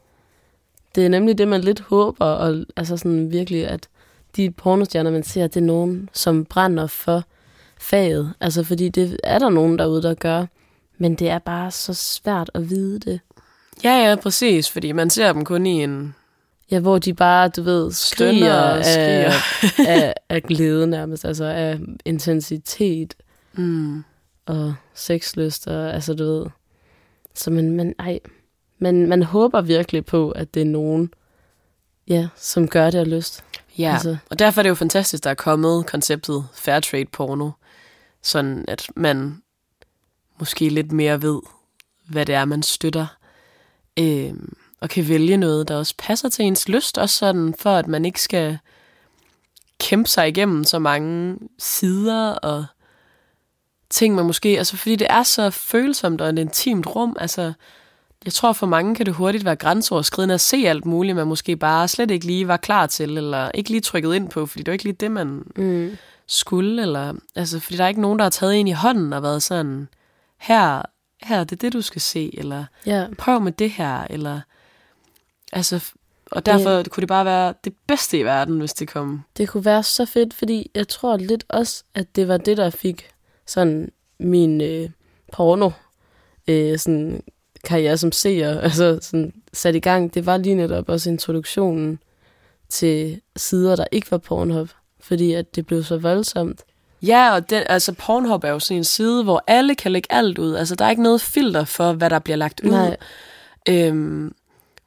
Det 0.95 1.05
er 1.05 1.09
nemlig 1.09 1.39
det, 1.39 1.49
man 1.49 1.61
lidt 1.61 1.81
håber, 1.81 2.27
og 2.27 2.65
altså 2.77 2.97
sådan 2.97 3.31
virkelig, 3.33 3.69
at 3.69 3.89
de 4.37 4.51
pornostjerner, 4.51 5.11
man 5.11 5.23
ser, 5.23 5.47
det 5.47 5.57
er 5.57 5.65
nogen, 5.65 6.09
som 6.13 6.45
brænder 6.45 6.87
for 6.87 7.25
faget. 7.79 8.35
Altså, 8.41 8.65
fordi 8.65 8.89
det 8.89 9.21
er 9.25 9.39
der 9.39 9.51
nogen 9.51 9.79
derude, 9.79 10.03
der 10.03 10.15
gør. 10.15 10.47
Men 10.99 11.15
det 11.15 11.31
er 11.31 11.39
bare 11.39 11.71
så 11.71 11.95
svært 11.95 12.51
at 12.55 12.71
vide 12.71 13.01
det. 13.01 13.21
Ja, 13.85 14.09
ja, 14.09 14.17
præcis, 14.17 14.71
fordi 14.71 14.93
man 14.93 15.11
ser 15.11 15.33
dem 15.33 15.45
kun 15.45 15.67
i 15.67 15.83
en... 15.83 16.15
Ja, 16.73 16.81
hvor 16.81 16.99
de 16.99 17.15
bare, 17.15 17.49
du 17.49 17.63
ved, 17.63 17.93
skriger, 17.93 18.55
og 18.55 18.79
af, 18.79 18.85
skriger. 18.85 19.33
af, 19.97 20.15
af 20.29 20.43
glæde 20.43 20.87
nærmest, 20.87 21.25
altså 21.25 21.45
af 21.45 21.79
intensitet 22.05 23.15
Mm. 23.55 24.05
og 24.47 24.75
sexlyst, 24.95 25.67
og 25.67 25.95
altså 25.95 26.15
du 26.15 26.25
ved. 26.25 26.47
Så 27.35 27.51
man, 27.51 27.71
man, 27.71 27.95
ej, 27.99 28.19
man, 28.79 29.09
man 29.09 29.23
håber 29.23 29.61
virkelig 29.61 30.05
på, 30.05 30.31
at 30.31 30.55
det 30.55 30.63
er 30.63 30.67
nogen, 30.67 31.15
ja, 32.09 32.29
som 32.37 32.69
gør 32.69 32.91
det 32.91 32.99
af 32.99 33.11
lyst. 33.11 33.45
Ja, 33.79 33.93
altså. 33.93 34.17
og 34.31 34.39
derfor 34.39 34.61
er 34.61 34.63
det 34.63 34.71
jo 34.71 34.75
fantastisk, 34.75 35.25
der 35.25 35.31
er 35.31 35.35
kommet 35.35 35.87
konceptet 35.87 36.45
fair 36.55 36.81
trade 36.81 37.07
porno, 37.13 37.51
sådan 38.23 38.65
at 38.69 38.87
man 38.97 39.43
måske 40.39 40.69
lidt 40.69 40.93
mere 40.93 41.23
ved, 41.23 41.41
hvad 42.09 42.27
det 42.27 42.35
er, 42.35 42.45
man 42.45 42.63
støtter, 42.63 43.07
øhm, 43.99 44.57
og 44.83 44.89
kan 44.89 45.09
vælge 45.09 45.37
noget, 45.37 45.69
der 45.69 45.77
også 45.77 45.95
passer 45.99 46.29
til 46.29 46.45
ens 46.45 46.69
lyst, 46.69 46.99
også 46.99 47.19
sådan 47.19 47.55
for, 47.59 47.77
at 47.77 47.89
man 47.89 48.05
ikke 48.05 48.23
skal 48.23 48.59
kæmpe 49.81 50.09
sig 50.09 50.29
igennem 50.29 50.65
så 50.65 50.79
mange 50.79 51.39
sider 51.59 52.33
og 52.33 52.65
ting, 53.91 54.15
man 54.15 54.25
måske, 54.25 54.49
altså 54.49 54.77
fordi 54.77 54.97
det 54.97 55.07
er 55.11 55.23
så 55.23 55.51
følsomt 55.51 56.21
og 56.21 56.29
et 56.29 56.39
intimt 56.39 56.87
rum, 56.87 57.17
altså 57.21 57.53
jeg 58.25 58.33
tror 58.33 58.53
for 58.53 58.67
mange 58.67 58.95
kan 58.95 59.07
det 59.07 59.15
hurtigt 59.15 59.45
være 59.45 59.57
grænseoverskridende 59.57 60.35
at 60.35 60.41
se 60.41 60.57
alt 60.57 60.85
muligt, 60.85 61.17
man 61.17 61.27
måske 61.27 61.57
bare 61.57 61.89
slet 61.89 62.11
ikke 62.11 62.27
lige 62.27 62.49
var 62.49 62.57
klar 62.57 62.87
til, 62.87 63.17
eller 63.17 63.51
ikke 63.55 63.71
lige 63.71 63.81
trykket 63.81 64.15
ind 64.15 64.29
på, 64.29 64.47
fordi 64.47 64.63
det 64.63 64.71
var 64.71 64.73
ikke 64.73 64.85
lige 64.85 64.97
det, 65.01 65.11
man 65.11 65.27
Mm. 65.57 65.97
skulle, 66.27 66.83
eller, 66.83 67.15
altså, 67.35 67.61
fordi 67.61 67.77
der 67.77 67.85
er 67.85 67.89
ikke 67.89 68.01
nogen, 68.01 68.19
der 68.19 68.25
har 68.25 68.31
taget 68.31 68.61
en 68.61 68.69
i 68.69 68.73
hånden 68.73 69.13
og 69.13 69.23
været 69.23 69.43
sådan, 69.43 69.89
her, 70.39 70.83
her, 71.23 71.45
det 71.45 71.53
er 71.53 71.57
det, 71.57 71.73
du 71.73 71.83
skal 71.83 72.01
se, 72.01 72.39
eller 72.39 72.65
Ja, 72.87 73.07
prøv 73.19 73.41
med 73.41 73.53
det 73.53 73.71
her, 73.71 74.07
eller, 74.11 74.41
altså, 75.53 75.93
og 76.31 76.47
derfor 76.47 76.71
ja. 76.71 76.83
kunne 76.83 77.01
det 77.01 77.09
bare 77.09 77.25
være 77.25 77.55
det 77.65 77.73
bedste 77.87 78.19
i 78.19 78.25
verden, 78.25 78.59
hvis 78.59 78.73
det 78.73 78.89
kom. 78.89 79.23
det 79.37 79.49
kunne 79.49 79.65
være 79.65 79.83
så 79.83 80.05
fedt, 80.05 80.35
fordi 80.35 80.71
jeg 80.75 80.89
tror 80.89 81.17
lidt 81.17 81.45
også, 81.49 81.85
at 81.95 82.17
det 82.17 82.29
var 82.29 82.37
det, 82.37 82.57
der 82.57 82.71
fik 82.71 83.11
sådan 83.47 83.93
min 84.19 84.61
øh, 84.61 84.91
porno 85.33 85.71
øh, 86.49 86.79
sådan 86.79 87.23
karriere 87.65 87.99
som 87.99 88.13
seer, 88.13 88.61
altså 88.67 88.99
sådan 89.03 89.33
sat 89.53 89.75
i 89.75 89.81
gang. 89.81 90.15
Det 90.15 90.27
var 90.27 90.37
lige 90.37 90.55
netop 90.55 90.89
også 90.89 91.11
introduktionen 91.11 91.99
til 92.69 93.21
sider, 93.37 93.77
der 93.77 93.85
ikke 93.93 94.11
var 94.11 94.19
Pornhub, 94.19 94.69
fordi 95.01 95.33
at 95.33 95.57
det 95.57 95.67
blev 95.67 95.83
så 95.83 95.99
voldsomt. 95.99 96.63
Ja, 97.03 97.35
og 97.35 97.51
den, 97.51 97.63
altså 97.67 97.93
Pornhub 97.93 98.45
er 98.45 98.49
jo 98.49 98.59
sådan 98.59 98.77
en 98.77 98.85
side, 98.85 99.25
hvor 99.25 99.45
alle 99.47 99.75
kan 99.75 99.93
lægge 99.93 100.13
alt 100.13 100.39
ud. 100.39 100.55
Altså, 100.55 100.75
der 100.75 100.85
er 100.85 100.91
ikke 100.91 101.03
noget 101.03 101.21
filter 101.21 101.65
for, 101.65 101.93
hvad 101.93 102.11
der 102.11 102.19
bliver 102.19 102.37
lagt 102.37 102.61
ud. 102.65 102.71
Nej. 102.71 102.97
Øhm, 103.69 104.35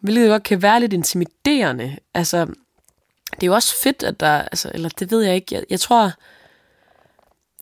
hvilket 0.05 0.29
godt 0.29 0.43
kan 0.43 0.61
være 0.61 0.79
lidt 0.79 0.93
intimiderende. 0.93 1.97
Altså, 2.13 2.45
det 3.31 3.43
er 3.43 3.47
jo 3.47 3.53
også 3.53 3.75
fedt, 3.83 4.03
at 4.03 4.19
der... 4.19 4.27
Altså, 4.27 4.71
eller 4.73 4.89
det 4.89 5.11
ved 5.11 5.21
jeg 5.21 5.35
ikke. 5.35 5.55
Jeg, 5.55 5.63
jeg 5.69 5.79
tror... 5.79 6.11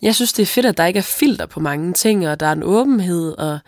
Jeg 0.02 0.16
synes, 0.16 0.34
det 0.34 0.44
er 0.44 0.48
fedt, 0.48 0.66
at 0.66 0.78
der 0.78 0.86
ikke 0.86 0.98
er 0.98 1.04
filter 1.04 1.46
på 1.46 1.60
mange 1.60 1.94
ting, 1.94 2.28
og 2.28 2.40
der 2.40 2.46
er 2.46 2.52
en 2.52 2.64
åbenhed, 2.64 3.38
og... 3.38 3.60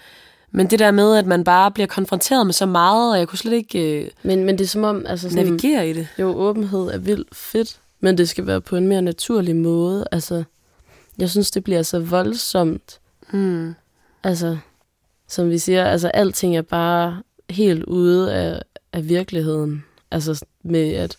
Men 0.52 0.70
det 0.70 0.80
der 0.80 0.92
med, 0.92 1.16
at 1.16 1.26
man 1.26 1.44
bare 1.44 1.72
bliver 1.72 1.88
konfronteret 1.88 2.48
med 2.48 2.54
så 2.54 2.66
meget, 2.66 3.12
og 3.12 3.20
jeg 3.20 3.28
kunne 3.28 3.38
slet 3.38 3.54
ikke 3.54 4.02
øh, 4.04 4.10
Men, 4.24 4.44
men 4.44 4.58
det 4.58 4.64
er 4.64 4.68
som 4.68 4.84
om, 4.84 5.06
altså 5.06 5.30
sådan, 5.30 5.46
navigere 5.46 5.90
i 5.90 5.94
det. 5.94 6.08
jo, 6.20 6.28
åbenhed 6.28 6.80
er 6.80 6.98
vildt 6.98 7.36
fedt, 7.36 7.80
men 8.00 8.18
det 8.18 8.30
skal 8.30 8.48
være 8.48 8.62
på 8.62 8.76
en 8.76 8.88
mere 8.88 9.02
naturlig 9.02 9.56
måde. 9.56 10.08
Altså, 10.12 10.44
jeg 11.18 11.30
synes, 11.30 11.52
det 11.52 11.64
bliver 11.64 11.84
så 11.84 12.00
voldsomt. 12.00 13.00
Mm. 13.32 13.76
Altså, 14.24 14.58
som 15.28 15.50
vi 15.50 15.58
siger, 15.58 15.86
altså 15.86 16.08
alting 16.08 16.58
er 16.58 16.62
bare 16.62 17.22
helt 17.49 17.84
ude 17.84 18.34
af, 18.34 18.62
af 18.93 19.10
virkeligheden. 19.10 19.84
Altså 20.12 20.45
med, 20.63 20.93
at 20.93 21.17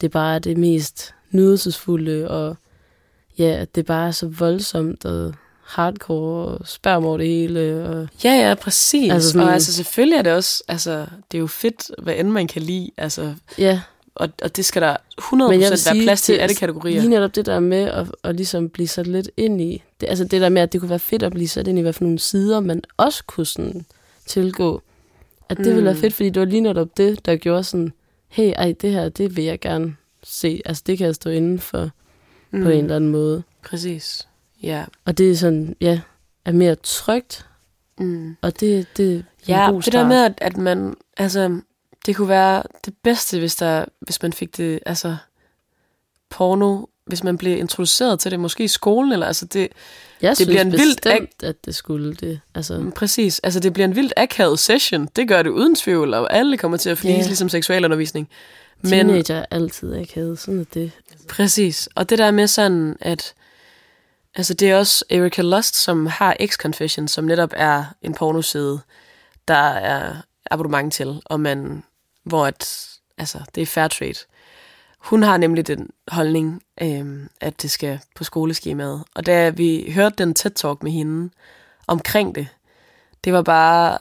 det 0.00 0.10
bare 0.10 0.34
er 0.34 0.38
det 0.38 0.56
mest 0.56 1.14
nydelsesfulde, 1.30 2.30
og 2.30 2.56
ja, 3.38 3.44
at 3.60 3.74
det 3.74 3.86
bare 3.86 4.06
er 4.08 4.10
så 4.12 4.26
voldsomt 4.26 5.04
og 5.04 5.34
hardcore, 5.62 6.44
og 6.58 6.68
sperm 6.68 7.04
over 7.04 7.16
det 7.18 7.26
hele. 7.26 7.88
Og, 7.88 8.08
Ja, 8.24 8.48
ja, 8.48 8.54
præcis. 8.54 9.12
Altså 9.12 9.30
sådan- 9.30 9.46
Og 9.46 9.52
altså 9.54 9.72
selvfølgelig 9.72 10.16
er 10.18 10.22
det 10.22 10.32
også, 10.32 10.62
altså 10.68 11.06
det 11.32 11.38
er 11.38 11.40
jo 11.40 11.46
fedt, 11.46 11.90
hvad 11.98 12.14
end 12.16 12.28
man 12.28 12.46
kan 12.46 12.62
lide, 12.62 12.90
altså, 12.96 13.34
ja, 13.58 13.80
og, 14.14 14.28
og 14.42 14.56
det 14.56 14.64
skal 14.64 14.82
der 14.82 14.96
100% 15.20 15.36
Men 15.50 15.60
jeg 15.60 15.70
vil 15.70 15.78
være 15.94 16.02
plads 16.04 16.22
til 16.22 16.34
i 16.34 16.38
alle 16.38 16.54
kategorier. 16.54 17.00
lige 17.00 17.10
netop 17.10 17.34
det 17.34 17.46
der 17.46 17.60
med 17.60 17.78
at, 17.84 18.06
at 18.24 18.36
ligesom 18.36 18.68
blive 18.68 18.88
sat 18.88 19.06
lidt 19.06 19.30
ind 19.36 19.60
i, 19.60 19.82
det, 20.00 20.08
altså 20.08 20.24
det 20.24 20.40
der 20.40 20.48
med, 20.48 20.62
at 20.62 20.72
det 20.72 20.80
kunne 20.80 20.90
være 20.90 20.98
fedt 20.98 21.22
at 21.22 21.32
blive 21.32 21.48
sat 21.48 21.68
ind 21.68 21.78
i, 21.78 21.82
hvad 21.82 21.92
for 21.92 22.04
nogle 22.04 22.18
sider 22.18 22.60
man 22.60 22.82
også 22.96 23.24
kunne 23.26 23.46
sådan 23.46 23.86
tilgå. 24.26 24.82
At 25.52 25.58
det 25.58 25.66
mm. 25.66 25.72
ville 25.74 25.84
være 25.84 25.96
fedt, 25.96 26.14
fordi 26.14 26.30
det 26.30 26.40
var 26.40 26.46
lige 26.46 26.60
netop 26.60 26.96
det, 26.96 27.26
der 27.26 27.36
gjorde 27.36 27.64
sådan, 27.64 27.92
hey, 28.28 28.52
ej, 28.56 28.74
det 28.80 28.90
her, 28.92 29.08
det 29.08 29.36
vil 29.36 29.44
jeg 29.44 29.60
gerne 29.60 29.96
se. 30.22 30.62
Altså, 30.64 30.82
det 30.86 30.98
kan 30.98 31.06
jeg 31.06 31.14
stå 31.14 31.30
inden 31.30 31.58
for 31.58 31.90
mm. 32.50 32.62
på 32.62 32.68
en 32.68 32.84
eller 32.84 32.96
anden 32.96 33.10
måde. 33.10 33.42
Præcis. 33.64 34.28
Ja. 34.62 34.84
Og 35.04 35.18
det 35.18 35.30
er 35.30 35.36
sådan, 35.36 35.76
ja, 35.80 36.00
er 36.44 36.52
mere 36.52 36.74
trygt. 36.74 37.46
Mm. 37.98 38.36
Og 38.40 38.60
det, 38.60 38.86
det 38.96 39.14
er 39.16 39.22
Ja, 39.48 39.66
en 39.68 39.74
god 39.74 39.82
det 39.82 39.92
der 39.92 39.98
start. 39.98 40.08
med, 40.08 40.24
at, 40.24 40.34
at 40.40 40.56
man, 40.56 40.94
altså, 41.16 41.60
det 42.06 42.16
kunne 42.16 42.28
være 42.28 42.62
det 42.84 42.94
bedste, 43.02 43.38
hvis, 43.38 43.56
der, 43.56 43.84
hvis 44.00 44.22
man 44.22 44.32
fik 44.32 44.56
det, 44.56 44.80
altså, 44.86 45.16
porno, 46.30 46.84
hvis 47.06 47.24
man 47.24 47.38
blev 47.38 47.58
introduceret 47.58 48.20
til 48.20 48.30
det, 48.30 48.40
måske 48.40 48.64
i 48.64 48.68
skolen, 48.68 49.12
eller 49.12 49.26
altså 49.26 49.44
det, 49.44 49.68
jeg 50.22 50.30
det 50.30 50.36
synes 50.36 50.48
bliver 50.48 50.60
en 50.60 50.72
vildt 50.72 51.02
bestemt, 51.02 51.42
at 51.42 51.64
det 51.64 51.74
skulle 51.74 52.14
det. 52.14 52.40
Altså, 52.54 52.90
præcis, 52.96 53.38
altså 53.38 53.60
det 53.60 53.72
bliver 53.72 53.84
en 53.84 53.96
vildt 53.96 54.12
akavet 54.16 54.58
session, 54.58 55.08
det 55.16 55.28
gør 55.28 55.42
det 55.42 55.50
uden 55.50 55.74
tvivl, 55.74 56.14
og 56.14 56.34
alle 56.34 56.58
kommer 56.58 56.76
til 56.76 56.90
at 56.90 56.98
flise, 56.98 57.16
yeah. 57.16 57.26
ligesom 57.26 57.48
seksualundervisning. 57.48 58.28
Men, 58.82 58.90
teenager 58.90 59.36
er 59.36 59.44
altid 59.50 59.94
akavet, 59.94 60.38
sådan 60.38 60.60
er 60.60 60.64
det. 60.74 60.90
Præcis. 61.28 61.88
Og 61.94 62.10
det 62.10 62.18
der 62.18 62.30
med 62.30 62.46
sådan, 62.46 62.96
at 63.00 63.34
altså 64.34 64.54
det 64.54 64.70
er 64.70 64.76
også 64.76 65.04
Erika 65.10 65.42
Lust, 65.42 65.76
som 65.76 66.06
har 66.06 66.36
X-Confession, 66.42 67.06
som 67.06 67.24
netop 67.24 67.52
er 67.56 67.84
en 68.02 68.14
pornoside, 68.14 68.80
der 69.48 69.54
er 69.68 70.14
abonnement 70.50 70.92
til, 70.92 71.22
og 71.24 71.40
man, 71.40 71.82
hvor 72.24 72.46
at, 72.46 72.88
altså, 73.18 73.38
det 73.54 73.62
er 73.62 73.66
fair 73.66 73.88
trade. 73.88 74.14
Hun 75.02 75.22
har 75.22 75.36
nemlig 75.36 75.66
den 75.66 75.90
holdning, 76.08 76.62
øhm, 76.82 77.28
at 77.40 77.62
det 77.62 77.70
skal 77.70 78.00
på 78.16 78.24
skoleskemaet. 78.24 79.04
Og 79.14 79.26
da 79.26 79.48
vi 79.48 79.92
hørte 79.94 80.24
den 80.24 80.34
TED-talk 80.38 80.82
med 80.82 80.92
hende 80.92 81.30
omkring 81.86 82.34
det, 82.34 82.48
det 83.24 83.32
var 83.32 83.42
bare, 83.42 83.98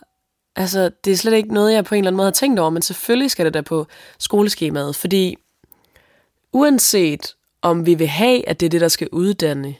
altså 0.56 0.92
det 1.06 1.14
er 1.14 1.18
slet 1.18 1.34
ikke 1.34 1.54
noget, 1.54 1.74
jeg 1.74 1.86
på 1.86 1.96
en 1.96 2.00
eller 2.00 2.10
anden 2.10 2.18
måde 2.18 2.26
har 2.26 2.32
tænkt 2.32 2.60
over, 2.60 2.70
men 2.70 2.82
selvfølgelig 2.82 3.32
skal 3.32 3.46
det 3.46 3.54
da 3.54 3.62
på 3.62 3.88
skoleskemaet, 4.20 4.96
fordi 4.96 5.38
uanset 6.54 7.36
om 7.62 7.86
vi 7.86 7.94
vil 7.94 8.08
have, 8.08 8.50
at 8.50 8.60
det 8.60 8.66
er 8.66 8.70
det, 8.70 8.82
der 8.82 8.88
skal 8.88 9.10
uddanne 9.12 9.76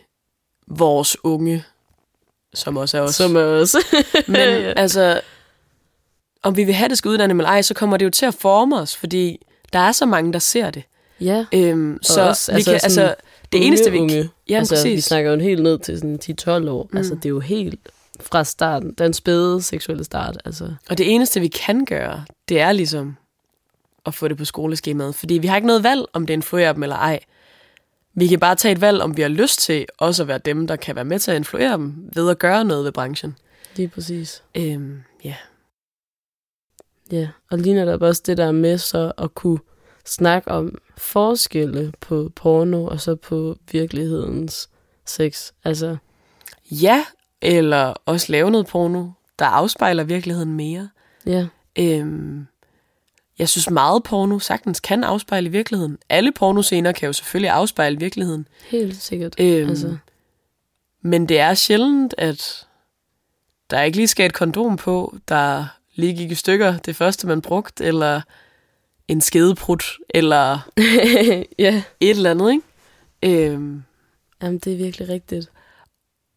vores 0.68 1.18
unge, 1.24 1.64
som 2.54 2.78
også 2.78 2.98
er 2.98 3.02
os. 3.02 3.16
Som 3.16 3.36
er 3.36 3.42
også. 3.42 3.86
Men 4.28 4.38
altså, 4.78 5.22
om 6.44 6.58
vi 6.58 6.64
vil 6.64 6.74
have, 6.74 6.90
det 6.90 6.98
skal 6.98 7.10
uddanne 7.10 7.34
eller 7.34 7.50
ej, 7.50 7.62
så 7.62 7.74
kommer 7.74 7.98
det 7.98 8.06
jo 8.06 8.10
til 8.10 8.26
at 8.26 8.34
forme 8.34 8.80
os, 8.80 8.96
fordi 8.96 9.46
der 9.74 9.80
er 9.80 9.92
så 9.92 10.06
mange, 10.06 10.34
der 10.34 10.40
ser 10.40 10.72
det. 10.72 10.84
Ja, 11.22 11.46
Øhm, 11.54 12.00
så 12.02 12.22
også, 12.22 12.52
vi 12.52 12.56
altså 12.56 12.72
kan, 12.72 12.80
altså, 12.84 13.16
det 13.52 13.58
unge, 13.58 13.68
eneste, 13.68 13.92
vi 13.92 14.00
unge. 14.00 14.30
Ja, 14.50 14.58
altså, 14.58 14.76
præcis. 14.76 14.96
vi 14.96 15.02
snakker 15.02 15.32
jo 15.32 15.40
helt 15.40 15.64
ned 15.64 15.80
til 15.80 15.98
sådan 15.98 16.20
10-12 16.66 16.70
år. 16.70 16.90
Mm. 16.92 16.98
Altså, 16.98 17.16
det 17.16 17.26
er 17.26 17.30
jo 17.30 17.40
helt 17.40 17.80
fra 18.20 18.44
starten. 18.44 18.94
Den 18.98 19.14
spæde 19.14 19.62
seksuelle 19.62 20.04
start. 20.04 20.38
Altså. 20.46 20.74
Og 20.90 20.98
det 20.98 21.16
eneste, 21.16 21.40
vi 21.40 21.48
kan 21.48 21.86
gøre, 21.86 22.26
det 22.50 22.60
er 22.60 22.72
ligesom 22.72 23.18
at 24.06 24.14
få 24.14 24.28
det 24.28 24.38
på 24.38 24.46
skoleskemaet. 24.46 25.16
Fordi 25.16 25.34
vi 25.34 25.48
har 25.48 25.56
ikke 25.56 25.68
noget 25.68 25.84
valg, 25.84 26.06
om 26.14 26.26
det 26.26 26.34
influerer 26.34 26.74
dem 26.74 26.84
eller 26.84 26.96
ej. 26.96 27.20
Vi 28.14 28.28
kan 28.28 28.40
bare 28.40 28.56
tage 28.56 28.72
et 28.72 28.82
valg, 28.82 29.02
om 29.02 29.18
vi 29.18 29.22
har 29.22 29.30
lyst 29.30 29.60
til 29.60 29.86
også 29.98 30.24
at 30.24 30.28
være 30.28 30.38
dem, 30.38 30.68
der 30.68 30.76
kan 30.76 30.96
være 30.96 31.06
med 31.06 31.20
til 31.20 31.32
at 31.32 31.38
influere 31.38 31.74
dem 31.74 32.10
ved 32.14 32.30
at 32.30 32.40
gøre 32.40 32.66
noget 32.66 32.86
ved 32.86 32.92
branchen. 32.92 33.38
Lige 33.76 33.88
præcis. 33.88 34.44
Øhm, 34.56 35.02
ja. 35.24 35.36
Ja, 37.12 37.28
og 37.52 37.58
lige 37.58 37.76
netop 37.76 38.02
også 38.02 38.22
det 38.26 38.38
der 38.38 38.52
med 38.52 38.78
så 38.78 39.12
at 39.18 39.36
kunne 39.36 39.60
snakke 40.06 40.52
om 40.52 40.78
forskelle 41.02 41.94
på 42.02 42.32
porno 42.36 42.86
og 42.86 43.02
så 43.02 43.16
på 43.16 43.56
virkelighedens 43.72 44.70
sex. 45.06 45.52
Altså, 45.64 45.98
Ja, 46.72 47.06
eller 47.42 47.94
også 48.06 48.32
lave 48.32 48.52
noget 48.52 48.68
porno, 48.68 49.08
der 49.40 49.46
afspejler 49.46 50.04
virkeligheden 50.04 50.54
mere. 50.54 50.90
ja, 51.26 51.48
Øhm, 51.80 52.48
jeg 53.40 53.50
synes 53.50 53.70
meget 53.70 54.04
porno 54.04 54.40
sagtens 54.40 54.80
kan 54.80 55.04
afspejle 55.04 55.50
virkeligheden. 55.50 55.98
Alle 56.10 56.32
pornoscener 56.32 56.92
kan 56.92 57.08
jo 57.08 57.14
selvfølgelig 57.14 57.50
afspejle 57.50 58.00
virkeligheden. 58.00 58.48
helt 58.70 59.02
sikkert. 59.02 59.36
Øhm, 59.40 59.70
altså, 59.70 59.98
Men 61.02 61.30
det 61.30 61.40
er 61.40 61.54
sjældent, 61.54 62.16
at 62.18 62.68
der 63.70 63.82
ikke 63.82 63.98
lige 63.98 64.08
skal 64.08 64.26
et 64.26 64.34
kondom 64.34 64.78
på, 64.78 65.18
der 65.28 65.66
lige 65.96 66.16
gik 66.16 66.32
i 66.32 66.36
stykker 66.36 66.78
det 66.78 66.96
første, 66.96 67.28
man 67.28 67.42
brugte, 67.42 67.84
eller 67.84 68.22
en 69.12 69.22
skedeprut, 69.22 69.84
eller 70.10 70.70
ja, 71.60 71.84
et 72.00 72.10
eller 72.10 72.32
andet, 72.32 72.52
ikke? 72.52 73.52
Øhm, 73.52 73.84
jamen 74.42 74.60
det 74.60 74.74
er 74.74 74.78
virkelig 74.78 75.10
rigtigt. 75.10 75.52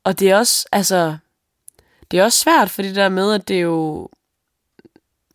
og 0.04 0.18
det 0.18 0.30
er 0.30 0.36
også, 0.36 0.68
altså, 0.72 1.16
det 2.10 2.18
er 2.18 2.24
også 2.24 2.38
svært, 2.38 2.70
fordi 2.70 2.88
det 2.88 2.96
der 2.96 3.08
med, 3.08 3.32
at 3.32 3.48
det 3.48 3.56
er 3.56 3.60
jo 3.60 4.08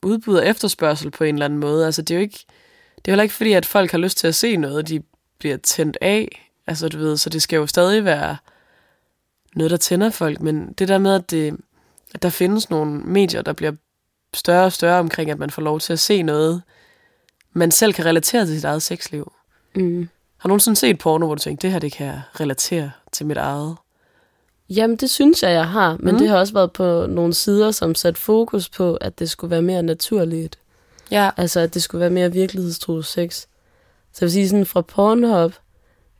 udbud 0.03 0.35
og 0.35 0.47
efterspørgsel 0.47 1.11
på 1.11 1.23
en 1.23 1.35
eller 1.35 1.45
anden 1.45 1.59
måde. 1.59 1.85
Altså, 1.85 2.01
det 2.01 2.11
er 2.11 2.15
jo 2.15 2.21
ikke, 2.21 2.45
det 2.95 3.07
er 3.07 3.11
heller 3.11 3.23
ikke 3.23 3.35
fordi, 3.35 3.53
at 3.53 3.65
folk 3.65 3.91
har 3.91 3.97
lyst 3.97 4.17
til 4.17 4.27
at 4.27 4.35
se 4.35 4.57
noget, 4.57 4.87
de 4.87 5.03
bliver 5.39 5.57
tændt 5.57 5.97
af. 6.01 6.51
Altså, 6.67 6.89
du 6.89 6.97
ved, 6.97 7.17
så 7.17 7.29
det 7.29 7.41
skal 7.41 7.57
jo 7.57 7.67
stadig 7.67 8.05
være 8.05 8.37
noget, 9.55 9.71
der 9.71 9.77
tænder 9.77 10.09
folk. 10.09 10.41
Men 10.41 10.73
det 10.73 10.87
der 10.87 10.97
med, 10.97 11.15
at, 11.15 11.31
det, 11.31 11.57
at 12.13 12.23
der 12.23 12.29
findes 12.29 12.69
nogle 12.69 12.99
medier, 12.99 13.41
der 13.41 13.53
bliver 13.53 13.73
større 14.33 14.65
og 14.65 14.73
større 14.73 14.99
omkring, 14.99 15.31
at 15.31 15.39
man 15.39 15.49
får 15.49 15.61
lov 15.61 15.79
til 15.79 15.93
at 15.93 15.99
se 15.99 16.21
noget, 16.21 16.61
man 17.53 17.71
selv 17.71 17.93
kan 17.93 18.05
relatere 18.05 18.45
til 18.45 18.55
sit 18.55 18.63
eget 18.65 18.81
sexliv. 18.81 19.31
Mm. 19.75 20.09
Har 20.37 20.47
du 20.47 20.49
nogensinde 20.49 20.75
set 20.79 20.97
porno, 20.97 21.25
hvor 21.25 21.35
du 21.35 21.41
tænker, 21.41 21.61
det 21.61 21.71
her, 21.71 21.79
det 21.79 21.91
kan 21.91 22.05
jeg 22.07 22.21
relatere 22.39 22.91
til 23.11 23.25
mit 23.25 23.37
eget? 23.37 23.75
Jamen, 24.69 24.95
det 24.97 25.09
synes 25.09 25.43
jeg, 25.43 25.51
jeg 25.51 25.67
har, 25.67 25.97
men 25.99 26.13
Mm. 26.13 26.19
det 26.19 26.29
har 26.29 26.37
også 26.37 26.53
været 26.53 26.71
på 26.73 27.05
nogle 27.09 27.33
sider, 27.33 27.71
som 27.71 27.95
satte 27.95 28.21
fokus 28.21 28.69
på, 28.69 28.95
at 28.95 29.19
det 29.19 29.29
skulle 29.29 29.51
være 29.51 29.61
mere 29.61 29.83
naturligt. 29.83 30.59
Ja. 31.11 31.29
Altså, 31.37 31.59
at 31.59 31.73
det 31.73 31.83
skulle 31.83 31.99
være 31.99 32.09
mere 32.09 32.31
virkelighedstro 32.31 33.01
sex. 33.01 33.33
Så 34.13 34.17
jeg 34.21 34.25
vil 34.25 34.31
sige, 34.31 34.49
sådan 34.49 34.65
fra 34.65 34.81
Pornhub, 34.81 35.53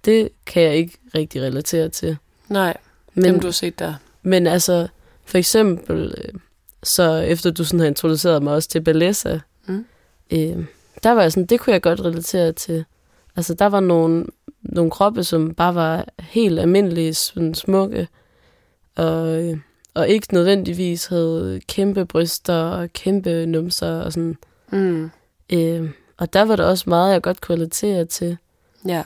det 0.06 0.30
kan 0.46 0.63
jeg 0.63 0.76
ikke 0.76 0.98
rigtig 1.15 1.42
relatere 1.42 1.89
til. 1.89 2.18
Nej, 2.48 2.78
Men, 3.13 3.24
dem 3.26 3.39
du 3.39 3.48
har 3.48 3.52
set 3.52 3.80
der. 3.80 3.94
men 4.24 4.48
altså, 4.48 4.88
for 5.26 5.38
eksempel, 5.38 6.13
øh, 6.18 6.39
så 6.84 7.12
efter 7.13 7.52
du 7.52 7.63
sådan 7.63 7.80
har 7.80 7.88
introduceret 7.88 8.44
mig 8.44 8.54
også 8.54 8.70
til 8.70 8.82
Bellessa, 8.82 9.39
Mm. 9.65 9.86
øh, 10.32 10.65
der 11.04 11.12
var 11.12 11.22
jeg 11.22 11.32
sådan, 11.32 11.46
det 11.46 11.60
kunne 11.60 11.74
jeg 11.74 11.82
godt 11.82 12.02
relatere 12.02 12.52
til. 12.52 12.86
Altså, 13.36 13.54
der 13.54 13.66
var 13.66 13.80
nogle, 13.80 14.26
nogle 14.62 14.92
kroppe, 14.92 15.24
som 15.24 15.54
bare 15.54 15.76
var 15.76 16.06
helt 16.20 16.60
almindelige, 16.60 17.14
sådan 17.14 17.54
smukke, 17.54 18.08
og, 18.96 19.44
øh, 19.44 19.58
og 19.94 20.08
ikke 20.08 20.34
nødvendigvis 20.34 21.06
havde 21.06 21.62
kæmpe 21.68 22.06
bryster 22.06 22.64
og 22.64 22.94
kæmpe 22.94 23.46
numser 23.46 24.02
og 24.02 24.14
sådan. 24.14 24.38
Mm. 24.72 25.12
Øh, 25.54 25.90
og 26.18 26.34
der 26.34 26.42
var 26.42 26.56
der 26.56 26.66
også 26.66 26.84
meget, 26.88 27.14
jeg 27.14 27.22
godt 27.22 27.42
kunne 27.42 27.56
relatere 27.56 28.06
til. 28.06 28.38
Ja. 28.88 29.04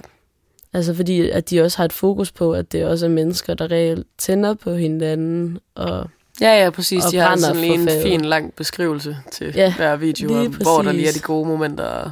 Altså 0.74 0.94
fordi, 0.94 1.30
at 1.30 1.50
de 1.50 1.62
også 1.62 1.78
har 1.78 1.86
et 1.86 1.94
fokus 1.94 2.32
på, 2.32 2.54
at 2.54 2.72
det 2.72 2.86
også 2.86 3.06
er 3.06 3.10
mennesker, 3.10 3.54
der 3.54 3.72
reelt 3.72 4.08
tænder 4.18 4.54
på 4.54 4.74
hinanden. 4.74 5.60
Og 5.76 6.10
Ja, 6.42 6.64
ja, 6.64 6.70
præcis. 6.70 7.06
Og 7.06 7.12
De 7.12 7.18
har 7.18 7.36
sådan 7.38 7.56
lige 7.62 7.74
en 7.74 7.88
faget. 7.88 8.04
fin, 8.04 8.26
lang 8.26 8.54
beskrivelse 8.54 9.18
til 9.32 9.54
Ja, 9.56 9.76
hver 9.76 9.96
video, 9.96 10.34
og 10.34 10.48
hvor 10.48 10.82
der 10.82 10.92
lige 10.92 11.08
er 11.08 11.12
de 11.14 11.20
gode 11.20 11.48
momenter, 11.48 11.84
og 11.86 12.12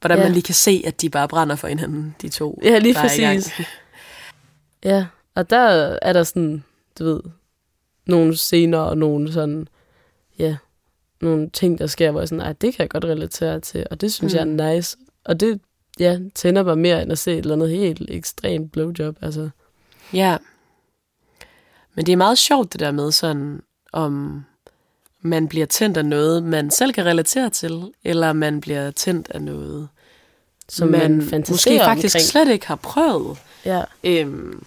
hvordan 0.00 0.18
Ja. 0.18 0.24
man 0.24 0.32
lige 0.32 0.42
kan 0.42 0.54
se, 0.54 0.82
at 0.86 1.00
de 1.00 1.10
bare 1.10 1.28
brænder 1.28 1.56
for 1.56 1.68
hinanden, 1.68 2.14
de 2.22 2.28
to. 2.28 2.60
ja, 2.64 2.78
lige 2.78 2.94
præcis. 2.94 3.52
Ja, 4.84 5.06
og 5.34 5.50
der 5.50 5.96
er 6.02 6.12
der 6.12 6.22
sådan, 6.22 6.64
du 6.98 7.04
ved, 7.04 7.20
nogle 8.06 8.36
scener 8.36 8.78
og 8.78 8.98
nogle 8.98 9.32
sådan, 9.32 9.68
ja, 10.38 10.56
nogle 11.20 11.50
ting, 11.50 11.78
der 11.78 11.86
sker, 11.86 12.10
hvor 12.10 12.20
jeg 12.20 12.28
sådan, 12.28 12.38
nej, 12.44 12.52
det 12.52 12.74
kan 12.74 12.82
jeg 12.82 12.90
godt 12.90 13.04
relatere 13.04 13.60
til, 13.60 13.86
og 13.90 14.00
det 14.00 14.12
synes 14.12 14.32
mm. 14.32 14.38
jeg 14.38 14.46
Mm. 14.46 14.60
er 14.60 14.74
nice. 14.74 14.96
Og 15.24 15.40
det, 15.40 15.60
ja, 15.98 16.18
tænder 16.34 16.62
mig 16.62 16.78
mere 16.78 17.02
end 17.02 17.12
at 17.12 17.18
se 17.18 17.32
et 17.32 17.38
eller 17.38 17.54
andet 17.54 17.70
helt 17.70 18.02
ekstremt 18.10 18.72
blowjob, 18.72 19.16
altså. 19.22 19.50
Ja. 20.12 20.36
Men 21.94 22.06
det 22.06 22.12
er 22.12 22.16
meget 22.16 22.38
sjovt 22.38 22.72
det 22.72 22.80
der 22.80 22.90
med 22.90 23.12
sådan, 23.12 23.62
om 23.92 24.44
man 25.20 25.48
bliver 25.48 25.66
tændt 25.66 25.96
af 25.96 26.04
noget, 26.04 26.42
man 26.42 26.70
selv 26.70 26.92
kan 26.92 27.04
relatere 27.06 27.50
til, 27.50 27.92
eller 28.04 28.32
man 28.32 28.60
bliver 28.60 28.90
tændt 28.90 29.30
af 29.30 29.42
noget, 29.42 29.88
Som 30.68 30.88
man, 30.88 31.28
man 31.30 31.44
måske 31.50 31.78
faktisk 31.84 32.14
omkring. 32.16 32.26
slet 32.28 32.48
ikke 32.48 32.66
har 32.66 32.76
prøvet. 32.76 33.38
Ja, 33.64 33.82
Øhm, 34.04 34.66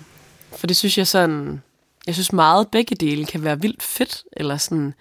for 0.55 0.67
det 0.67 0.75
synes 0.75 0.97
jeg 0.97 1.07
sådan, 1.07 1.61
jeg 2.07 2.13
synes 2.15 2.33
meget 2.33 2.67
begge 2.67 2.95
dele 2.95 3.25
kan 3.25 3.43
være 3.43 3.61
vildt 3.61 3.83
fedt, 3.83 4.23
eller 4.33 4.57
sådan, 4.57 4.93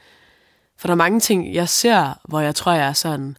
for 0.79 0.89
der 0.89 0.93
er 0.93 0.97
mange 0.97 1.20
ting, 1.20 1.55
jeg 1.55 1.68
ser, 1.68 2.20
hvor 2.29 2.41
jeg 2.41 2.55
tror, 2.55 2.72
jeg 2.72 2.89
er 2.89 2.93
sådan, 2.93 3.37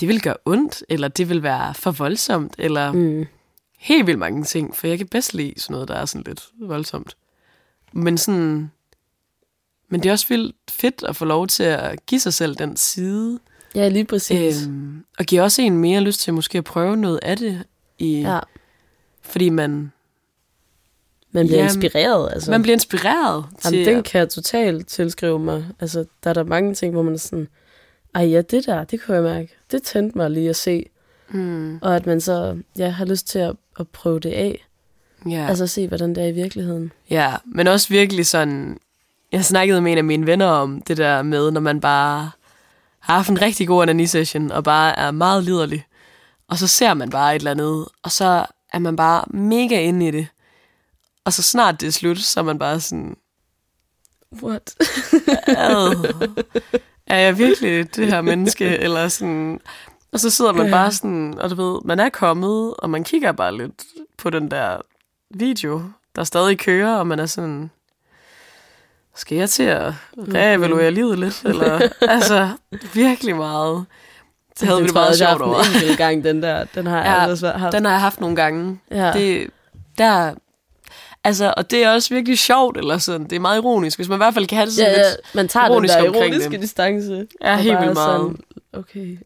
det 0.00 0.08
vil 0.08 0.22
gøre 0.22 0.36
ondt, 0.44 0.84
eller 0.88 1.08
det 1.08 1.28
vil 1.28 1.42
være 1.42 1.74
for 1.74 1.90
voldsomt, 1.90 2.54
eller 2.58 2.92
mm, 2.92 3.26
helt 3.78 4.06
vildt 4.06 4.18
mange 4.18 4.44
ting, 4.44 4.76
for 4.76 4.86
jeg 4.86 4.98
kan 4.98 5.06
bedst 5.08 5.34
lide 5.34 5.60
sådan 5.60 5.74
noget, 5.74 5.88
der 5.88 5.94
er 5.94 6.04
sådan 6.04 6.24
lidt 6.26 6.44
voldsomt. 6.60 7.16
Men 7.92 8.18
sådan, 8.18 8.70
men 9.88 10.02
det 10.02 10.08
er 10.08 10.12
også 10.12 10.26
vildt 10.28 10.56
fedt 10.70 11.04
at 11.08 11.16
få 11.16 11.24
lov 11.24 11.46
til 11.46 11.62
at 11.62 12.06
give 12.06 12.20
sig 12.20 12.34
selv 12.34 12.54
den 12.54 12.76
side, 12.76 13.38
ja 13.74 13.88
lige 13.88 14.04
præcis. 14.04 14.66
øhm, 14.66 15.04
og 15.18 15.24
give 15.24 15.42
også 15.42 15.62
en 15.62 15.78
mere 15.78 16.00
lyst 16.00 16.20
til 16.20 16.34
måske 16.34 16.58
at 16.58 16.64
prøve 16.64 16.96
noget 16.96 17.20
af 17.22 17.36
det, 17.36 17.64
i, 17.98 18.20
ja. 18.20 18.38
fordi 19.22 19.48
man, 19.48 19.92
Man 21.32 21.46
bliver 21.46 21.58
Jamen, 21.58 21.68
inspireret. 21.76 22.32
Altså. 22.32 22.50
Man 22.50 22.62
bliver 22.62 22.76
inspireret 22.76 23.44
til... 23.60 23.78
Jamen, 23.78 23.94
den 23.94 24.02
kan 24.02 24.18
jeg 24.18 24.28
totalt 24.28 24.86
tilskrive 24.86 25.38
mig. 25.38 25.66
Altså, 25.80 26.04
der 26.24 26.30
er 26.30 26.34
der 26.34 26.44
mange 26.44 26.74
ting, 26.74 26.92
hvor 26.92 27.02
man 27.02 27.14
er 27.14 27.18
sådan, 27.18 27.48
ej 28.14 28.22
ja, 28.24 28.40
det 28.40 28.66
der, 28.66 28.84
det 28.84 29.00
kunne 29.02 29.14
jeg 29.14 29.22
mærke. 29.22 29.56
Det 29.70 29.82
tændte 29.82 30.18
mig 30.18 30.30
lige 30.30 30.48
at 30.50 30.56
se. 30.56 30.84
mm, 31.28 31.78
Og 31.82 31.96
at 31.96 32.06
man 32.06 32.20
så 32.20 32.58
ja, 32.78 32.88
har 32.88 33.04
lyst 33.04 33.28
til 33.28 33.38
at, 33.38 33.56
at 33.80 33.88
prøve 33.88 34.20
det 34.20 34.30
af. 34.30 34.67
Ja. 35.26 35.46
Altså 35.48 35.66
se, 35.66 35.88
hvordan 35.88 36.14
det 36.14 36.24
er 36.24 36.28
i 36.28 36.32
virkeligheden. 36.32 36.92
ja, 37.10 37.34
men 37.44 37.66
også 37.66 37.88
virkelig 37.88 38.26
sådan... 38.26 38.78
Jeg 39.32 39.44
snakkede 39.44 39.80
med 39.80 39.92
en 39.92 39.98
af 39.98 40.04
mine 40.04 40.26
venner 40.26 40.46
om 40.46 40.82
det 40.82 40.96
der 40.96 41.22
med, 41.22 41.50
når 41.50 41.60
man 41.60 41.80
bare 41.80 42.30
har 42.98 43.14
haft 43.14 43.30
en 43.30 43.42
rigtig 43.42 43.66
god 43.66 43.82
onani-session, 43.82 44.50
og 44.50 44.64
bare 44.64 44.98
er 44.98 45.10
meget 45.10 45.44
liderlig. 45.44 45.84
Og 46.48 46.58
så 46.58 46.66
ser 46.66 46.94
man 46.94 47.10
bare 47.10 47.36
et 47.36 47.40
eller 47.40 47.50
andet, 47.50 47.86
og 48.02 48.10
så 48.10 48.46
er 48.72 48.78
man 48.78 48.96
bare 48.96 49.24
mega 49.30 49.80
inde 49.80 50.08
i 50.08 50.10
det. 50.10 50.26
Og 51.24 51.32
så 51.32 51.42
snart 51.42 51.80
det 51.80 51.86
er 51.86 51.90
slut, 51.90 52.18
så 52.18 52.40
er 52.40 52.44
man 52.44 52.58
bare 52.58 52.80
sådan, 52.80 53.16
What? 54.42 54.74
er 57.06 57.16
jeg 57.16 57.38
virkelig 57.38 57.96
det 57.96 58.06
her 58.06 58.20
menneske? 58.20 58.64
Eller 58.64 59.08
sådan, 59.08 59.60
og 60.12 60.20
så 60.20 60.30
sidder 60.30 60.52
man 60.52 60.70
bare 60.70 60.92
sådan, 60.92 61.38
og 61.38 61.50
du 61.50 61.54
ved, 61.54 61.80
man 61.84 62.00
er 62.00 62.08
kommet, 62.08 62.74
og 62.74 62.90
man 62.90 63.04
kigger 63.04 63.32
bare 63.32 63.56
lidt 63.56 63.84
på 64.18 64.30
den 64.30 64.50
der 64.50 64.80
video, 65.34 65.82
der 66.16 66.24
stadig 66.24 66.58
kører, 66.58 66.94
og 66.96 67.06
man 67.06 67.18
er 67.18 67.26
sådan, 67.26 67.70
skal 69.16 69.36
jeg 69.38 69.50
til 69.50 69.62
at 69.62 69.92
reevaluere 70.34 70.90
livet 70.90 71.18
lidt? 71.18 71.42
Eller, 71.50 71.88
altså, 72.00 72.48
virkelig 72.94 73.36
meget. 73.36 73.84
Det 74.60 74.68
havde 74.68 74.80
vi 74.80 74.86
det 74.86 74.94
meget 74.94 75.18
sjovt 75.18 75.42
over. 75.42 75.58
En 75.58 75.74
enkelt 75.74 75.98
gang, 75.98 76.24
den 76.24 76.42
der. 76.42 76.64
Den 76.74 76.86
har 76.86 76.96
jeg 76.96 77.06
Ja, 77.06 77.26
altså 77.30 77.50
haft. 77.50 77.72
Den 77.74 77.84
har 77.84 77.92
jeg 77.92 78.00
haft 78.00 78.20
nogle 78.20 78.36
gange. 78.36 78.80
ja. 78.90 79.12
Det, 79.12 79.50
der, 79.98 80.34
altså, 81.24 81.54
og 81.56 81.70
det 81.70 81.84
er 81.84 81.90
også 81.92 82.14
virkelig 82.14 82.38
sjovt, 82.38 82.76
eller 82.76 82.98
sådan, 82.98 83.24
det 83.24 83.32
er 83.36 83.40
meget 83.40 83.58
ironisk, 83.58 83.98
hvis 83.98 84.08
man 84.08 84.16
i 84.16 84.20
hvert 84.20 84.34
fald 84.34 84.46
kan 84.46 84.56
have 84.56 84.66
det 84.66 84.74
sådan 84.74 84.92
ja, 84.92 85.00
ja, 85.00 85.08
lidt. 85.08 85.34
man 85.34 85.48
tager 85.48 85.64
den 85.64 85.72
ironisk 85.72 85.94
der 85.94 86.06
omkring 86.06 86.24
ironiske 86.26 86.50
det. 86.52 86.60
distance. 86.60 87.26
Ja, 87.42 87.56
helt 87.56 87.80
vildt 87.80 87.94
meget. 87.94 88.20
sådan, 88.20 88.38
Okay. 88.72 89.18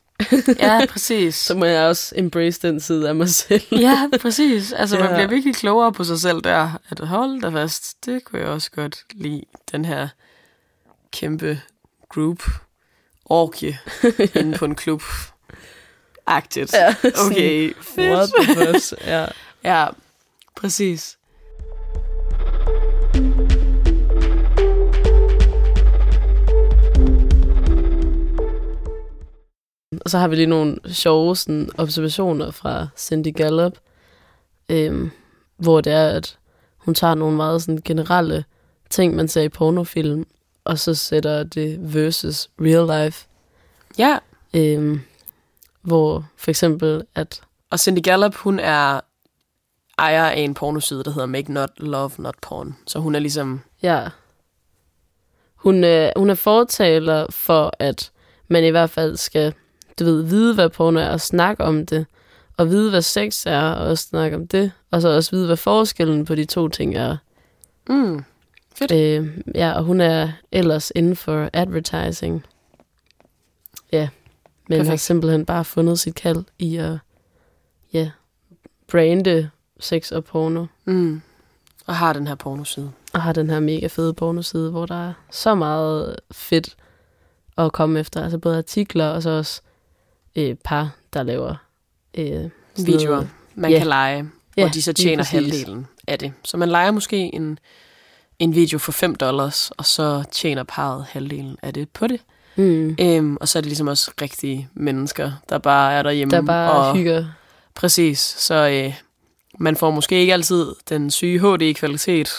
Ja, 0.59 0.81
præcis. 0.93 1.35
Så 1.35 1.55
må 1.55 1.65
jeg 1.65 1.87
også 1.87 2.13
embrace 2.17 2.61
den 2.69 2.81
side 2.81 3.09
af 3.09 3.15
mig 3.15 3.29
selv. 3.31 3.63
ja, 3.73 4.09
præcis. 4.21 4.73
Altså, 4.73 4.99
man 4.99 5.07
Ja. 5.09 5.15
bliver 5.15 5.29
virkelig 5.29 5.55
klogere 5.55 5.93
på 5.93 6.05
sig 6.05 6.21
selv 6.21 6.41
der. 6.41 6.71
At 6.91 7.01
hold 7.01 7.41
da 7.41 7.49
fast, 7.49 8.07
det 8.07 8.25
kunne 8.25 8.41
jeg 8.41 8.49
også 8.49 8.71
godt 8.71 9.03
lide, 9.15 9.43
den 9.73 9.85
her 9.85 10.09
kæmpe 11.13 11.61
group 12.09 12.43
orgie 13.25 13.79
inde 14.41 14.59
på 14.59 14.65
en 14.65 14.75
klub. 14.75 15.03
Agtigt. 16.27 16.73
Ja, 16.73 16.95
Okay, 17.27 17.75
What 17.99 18.31
fedt. 18.37 18.49
the 18.49 18.81
fuck? 18.81 19.07
Ja. 19.07 19.27
Ja, 19.65 19.87
præcis. 20.57 21.19
Og 30.01 30.11
så 30.11 30.19
har 30.19 30.29
vi 30.29 30.37
lige 30.37 30.47
nogle 30.47 30.79
sjove 30.93 31.37
sådan, 31.37 31.71
observationer 31.79 32.51
fra 32.51 32.89
Cindy 32.97 33.35
Gallup, 33.35 33.79
øhm, 34.69 35.11
hvor 35.57 35.81
det 35.81 35.93
er, 35.93 36.09
at 36.09 36.39
hun 36.77 36.95
tager 36.95 37.15
nogle 37.15 37.37
meget 37.37 37.63
sådan, 37.63 37.81
generelle 37.85 38.45
ting, 38.91 39.17
man 39.17 39.29
ser 39.29 39.43
i 39.43 39.49
pornofilm, 39.49 40.27
og 40.65 40.79
så 40.79 40.95
sætter 40.95 41.43
det 41.43 41.95
versus 41.95 42.51
real 42.61 43.05
life. 43.05 43.27
Ja, 43.99 44.19
Øhm, 44.55 45.01
hvor 45.83 46.27
for 46.37 46.51
eksempel, 46.51 47.05
at 47.15 47.41
og 47.71 47.81
Cindy 47.81 48.03
Gallup, 48.03 48.35
hun 48.35 48.59
er 48.59 49.01
ejer 49.99 50.25
af 50.25 50.39
en 50.39 50.55
pornoside, 50.55 51.05
der 51.05 51.11
hedder 51.11 51.27
Make 51.27 51.53
Not 51.53 51.71
Love 51.77 52.11
Not 52.19 52.35
Porn. 52.43 52.77
Så 52.87 52.99
hun 52.99 53.15
er 53.15 53.19
ligesom... 53.19 53.61
Ja. 53.83 54.09
Hun, 55.55 55.85
øh, 55.85 56.11
hun 56.17 56.31
er 56.31 56.35
fortaler 56.35 57.27
for, 57.31 57.73
at 57.79 58.11
man 58.49 58.65
i 58.65 58.69
hvert 58.69 58.91
fald 58.91 59.17
skal, 59.17 59.55
du 59.99 60.05
ved, 60.05 60.23
vide, 60.23 60.55
hvad 60.55 60.69
porno 60.69 61.01
er, 61.01 61.09
og 61.09 61.21
snakke 61.21 61.65
om 61.65 61.87
det, 61.87 62.07
og 62.57 62.71
vide, 62.71 62.91
hvad 62.91 63.03
sex 63.03 63.47
er, 63.47 63.61
og 63.73 63.87
også 63.87 64.05
snakke 64.05 64.37
om 64.37 64.47
det, 64.47 64.73
og 64.91 65.03
så 65.03 65.09
også 65.09 65.31
vide, 65.31 65.47
hvad 65.47 65.57
forskellen 65.57 66.25
på 66.25 66.35
de 66.35 66.45
to 66.45 66.69
ting 66.69 66.95
er. 66.97 67.17
Mm, 67.89 68.25
Fedt. 68.75 68.93
Øh, 68.93 69.39
ja, 69.55 69.73
og 69.73 69.85
hun 69.85 70.01
er 70.01 70.33
ellers 70.53 70.93
inden 70.95 71.17
for 71.17 71.51
advertising. 71.53 72.47
Ja, 73.93 74.09
men 74.69 74.77
Perfekt. 74.77 74.89
har 74.89 74.97
simpelthen 74.97 75.47
bare 75.47 75.65
fundet 75.65 75.99
sit 75.99 76.15
kald 76.15 76.45
i 76.59 76.77
at, 76.77 76.99
ja, 77.93 78.11
brande 78.91 79.51
sex 79.81 80.11
og 80.13 80.25
porno. 80.25 80.67
mm. 80.85 81.23
Og 81.87 81.97
har 81.97 82.13
den 82.13 82.27
her 82.27 82.35
pornoside. 82.35 82.93
og 83.15 83.23
har 83.23 83.33
den 83.33 83.51
her 83.51 83.61
mega 83.61 83.87
fede 83.87 84.15
pornoside, 84.15 84.71
hvor 84.71 84.87
der 84.87 85.09
er 85.09 85.13
så 85.31 85.55
meget 85.55 86.17
fedt 86.33 86.77
at 87.59 87.73
komme 87.73 88.01
efter. 88.01 88.23
Altså 88.23 88.39
både 88.39 88.59
artikler 88.59 89.07
og 89.07 89.23
så 89.23 89.31
også 89.31 89.61
øh, 90.37 90.55
par, 90.65 90.91
der 91.13 91.23
laver 91.23 91.55
øh, 92.15 92.51
Videoer, 92.77 93.11
noget. 93.15 93.29
man 93.55 93.71
Ja. 93.71 93.79
kan 93.79 93.87
lege, 93.87 94.31
Ja, 94.57 94.65
og 94.65 94.75
de 94.75 94.83
så 94.83 94.93
tjener 94.93 95.25
halvdelen 95.25 95.87
af 96.09 96.19
det. 96.19 96.33
Så 96.45 96.57
man 96.57 96.69
leger 96.69 96.91
måske 96.91 97.17
en, 97.35 97.59
en 98.39 98.55
video 98.55 98.79
for 98.79 98.93
5 98.93 99.15
dollars, 99.15 99.71
og 99.71 99.87
så 99.87 100.25
tjener 100.33 100.63
parret 100.63 101.05
halvdelen 101.09 101.57
af 101.63 101.75
det 101.75 101.89
på 101.89 102.07
det. 102.07 102.21
Mm, 102.57 102.97
Øhm, 103.01 103.37
og 103.41 103.49
så 103.49 103.59
er 103.59 103.61
det 103.61 103.69
ligesom 103.69 103.87
også 103.89 104.11
rigtige 104.23 104.69
mennesker, 104.75 105.33
der 105.49 105.59
bare 105.59 105.93
er 105.93 106.03
derhjemme. 106.03 106.31
der 106.37 106.43
bare 106.43 106.73
og, 106.73 106.97
hygger. 106.97 107.27
Præcis, 107.75 108.19
så 108.19 108.55
øh, 108.69 108.95
man 109.59 109.77
får 109.77 109.91
måske 109.91 110.21
ikke 110.21 110.33
altid 110.33 110.67
den 110.89 111.11
syge 111.11 111.39
HD-kvalitet 111.41 112.31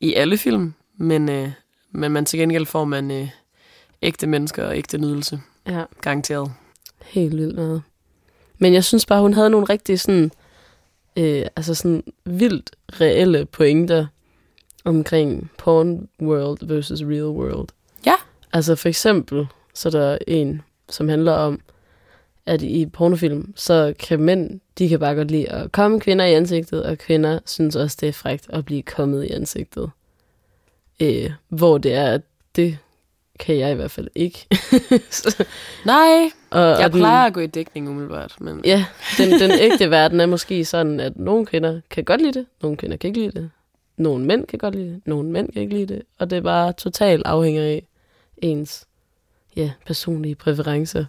i 0.00 0.14
alle 0.14 0.38
film, 0.38 0.74
men, 0.96 1.28
øh, 1.28 1.50
men 1.90 2.12
man 2.12 2.24
til 2.24 2.38
gengæld 2.38 2.66
får 2.66 2.84
man 2.84 3.10
øh, 3.10 3.28
ægte 4.02 4.26
mennesker 4.26 4.66
og 4.66 4.76
ægte 4.76 4.98
nydelse, 4.98 5.40
Ja, 5.66 5.82
garanteret. 6.00 6.52
Helt 7.04 7.36
vildt 7.36 7.56
noget. 7.56 7.82
Men 8.58 8.74
jeg 8.74 8.84
synes 8.84 9.06
bare, 9.06 9.20
hun 9.20 9.34
havde 9.34 9.50
nogle 9.50 9.66
rigtig 9.70 10.00
sådan, 10.00 10.32
øh, 11.16 11.46
altså 11.56 11.74
sådan 11.74 12.04
vildt 12.24 12.70
reelle 13.00 13.44
pointer 13.46 14.06
omkring 14.84 15.50
porn 15.58 16.08
world 16.22 16.66
versus 16.66 17.02
real 17.02 17.24
world. 17.26 17.68
Ja. 18.06 18.14
Altså 18.52 18.74
for 18.74 18.88
eksempel, 18.88 19.46
så 19.74 19.88
er 19.88 19.90
der 19.90 20.18
en, 20.26 20.62
som 20.88 21.08
handler 21.08 21.32
om, 21.32 21.60
at 22.46 22.62
i 22.62 22.86
pornofilm, 22.86 23.52
så 23.56 23.94
kan 23.98 24.20
mænd, 24.20 24.60
de 24.78 24.88
kan 24.88 24.98
bare 25.00 25.14
godt 25.14 25.30
lide 25.30 25.48
at 25.50 25.72
komme 25.72 26.00
kvinder 26.00 26.24
i 26.24 26.34
ansigtet, 26.34 26.82
og 26.82 26.98
kvinder 26.98 27.38
synes 27.46 27.76
også, 27.76 27.96
det 28.00 28.08
er 28.08 28.12
frægt 28.12 28.46
at 28.48 28.64
blive 28.64 28.82
kommet 28.82 29.24
i 29.24 29.30
ansigtet. 29.30 29.90
Øh, 31.00 31.30
hvor 31.48 31.78
det 31.78 31.92
er, 31.92 32.12
at 32.12 32.20
det 32.56 32.78
kan 33.38 33.58
jeg 33.58 33.72
i 33.72 33.74
hvert 33.74 33.90
fald 33.90 34.08
ikke. 34.14 34.46
Så- 35.10 35.44
Nej, 35.84 36.30
og, 36.54 36.60
jeg 36.78 36.84
og 36.84 36.92
den- 36.92 37.00
plejer 37.00 37.26
at 37.26 37.32
gå 37.34 37.40
i 37.40 37.46
dækning 37.46 37.88
umiddelbart, 37.88 38.36
men 38.40 38.60
Ja, 38.64 38.84
den, 39.18 39.40
den 39.40 39.50
ægte 39.60 39.90
verden 39.90 40.20
er 40.20 40.26
måske 40.26 40.64
sådan, 40.64 41.00
at 41.00 41.16
nogle 41.18 41.46
kvinder 41.46 41.80
kan 41.90 42.04
godt 42.04 42.20
lide 42.20 42.32
det, 42.32 42.46
nogle 42.62 42.76
kvinder 42.76 42.96
kan 42.96 43.08
ikke 43.08 43.20
lide 43.20 43.32
det. 43.40 43.50
Nogle 43.96 44.24
mænd 44.24 44.46
kan 44.46 44.58
godt 44.58 44.74
lide 44.74 44.88
det, 44.94 45.00
nogle 45.06 45.30
mænd 45.30 45.52
kan 45.52 45.62
ikke 45.62 45.74
lide 45.74 45.94
det. 45.94 46.02
Og 46.18 46.30
det 46.30 46.36
er 46.36 46.42
bare 46.42 46.72
totalt 46.72 47.26
afhænger 47.26 47.62
af 47.62 47.86
ens 48.38 48.86
ja, 49.56 49.70
personlige 49.86 50.34
præferencer. 50.34 51.04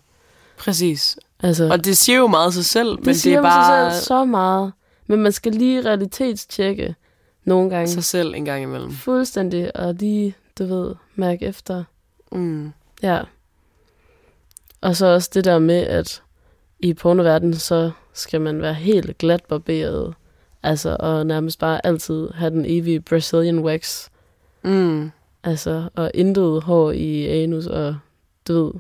præcis. 0.58 1.18
Altså, 1.44 1.70
Og 1.72 1.86
det 1.86 1.98
siger 1.98 2.18
jo 2.18 2.28
meget 2.28 2.54
sig 2.54 2.66
selv, 2.66 2.90
det 2.90 3.06
men 3.06 3.16
det 3.16 3.26
er 3.34 3.42
bare 3.42 3.92
sig 3.92 3.98
selv 4.00 4.06
så 4.06 4.26
meget. 4.26 4.72
Men 5.08 5.20
man 5.22 5.32
skal 5.32 5.52
lige 5.52 5.82
realitetstjekke 5.86 6.96
nogle 7.44 7.70
gange. 7.70 7.88
sig 7.88 8.04
selv 8.04 8.34
en 8.36 8.46
gang 8.46 8.64
imellem. 8.64 8.92
Fuldstændig, 8.92 9.76
og 9.76 9.94
lige, 9.94 10.36
du 10.60 10.66
ved, 10.66 10.96
mærke 11.16 11.46
efter. 11.46 11.84
Mm. 12.32 12.72
Ja. 13.04 13.20
Og 14.86 14.96
så 14.96 15.06
også 15.06 15.30
det 15.34 15.46
der 15.46 15.60
med, 15.60 15.76
at 15.88 16.22
i 16.80 16.94
pornoverdenen, 16.94 17.54
så 17.56 17.92
skal 18.14 18.42
man 18.42 18.62
være 18.62 18.74
helt 18.74 19.18
glat 19.18 19.44
barberet. 19.44 20.14
Altså, 20.64 20.98
og 21.00 21.26
nærmest 21.26 21.60
bare 21.60 21.86
altid 21.86 22.30
have 22.36 22.50
den 22.52 22.66
evige 22.68 23.00
Brazilian 23.00 23.60
wax. 23.60 24.08
Mm. 24.64 25.12
Altså, 25.44 25.90
og 25.96 26.12
intet 26.14 26.62
hår 26.64 26.92
i 26.92 27.26
anus, 27.44 27.66
og 27.66 27.96
du 28.48 28.54
ved, 28.66 28.72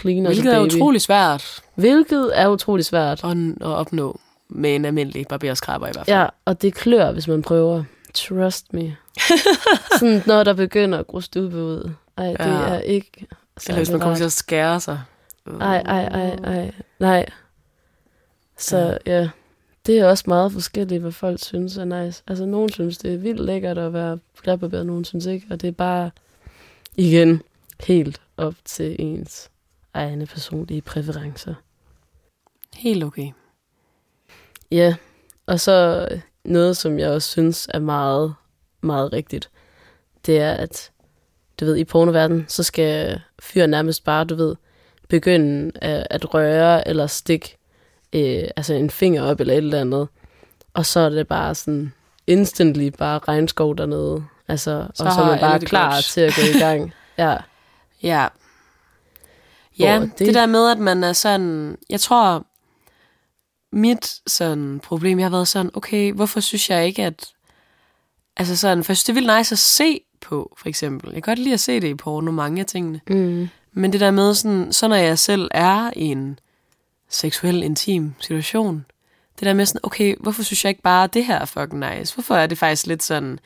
clean 0.00 0.24
Hvilket 0.26 0.52
er 0.54 0.62
baby. 0.62 0.74
utrolig 0.74 1.00
svært 1.00 1.60
Hvilket 1.74 2.30
er 2.34 2.48
utrolig 2.48 2.84
svært. 2.84 3.24
at, 3.24 3.36
at 3.60 3.66
opnå 3.66 4.20
med 4.48 4.74
en 4.74 4.84
almindelig 4.84 5.26
barberskraber 5.28 5.86
i 5.86 5.90
hvert 5.94 6.06
fald. 6.06 6.16
Ja, 6.16 6.26
og 6.44 6.62
det 6.62 6.74
klør, 6.74 7.12
hvis 7.12 7.28
man 7.28 7.42
prøver. 7.42 7.84
Trust 8.14 8.72
me. 8.72 8.96
Sådan, 9.98 10.22
når 10.26 10.44
der 10.44 10.52
begynder 10.52 10.98
at 10.98 11.06
gro 11.06 11.20
stube 11.20 11.56
ud. 11.56 11.90
Ej, 12.16 12.26
det 12.26 12.36
Ja. 12.38 12.44
er 12.46 12.80
ikke... 12.80 13.26
Eller 13.66 13.76
hvis 13.76 13.90
man 13.90 14.00
kommer 14.00 14.16
til 14.16 14.24
at 14.24 14.32
skære 14.32 14.80
sig. 14.80 15.00
Ej, 15.46 15.82
ej, 15.86 16.04
ej, 16.04 16.30
ej. 16.44 16.72
Nej. 16.98 17.26
Så 18.58 18.98
ja. 19.06 19.12
ja, 19.12 19.30
det 19.86 19.98
er 19.98 20.06
også 20.06 20.24
meget 20.26 20.52
forskelligt, 20.52 21.02
hvad 21.02 21.12
folk 21.12 21.42
synes 21.42 21.76
er 21.76 21.84
nice. 21.84 22.22
Altså, 22.26 22.46
nogen 22.46 22.68
synes, 22.68 22.98
det 22.98 23.14
er 23.14 23.18
vildt 23.18 23.40
lækkert 23.40 23.78
at 23.78 23.92
være 23.92 24.18
glatbarberet, 24.42 24.86
nogen 24.86 25.04
synes 25.04 25.26
ikke. 25.26 25.46
Og 25.50 25.60
det 25.60 25.68
er 25.68 25.72
bare, 25.72 26.10
igen, 26.96 27.42
helt 27.80 28.20
op 28.36 28.54
til 28.64 28.96
ens 28.98 29.50
egne 29.94 30.26
personlige 30.26 30.82
præferencer. 30.82 31.54
Helt 32.74 33.04
okay. 33.04 33.30
Ja, 34.70 34.94
og 35.46 35.60
så 35.60 36.08
noget, 36.44 36.76
som 36.76 36.98
jeg 36.98 37.10
også 37.10 37.30
synes 37.30 37.68
er 37.74 37.78
meget, 37.78 38.34
meget 38.80 39.12
rigtigt, 39.12 39.50
det 40.26 40.38
er, 40.38 40.52
at 40.52 40.90
du 41.60 41.64
ved, 41.64 41.76
i 41.76 41.84
pornoverdenen, 41.84 42.44
så 42.48 42.62
skal 42.62 43.20
fyren 43.38 43.70
nærmest 43.70 44.04
bare, 44.04 44.24
du 44.24 44.34
ved, 44.34 44.56
begynde 45.10 45.72
at, 45.74 46.06
at 46.10 46.34
røre 46.34 46.88
eller 46.88 47.06
stikke 47.06 47.56
øh, 48.12 48.44
altså 48.56 48.74
en 48.74 48.90
finger 48.90 49.22
op 49.22 49.40
eller 49.40 49.54
et 49.54 49.58
eller 49.58 49.80
andet. 49.80 50.08
Og 50.74 50.86
så 50.86 51.00
er 51.00 51.08
det 51.08 51.28
bare 51.28 51.54
sådan 51.54 51.92
instantly 52.26 52.90
bare 52.98 53.18
regnskov 53.18 53.76
dernede. 53.76 54.24
Altså, 54.48 54.86
så 54.94 55.04
og 55.04 55.12
så 55.12 55.20
er 55.20 55.26
man 55.26 55.40
bare 55.40 55.60
klar 55.60 55.94
godt. 55.94 56.04
til 56.04 56.20
at 56.20 56.34
gå 56.36 56.58
i 56.58 56.60
gang. 56.60 56.92
ja. 57.18 57.36
Ja. 58.02 58.28
Ja, 59.78 60.00
det... 60.00 60.18
det 60.18 60.34
der 60.34 60.46
med, 60.46 60.70
at 60.70 60.78
man 60.78 61.04
er 61.04 61.12
sådan... 61.12 61.78
Jeg 61.90 62.00
tror, 62.00 62.46
mit 63.72 64.20
sådan 64.26 64.80
problem, 64.80 65.18
jeg 65.18 65.24
har 65.24 65.30
været 65.30 65.48
sådan, 65.48 65.70
okay, 65.74 66.12
hvorfor 66.12 66.40
synes 66.40 66.70
jeg 66.70 66.86
ikke, 66.86 67.04
at... 67.04 67.28
Altså 68.36 68.56
sådan, 68.56 68.84
synes, 68.84 69.04
det 69.04 69.08
er 69.08 69.14
vildt 69.14 69.38
nice 69.38 69.52
at 69.52 69.58
se 69.58 70.00
på, 70.20 70.56
for 70.58 70.68
eksempel. 70.68 71.12
Jeg 71.12 71.22
kan 71.22 71.30
godt 71.30 71.38
lide 71.38 71.54
at 71.54 71.60
se 71.60 71.80
det 71.80 71.88
i 71.88 71.94
porno, 71.94 72.30
mange 72.30 72.60
af 72.60 72.66
tingene. 72.66 73.00
Mm. 73.08 73.48
Men 73.72 73.92
det 73.92 74.00
der 74.00 74.10
med, 74.10 74.34
sådan, 74.34 74.72
så 74.72 74.88
når 74.88 74.96
jeg 74.96 75.18
selv 75.18 75.48
er 75.50 75.90
i 75.96 76.04
en 76.04 76.38
seksuel, 77.08 77.62
intim 77.62 78.14
situation, 78.20 78.84
det 79.38 79.46
der 79.46 79.54
med 79.54 79.66
sådan, 79.66 79.80
okay, 79.82 80.14
hvorfor 80.20 80.42
synes 80.42 80.64
jeg 80.64 80.70
ikke 80.70 80.82
bare, 80.82 81.04
at 81.04 81.14
det 81.14 81.24
her 81.24 81.38
er 81.38 81.44
fucking 81.44 81.84
nice? 81.90 82.14
Hvorfor 82.14 82.34
er 82.34 82.46
det 82.46 82.58
faktisk 82.58 82.86
lidt 82.86 83.02
sådan 83.02 83.38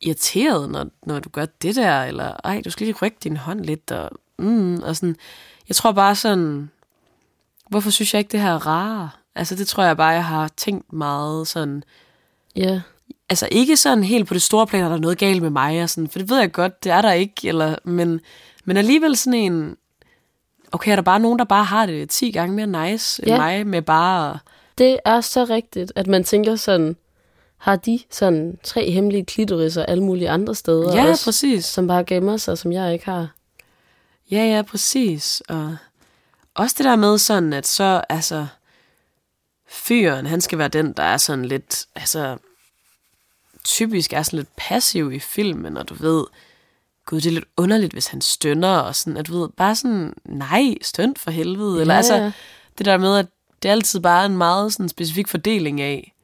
irriteret, 0.00 0.70
når, 0.70 0.86
når 1.06 1.18
du 1.18 1.28
gør 1.28 1.46
det 1.46 1.76
der, 1.76 2.02
eller 2.02 2.36
ej, 2.44 2.62
du 2.64 2.70
skal 2.70 2.86
lige 2.86 2.96
rykke 3.02 3.16
din 3.24 3.36
hånd 3.36 3.60
lidt, 3.60 3.90
og, 3.90 4.10
mm, 4.38 4.82
og 4.82 4.96
sådan. 4.96 5.16
Jeg 5.68 5.76
tror 5.76 5.92
bare 5.92 6.14
sådan, 6.14 6.70
hvorfor 7.68 7.90
synes 7.90 8.14
jeg 8.14 8.18
ikke, 8.18 8.32
det 8.32 8.40
her 8.40 8.54
er 8.54 8.66
rare? 8.66 9.10
Altså, 9.34 9.54
det 9.54 9.68
tror 9.68 9.84
jeg 9.84 9.96
bare, 9.96 10.08
jeg 10.08 10.24
har 10.24 10.48
tænkt 10.56 10.92
meget 10.92 11.48
sådan, 11.48 11.82
ja. 12.56 12.66
Yeah. 12.66 12.80
Altså 13.28 13.48
ikke 13.50 13.76
sådan 13.76 14.04
helt 14.04 14.28
på 14.28 14.34
det 14.34 14.42
store 14.42 14.66
plan, 14.66 14.84
at 14.84 14.90
der 14.90 14.96
er 14.96 15.00
noget 15.00 15.18
galt 15.18 15.42
med 15.42 15.50
mig, 15.50 15.82
og 15.82 15.90
sådan, 15.90 16.08
for 16.08 16.18
det 16.18 16.30
ved 16.30 16.38
jeg 16.38 16.52
godt, 16.52 16.84
det 16.84 16.92
er 16.92 17.02
der 17.02 17.12
ikke, 17.12 17.48
eller, 17.48 17.76
men, 17.84 18.20
men 18.64 18.76
alligevel 18.76 19.16
sådan 19.16 19.40
en, 19.40 19.76
okay, 20.72 20.90
er 20.90 20.96
der 20.96 21.02
bare 21.02 21.20
nogen, 21.20 21.38
der 21.38 21.44
bare 21.44 21.64
har 21.64 21.86
det 21.86 22.10
10 22.10 22.30
gange 22.30 22.66
mere 22.66 22.90
nice 22.90 23.22
end 23.22 23.30
ja. 23.30 23.38
mig, 23.38 23.66
med 23.66 23.82
bare... 23.82 24.38
Det 24.78 24.98
er 25.04 25.20
så 25.20 25.44
rigtigt, 25.44 25.92
at 25.96 26.06
man 26.06 26.24
tænker 26.24 26.56
sådan, 26.56 26.96
har 27.56 27.76
de 27.76 28.00
sådan 28.10 28.58
tre 28.62 28.90
hemmelige 28.90 29.24
klitoriser 29.24 29.82
alle 29.82 30.04
mulige 30.04 30.30
andre 30.30 30.54
steder 30.54 30.96
ja, 30.96 31.10
også, 31.10 31.24
præcis. 31.24 31.64
som 31.64 31.86
bare 31.86 32.04
gemmer 32.04 32.36
sig, 32.36 32.58
som 32.58 32.72
jeg 32.72 32.92
ikke 32.92 33.04
har. 33.04 33.28
Ja, 34.30 34.44
ja, 34.44 34.62
præcis. 34.62 35.42
Og 35.48 35.76
også 36.54 36.74
det 36.78 36.84
der 36.84 36.96
med 36.96 37.18
sådan, 37.18 37.52
at 37.52 37.66
så, 37.66 38.04
altså, 38.08 38.46
fyren, 39.68 40.26
han 40.26 40.40
skal 40.40 40.58
være 40.58 40.68
den, 40.68 40.92
der 40.92 41.02
er 41.02 41.16
sådan 41.16 41.44
lidt, 41.44 41.86
altså, 41.94 42.36
typisk 43.64 44.12
er 44.12 44.22
sådan 44.22 44.36
lidt 44.36 44.56
passiv 44.56 45.12
i 45.12 45.18
filmen, 45.18 45.76
og 45.76 45.88
du 45.88 45.94
ved, 45.94 46.24
gud, 47.06 47.20
det 47.20 47.26
er 47.26 47.32
lidt 47.32 47.44
underligt, 47.56 47.92
hvis 47.92 48.06
han 48.06 48.20
stønner, 48.20 48.78
og 48.78 48.94
sådan, 48.94 49.16
at 49.16 49.26
du 49.26 49.40
ved, 49.40 49.48
bare 49.56 49.74
sådan, 49.74 50.14
nej, 50.24 50.74
stønt 50.82 51.18
for 51.18 51.30
helvede, 51.30 51.74
ja, 51.74 51.80
eller 51.80 51.94
altså, 51.94 52.30
det 52.78 52.86
der 52.86 52.96
med, 52.96 53.18
at 53.18 53.26
det 53.62 53.68
er 53.68 53.72
altid 53.72 54.00
bare 54.00 54.26
en 54.26 54.36
meget 54.36 54.72
sådan 54.72 54.88
specifik 54.88 55.28
fordeling 55.28 55.80
af, 55.80 56.14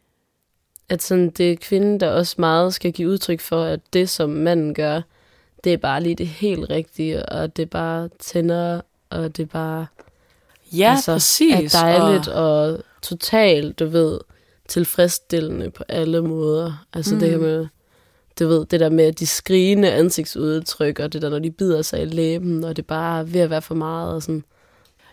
at 0.88 1.02
sådan, 1.02 1.30
det 1.30 1.52
er 1.52 1.56
kvinden, 1.56 2.00
der 2.00 2.10
også 2.10 2.34
meget 2.38 2.74
skal 2.74 2.92
give 2.92 3.08
udtryk 3.08 3.40
for, 3.40 3.64
at 3.64 3.80
det, 3.92 4.10
som 4.10 4.30
manden 4.30 4.74
gør, 4.74 5.00
det 5.64 5.72
er 5.72 5.76
bare 5.76 6.02
lige 6.02 6.14
det 6.14 6.28
helt 6.28 6.70
rigtige, 6.70 7.26
og 7.26 7.56
det 7.56 7.62
er 7.62 7.66
bare 7.66 8.08
tænder, 8.18 8.80
og 9.10 9.36
det 9.36 9.42
er 9.42 9.46
bare... 9.46 9.86
Ja, 10.72 10.90
altså, 10.90 11.12
præcis. 11.12 11.74
Er 11.74 11.80
dejligt 11.80 12.28
og... 12.28 12.62
og 12.62 12.80
totalt, 13.02 13.78
du 13.78 13.86
ved, 13.86 14.20
tilfredsstillende 14.68 15.70
på 15.70 15.84
alle 15.88 16.22
måder. 16.22 16.84
Altså 16.92 17.14
mm. 17.14 17.20
det 17.20 17.30
her 17.30 17.38
med, 17.38 17.66
du 18.40 18.48
ved, 18.48 18.66
det 18.66 18.80
der 18.80 18.90
med 18.90 19.12
de 19.12 19.26
skrigende 19.26 19.92
ansigtsudtryk, 19.92 20.98
og 20.98 21.12
det 21.12 21.22
der, 21.22 21.30
når 21.30 21.38
de 21.38 21.50
bider 21.50 21.82
sig 21.82 22.02
i 22.02 22.04
læben, 22.04 22.64
og 22.64 22.76
det 22.76 22.82
er 22.82 22.86
bare 22.86 23.32
ved 23.32 23.40
at 23.40 23.50
være 23.50 23.62
for 23.62 23.74
meget, 23.74 24.14
og 24.14 24.22
sådan. 24.22 24.44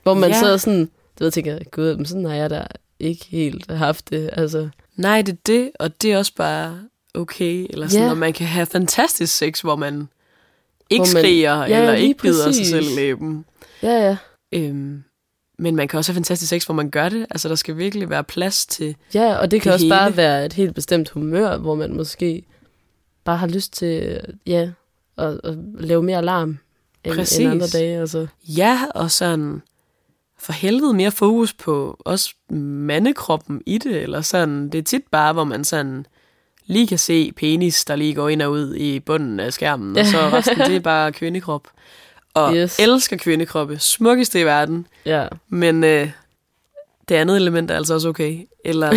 Hvor 0.04 0.14
man 0.14 0.30
ja. 0.30 0.40
så 0.40 0.58
sådan, 0.58 0.86
du 1.20 1.24
ved, 1.24 1.32
tænker, 1.32 1.60
gud, 1.72 1.96
men 1.96 2.06
sådan 2.06 2.26
har 2.26 2.36
jeg 2.36 2.50
da 2.50 2.66
ikke 3.00 3.26
helt 3.26 3.72
haft 3.72 4.10
det, 4.10 4.30
altså. 4.34 4.70
Nej, 4.96 5.22
det 5.22 5.34
er 5.34 5.38
det, 5.46 5.72
og 5.80 6.02
det 6.02 6.14
er 6.14 6.18
også 6.18 6.36
bare 6.36 6.80
okay, 7.14 7.68
eller 7.70 7.88
sådan, 7.88 8.02
yeah. 8.02 8.12
og 8.12 8.18
man 8.18 8.34
kan 8.34 8.48
have 8.48 8.66
fantastisk 8.66 9.38
sex, 9.38 9.62
hvor 9.62 9.76
man 9.76 10.08
ikke 10.90 11.06
hvor 11.06 11.14
man, 11.14 11.22
skriger, 11.24 11.66
ja, 11.66 11.80
eller 11.80 11.94
ikke 11.94 12.22
bider 12.22 12.46
præcis. 12.46 12.68
sig 12.68 12.84
selv 12.84 12.92
i 12.92 12.96
læben. 12.96 13.46
Ja, 13.84 14.08
ja. 14.08 14.18
Øhm, 14.52 15.04
men 15.60 15.76
man 15.76 15.88
kan 15.88 15.98
også 15.98 16.12
have 16.12 16.16
fantastisk 16.16 16.50
sex, 16.50 16.66
hvor 16.66 16.76
man 16.76 16.90
gør 16.90 17.10
det. 17.10 17.26
Altså, 17.30 17.50
der 17.50 17.56
skal 17.56 17.78
virkelig 17.78 18.10
være 18.10 18.24
plads 18.24 18.66
til 18.66 18.96
Ja, 19.14 19.36
og 19.36 19.52
det 19.52 19.62
kan 19.62 19.70
det 19.70 19.74
også 19.74 19.86
hele. 19.86 19.96
bare 19.96 20.18
være 20.18 20.46
et 20.46 20.54
helt 20.54 20.76
bestemt 20.76 21.10
humør, 21.10 21.58
hvor 21.58 21.76
man 21.76 21.94
måske 21.94 22.44
bare 23.28 23.38
har 23.38 23.48
lyst 23.48 23.74
til, 23.74 24.22
ja, 24.46 24.70
at, 25.18 25.40
at 25.44 25.58
lave 25.80 26.04
mere 26.04 26.18
alarm 26.18 26.58
end, 27.04 27.40
end 27.40 27.50
andre 27.50 27.68
dage. 27.68 28.00
Altså. 28.00 28.28
Ja, 28.44 28.80
og 28.96 29.12
sådan 29.12 29.62
for 30.40 30.54
helvede 30.54 30.94
mere 30.94 31.12
fokus 31.12 31.54
på 31.54 31.98
også 32.00 32.36
mandekroppen 32.50 33.62
i 33.66 33.78
det, 33.78 34.02
eller 34.02 34.22
sådan. 34.22 34.70
Det 34.70 34.78
er 34.78 34.84
tit 34.84 35.04
bare, 35.12 35.34
hvor 35.34 35.44
man 35.44 35.64
sådan 35.64 36.06
lige 36.66 36.88
kan 36.88 36.98
se 36.98 37.32
penis, 37.32 37.86
der 37.86 37.96
lige 37.96 38.14
går 38.14 38.30
ind 38.30 38.42
og 38.42 38.52
ud 38.52 38.76
i 38.76 39.00
bunden 39.00 39.40
af 39.40 39.54
skærmen, 39.54 39.98
og 39.98 40.06
så 40.06 40.18
resten, 40.34 40.58
det 40.58 40.76
er 40.76 40.80
bare 40.80 41.12
kvindekrop 41.12 41.68
og 42.34 42.56
yes. 42.56 42.80
elsker 42.80 43.18
kvindekroppe. 43.18 43.80
Smukkeste 43.80 44.40
i 44.40 44.46
verden. 44.46 44.88
Ja. 45.06 45.28
Men 45.50 45.84
øh, 45.84 46.12
det 47.10 47.16
andet 47.16 47.36
element 47.36 47.72
er 47.72 47.76
altså 47.76 47.94
også 47.94 48.10
okay. 48.10 48.48
Eller, 48.66 48.92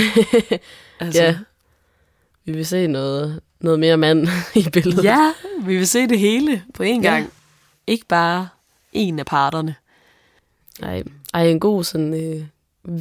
altså. 1.01 1.23
Ja. 1.23 1.39
Vi 2.45 2.53
vil 2.53 2.67
se 2.67 2.87
noget, 2.87 3.41
noget 3.61 3.81
mere 3.81 3.97
mand 3.97 4.29
i 4.55 4.67
billedet. 4.73 5.05
Ja, 5.05 5.33
vi 5.65 5.77
vil 5.77 5.87
se 5.87 6.07
det 6.07 6.19
hele 6.19 6.63
på 6.75 6.83
én 6.83 7.03
gang. 7.03 7.25
Ja. 7.25 7.27
Ikke 7.87 8.07
bare 8.07 8.49
en 8.93 9.19
af 9.19 9.27
parterne. 9.27 9.75
Nej, 10.81 11.03
ej, 11.35 11.47
en 11.47 11.61
god 11.61 11.85
sådan 11.85 12.15
øh, 12.15 12.45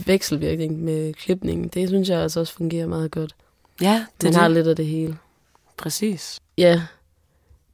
vekselvirkning 0.07 0.83
med 0.83 1.13
klipningen, 1.13 1.67
det 1.67 1.87
synes 1.87 2.09
jeg 2.09 2.19
altså 2.19 2.39
også 2.39 2.53
fungerer 2.53 2.87
meget 2.87 3.11
godt. 3.11 3.35
Ja, 3.81 4.05
det 4.21 4.23
Man 4.23 4.33
det. 4.33 4.41
har 4.41 4.47
lidt 4.47 4.67
af 4.67 4.75
det 4.75 4.85
hele. 4.85 5.17
Præcis. 5.77 6.39
Ja, 6.57 6.81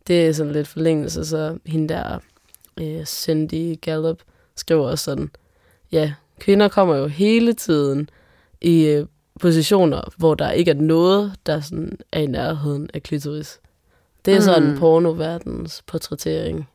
det 0.08 0.28
er 0.28 0.34
sådan 0.34 0.54
lidt 0.54 0.68
forlængelse, 0.68 1.26
så 1.26 1.58
hende 1.66 1.94
der 1.94 2.20
øh, 2.82 3.06
Cindy 3.06 3.82
Gallup 3.82 4.20
skriver 4.56 4.90
også 4.90 5.04
sådan, 5.04 5.32
ja, 5.92 6.14
kvinder 6.40 6.68
kommer 6.68 6.96
jo 6.96 7.08
hele 7.08 7.54
tiden 7.54 8.10
i 8.62 8.86
øh, 8.86 9.08
positioner, 9.40 10.02
hvor 10.18 10.36
der 10.36 10.52
ikke 10.52 10.72
er 10.72 10.76
noget, 10.76 11.34
der 11.46 11.62
sådan 11.62 11.98
er 12.12 12.20
i 12.20 12.26
nærheden 12.26 12.90
af 12.94 13.04
klitoris. 13.04 13.60
Det 14.26 14.34
er 14.34 14.38
mm. 14.38 14.44
sådan 14.44 14.78
pornoverdens 14.78 15.84
portrættering. 15.88 16.70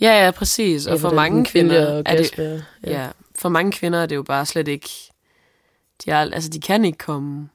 Ja, 0.00 0.24
ja, 0.24 0.30
præcis. 0.30 0.86
Og 0.86 1.00
for 1.00 1.10
mange 1.10 1.44
kvinder 1.44 2.02
er 2.06 2.16
det, 2.16 2.38
ja. 2.38 2.60
ja. 2.90 3.08
for 3.38 3.48
mange 3.48 3.72
kvinder 3.72 3.98
er 3.98 4.06
det 4.06 4.16
jo 4.16 4.22
bare 4.22 4.46
slet 4.46 4.68
ikke, 4.68 4.88
de, 6.04 6.10
er, 6.10 6.18
altså, 6.18 6.50
de 6.50 6.60
kan 6.60 6.84
ikke 6.84 6.98
komme 6.98 7.48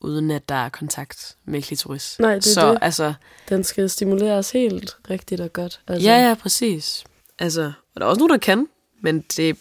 uden 0.00 0.30
at 0.30 0.48
der 0.48 0.54
er 0.54 0.68
kontakt 0.68 1.36
med 1.44 1.62
klitoris. 1.62 2.16
Nej, 2.18 2.34
det 2.34 2.46
er 2.46 2.50
Så, 2.50 2.70
det. 2.70 2.78
Altså, 2.82 3.14
Den 3.48 3.64
skal 3.64 3.90
stimuleres 3.90 4.50
helt 4.50 4.96
rigtigt 5.10 5.40
og 5.40 5.52
godt. 5.52 5.80
Altså. 5.88 6.08
Ja, 6.08 6.28
ja, 6.28 6.34
præcis. 6.34 7.04
Altså, 7.38 7.72
og 7.94 8.00
der 8.00 8.06
er 8.06 8.10
også 8.10 8.18
nogen, 8.18 8.30
der 8.30 8.38
kan, 8.38 8.68
men 9.00 9.24
det, 9.36 9.56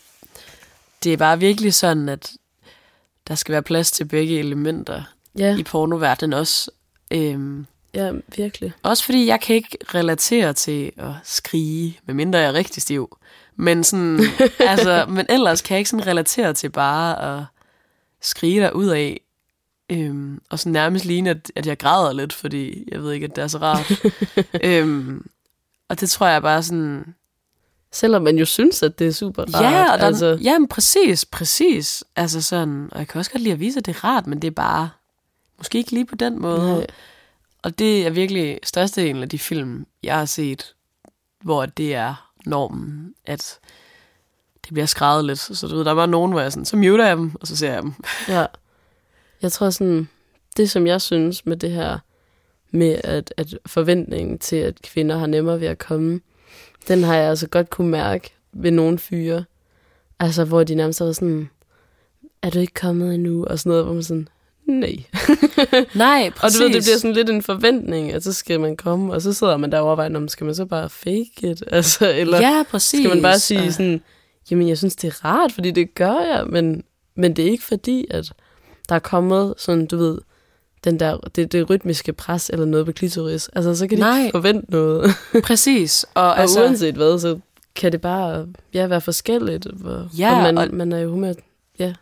det 1.03 1.13
er 1.13 1.17
bare 1.17 1.39
virkelig 1.39 1.73
sådan, 1.73 2.09
at 2.09 2.31
der 3.31 3.35
skal 3.35 3.53
være 3.53 3.63
plads 3.63 3.91
til 3.91 4.05
begge 4.05 4.39
elementer 4.39 5.03
ja. 5.37 5.57
i 5.57 5.63
pornoverdenen 5.63 6.33
også. 6.33 6.71
Øhm, 7.11 7.65
ja, 7.93 8.11
virkelig. 8.35 8.73
Også 8.83 9.05
fordi 9.05 9.27
jeg 9.27 9.41
kan 9.41 9.55
ikke 9.55 9.77
relatere 9.93 10.53
til 10.53 10.91
at 10.97 11.11
skrige, 11.23 11.99
medmindre 12.05 12.39
jeg 12.39 12.47
er 12.47 12.53
rigtig 12.53 12.81
stiv. 12.81 13.17
Men, 13.55 13.83
sådan, 13.83 14.19
altså, 14.59 15.05
men 15.09 15.25
ellers 15.29 15.61
kan 15.61 15.75
jeg 15.75 15.79
ikke 15.79 15.89
sådan 15.89 16.07
relatere 16.07 16.53
til 16.53 16.69
bare 16.69 17.39
at 17.39 17.45
skrige 18.21 18.61
der 18.61 18.71
ud 18.71 18.87
af. 18.87 19.21
Øhm, 19.91 20.41
og 20.49 20.59
så 20.59 20.69
nærmest 20.69 21.05
ligne, 21.05 21.29
at, 21.29 21.51
at 21.55 21.67
jeg 21.67 21.77
græder 21.77 22.13
lidt, 22.13 22.33
fordi 22.33 22.89
jeg 22.91 23.03
ved 23.03 23.11
ikke, 23.11 23.25
at 23.25 23.35
det 23.35 23.43
er 23.43 23.47
så 23.47 23.57
rart. 23.57 23.91
øhm, 24.63 25.25
og 25.89 25.99
det 25.99 26.09
tror 26.09 26.27
jeg 26.27 26.41
bare 26.41 26.63
sådan, 26.63 27.15
Selvom 27.93 28.21
man 28.21 28.37
jo 28.37 28.45
synes, 28.45 28.83
at 28.83 28.99
det 28.99 29.07
er 29.07 29.11
super 29.11 29.41
rart. 29.41 29.63
Ja, 29.63 29.93
og 29.93 29.99
der, 29.99 30.05
altså. 30.05 30.39
jamen 30.41 30.67
præcis, 30.67 31.25
præcis. 31.25 32.03
Altså 32.15 32.41
sådan, 32.41 32.89
og 32.91 32.99
jeg 32.99 33.07
kan 33.07 33.19
også 33.19 33.31
godt 33.31 33.43
lide 33.43 33.53
at 33.53 33.59
vise, 33.59 33.79
at 33.79 33.85
det 33.85 33.95
er 33.95 34.03
rart, 34.03 34.27
men 34.27 34.41
det 34.41 34.47
er 34.47 34.51
bare 34.51 34.89
måske 35.57 35.77
ikke 35.77 35.91
lige 35.91 36.05
på 36.05 36.15
den 36.15 36.41
måde. 36.41 36.73
Nej. 36.75 36.87
Og 37.61 37.79
det 37.79 38.05
er 38.05 38.09
virkelig 38.09 38.59
størstedelen 38.63 39.23
af 39.23 39.29
de 39.29 39.39
film, 39.39 39.85
jeg 40.03 40.17
har 40.17 40.25
set, 40.25 40.75
hvor 41.43 41.65
det 41.65 41.95
er 41.95 42.31
normen, 42.45 43.13
at 43.25 43.59
det 44.65 44.73
bliver 44.73 44.85
skrevet 44.85 45.25
lidt. 45.25 45.39
Så 45.39 45.67
du 45.67 45.75
ved, 45.75 45.85
der 45.85 45.91
var 45.91 46.05
nogen, 46.05 46.31
hvor 46.31 46.41
jeg 46.41 46.51
sådan, 46.51 46.65
så 46.65 46.77
muter 46.77 47.07
jeg 47.07 47.17
dem, 47.17 47.31
og 47.41 47.47
så 47.47 47.57
ser 47.57 47.73
jeg 47.73 47.81
dem. 47.81 47.93
Ja. 48.27 48.45
Jeg 49.41 49.51
tror 49.51 49.69
sådan, 49.69 50.09
det 50.57 50.71
som 50.71 50.87
jeg 50.87 51.01
synes 51.01 51.45
med 51.45 51.57
det 51.57 51.71
her, 51.71 51.99
med 52.71 53.01
at, 53.03 53.33
at 53.37 53.57
forventningen 53.65 54.39
til, 54.39 54.55
at 54.55 54.81
kvinder 54.81 55.17
har 55.17 55.27
nemmere 55.27 55.59
ved 55.59 55.67
at 55.67 55.77
komme, 55.77 56.21
den 56.87 57.03
har 57.03 57.15
jeg 57.15 57.29
altså 57.29 57.47
godt 57.47 57.69
kunne 57.69 57.89
mærke 57.89 58.29
ved 58.53 58.71
nogle 58.71 58.99
fyre. 58.99 59.43
Altså, 60.19 60.43
hvor 60.45 60.63
de 60.63 60.75
nærmest 60.75 61.01
var 61.01 61.11
sådan, 61.11 61.49
er 62.41 62.49
du 62.49 62.59
ikke 62.59 62.73
kommet 62.73 63.13
endnu? 63.15 63.45
Og 63.45 63.59
sådan 63.59 63.69
noget, 63.69 63.85
hvor 63.85 63.93
man 63.93 64.03
sådan, 64.03 64.27
nej. 64.65 64.95
Nej, 65.95 66.27
Og 66.27 66.33
præcis. 66.33 66.59
du 66.59 66.63
ved, 66.63 66.73
det 66.73 66.83
bliver 66.83 66.97
sådan 66.97 67.13
lidt 67.15 67.29
en 67.29 67.41
forventning, 67.41 68.11
at 68.11 68.23
så 68.23 68.33
skal 68.33 68.59
man 68.59 68.77
komme, 68.77 69.13
og 69.13 69.21
så 69.21 69.33
sidder 69.33 69.57
man 69.57 69.71
der 69.71 69.79
og 69.79 69.85
overvejer, 69.87 70.15
om 70.15 70.27
skal 70.27 70.45
man 70.45 70.55
så 70.55 70.65
bare 70.65 70.89
fake 70.89 71.31
it? 71.43 71.63
Altså, 71.71 72.11
eller 72.13 72.39
ja, 72.39 72.63
præcis. 72.71 72.99
skal 72.99 73.09
man 73.09 73.21
bare 73.21 73.39
sige 73.39 73.61
Og- 73.67 73.73
sådan, 73.73 74.01
jamen 74.51 74.67
jeg 74.67 74.77
synes, 74.77 74.95
det 74.95 75.07
er 75.07 75.25
rart, 75.25 75.51
fordi 75.51 75.71
det 75.71 75.95
gør 75.95 76.19
jeg, 76.35 76.45
men, 76.49 76.83
men 77.15 77.35
det 77.35 77.45
er 77.47 77.51
ikke 77.51 77.63
fordi, 77.63 78.05
at 78.09 78.31
der 78.89 78.95
er 78.95 78.99
kommet 78.99 79.53
sådan, 79.57 79.85
du 79.85 79.97
ved, 79.97 80.17
den 80.83 80.99
der, 80.99 81.17
det, 81.17 81.51
det 81.51 81.69
rytmiske 81.69 82.13
pres 82.13 82.49
eller 82.49 82.65
noget 82.65 82.85
på 82.85 82.91
klitoris. 82.91 83.47
Altså, 83.47 83.75
så 83.75 83.87
kan 83.87 83.97
de 83.97 84.01
Nej. 84.03 84.19
ikke 84.19 84.31
forvente 84.31 84.71
noget. 84.71 85.11
Præcis. 85.47 86.05
Og, 86.13 86.23
Og 86.23 86.39
altså, 86.39 86.61
uanset 86.63 86.95
hvad, 86.95 87.19
så 87.19 87.39
kan 87.75 87.91
det 87.91 88.01
bare 88.01 88.47
ja, 88.73 88.87
være 88.87 89.01
forskelligt. 89.01 89.65
Hvor, 89.73 90.09
Ja, 90.17 90.35
og 90.35 90.41
man, 90.41 90.57
og- 90.57 90.73
man 90.75 90.91
er 90.91 90.97
jo 90.99 91.09
humør, 91.11 91.33
ja, 91.79 91.93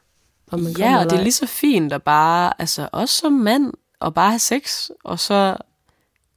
om 0.51 0.59
man 0.59 0.71
ja, 0.77 0.97
og 0.99 1.09
det 1.09 1.19
er 1.19 1.23
lige 1.23 1.31
så 1.31 1.45
fint 1.47 1.93
at 1.93 2.03
bare, 2.03 2.53
altså 2.59 2.89
også 2.91 3.15
som 3.15 3.31
mand, 3.31 3.73
og 3.99 4.13
bare 4.13 4.29
have 4.29 4.39
sex, 4.39 4.89
og 5.03 5.19
så 5.19 5.57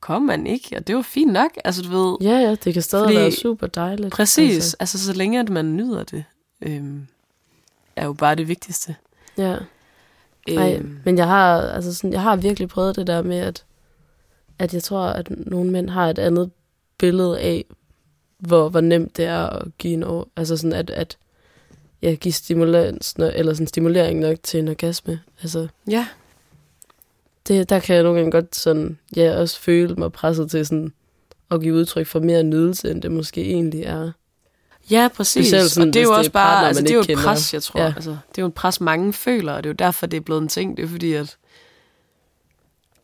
kommer 0.00 0.26
man 0.26 0.46
ikke, 0.46 0.76
og 0.76 0.86
det 0.86 0.92
jo 0.92 1.02
fint 1.02 1.32
nok, 1.32 1.50
altså 1.64 1.82
du 1.82 1.88
ved. 1.90 2.16
Ja, 2.20 2.38
ja, 2.38 2.54
det 2.54 2.72
kan 2.74 2.82
stadig 2.82 3.04
Fordi- 3.04 3.16
være 3.16 3.30
super 3.32 3.66
dejligt. 3.66 4.12
præcis, 4.12 4.54
Altså, 4.54 4.76
altså. 4.80 4.96
altså 4.96 5.06
så 5.06 5.12
længe 5.12 5.40
at 5.40 5.48
man 5.48 5.76
nyder 5.76 6.02
det, 6.04 6.24
øhm, 6.62 7.06
er 7.96 8.04
jo 8.04 8.12
bare 8.12 8.34
det 8.34 8.48
vigtigste. 8.48 8.96
ja. 9.38 9.56
Ej, 10.48 10.74
Øhm, 10.74 10.98
men 11.04 11.18
jeg 11.18 11.26
har, 11.26 11.62
altså 11.62 11.94
sådan, 11.94 12.12
jeg 12.12 12.22
har 12.22 12.36
virkelig 12.36 12.68
prøvet 12.68 12.96
det 12.96 13.06
der 13.06 13.22
med, 13.22 13.36
at, 13.36 13.64
at 14.58 14.74
jeg 14.74 14.82
tror, 14.82 15.00
at 15.00 15.30
nogle 15.30 15.70
mænd 15.70 15.90
har 15.90 16.10
et 16.10 16.18
andet 16.18 16.50
billede 16.98 17.40
af, 17.40 17.64
hvor, 18.38 18.68
hvor 18.68 18.80
nemt 18.80 19.16
det 19.16 19.24
er 19.24 19.46
at 19.46 19.68
give 19.78 19.94
en 19.94 20.02
år. 20.02 20.28
Altså 20.36 20.56
sådan, 20.56 20.72
at, 20.72 20.90
at 20.90 21.18
ja, 22.02 22.14
give 22.14 22.32
stimulans, 22.32 23.12
eller 23.12 23.54
sådan 23.54 23.66
stimulering 23.66 24.20
nok 24.20 24.36
til 24.42 24.60
en 24.60 24.68
orgasme. 24.68 25.20
Altså, 25.42 25.68
ja, 25.90 26.06
det, 27.48 27.70
der 27.70 27.80
kan 27.80 27.94
jeg 27.94 28.02
nogle 28.02 28.18
gange 28.18 28.32
godt 28.32 28.56
sådan, 28.56 28.98
ja, 29.16 29.36
også 29.36 29.60
føle 29.60 29.94
mig 29.94 30.12
presset 30.12 30.50
til 30.50 30.66
sådan, 30.66 30.92
at 31.50 31.60
give 31.60 31.74
udtryk 31.74 32.06
for 32.06 32.20
mere 32.20 32.42
nydelse, 32.42 32.90
end 32.90 33.02
det 33.02 33.10
måske 33.10 33.44
egentlig 33.44 33.82
er. 33.82 34.12
Ja, 34.92 35.08
præcis. 35.16 35.46
Specielt 35.46 35.70
sådan, 35.70 35.88
og 35.88 35.94
det 35.94 36.00
er 36.00 36.04
jo 36.04 36.08
det 36.10 36.14
er 36.14 36.18
også 36.18 36.30
bare, 36.30 36.46
partnere, 36.52 36.68
altså 36.68 36.82
det 36.82 36.90
er 36.90 36.94
jo 36.94 37.00
et 37.00 37.06
kender. 37.06 37.22
pres, 37.24 37.54
jeg 37.54 37.62
tror. 37.62 37.80
Ja. 37.80 37.86
Altså, 37.96 38.10
det 38.10 38.38
er 38.38 38.42
jo 38.42 38.46
et 38.46 38.54
pres, 38.54 38.80
mange 38.80 39.12
føler, 39.12 39.52
og 39.52 39.64
det 39.64 39.68
er 39.68 39.72
jo 39.72 39.86
derfor, 39.86 40.06
det 40.06 40.16
er 40.16 40.20
blevet 40.20 40.42
en 40.42 40.48
ting. 40.48 40.76
Det 40.76 40.84
er 40.84 40.88
fordi, 40.88 41.12
at 41.12 41.36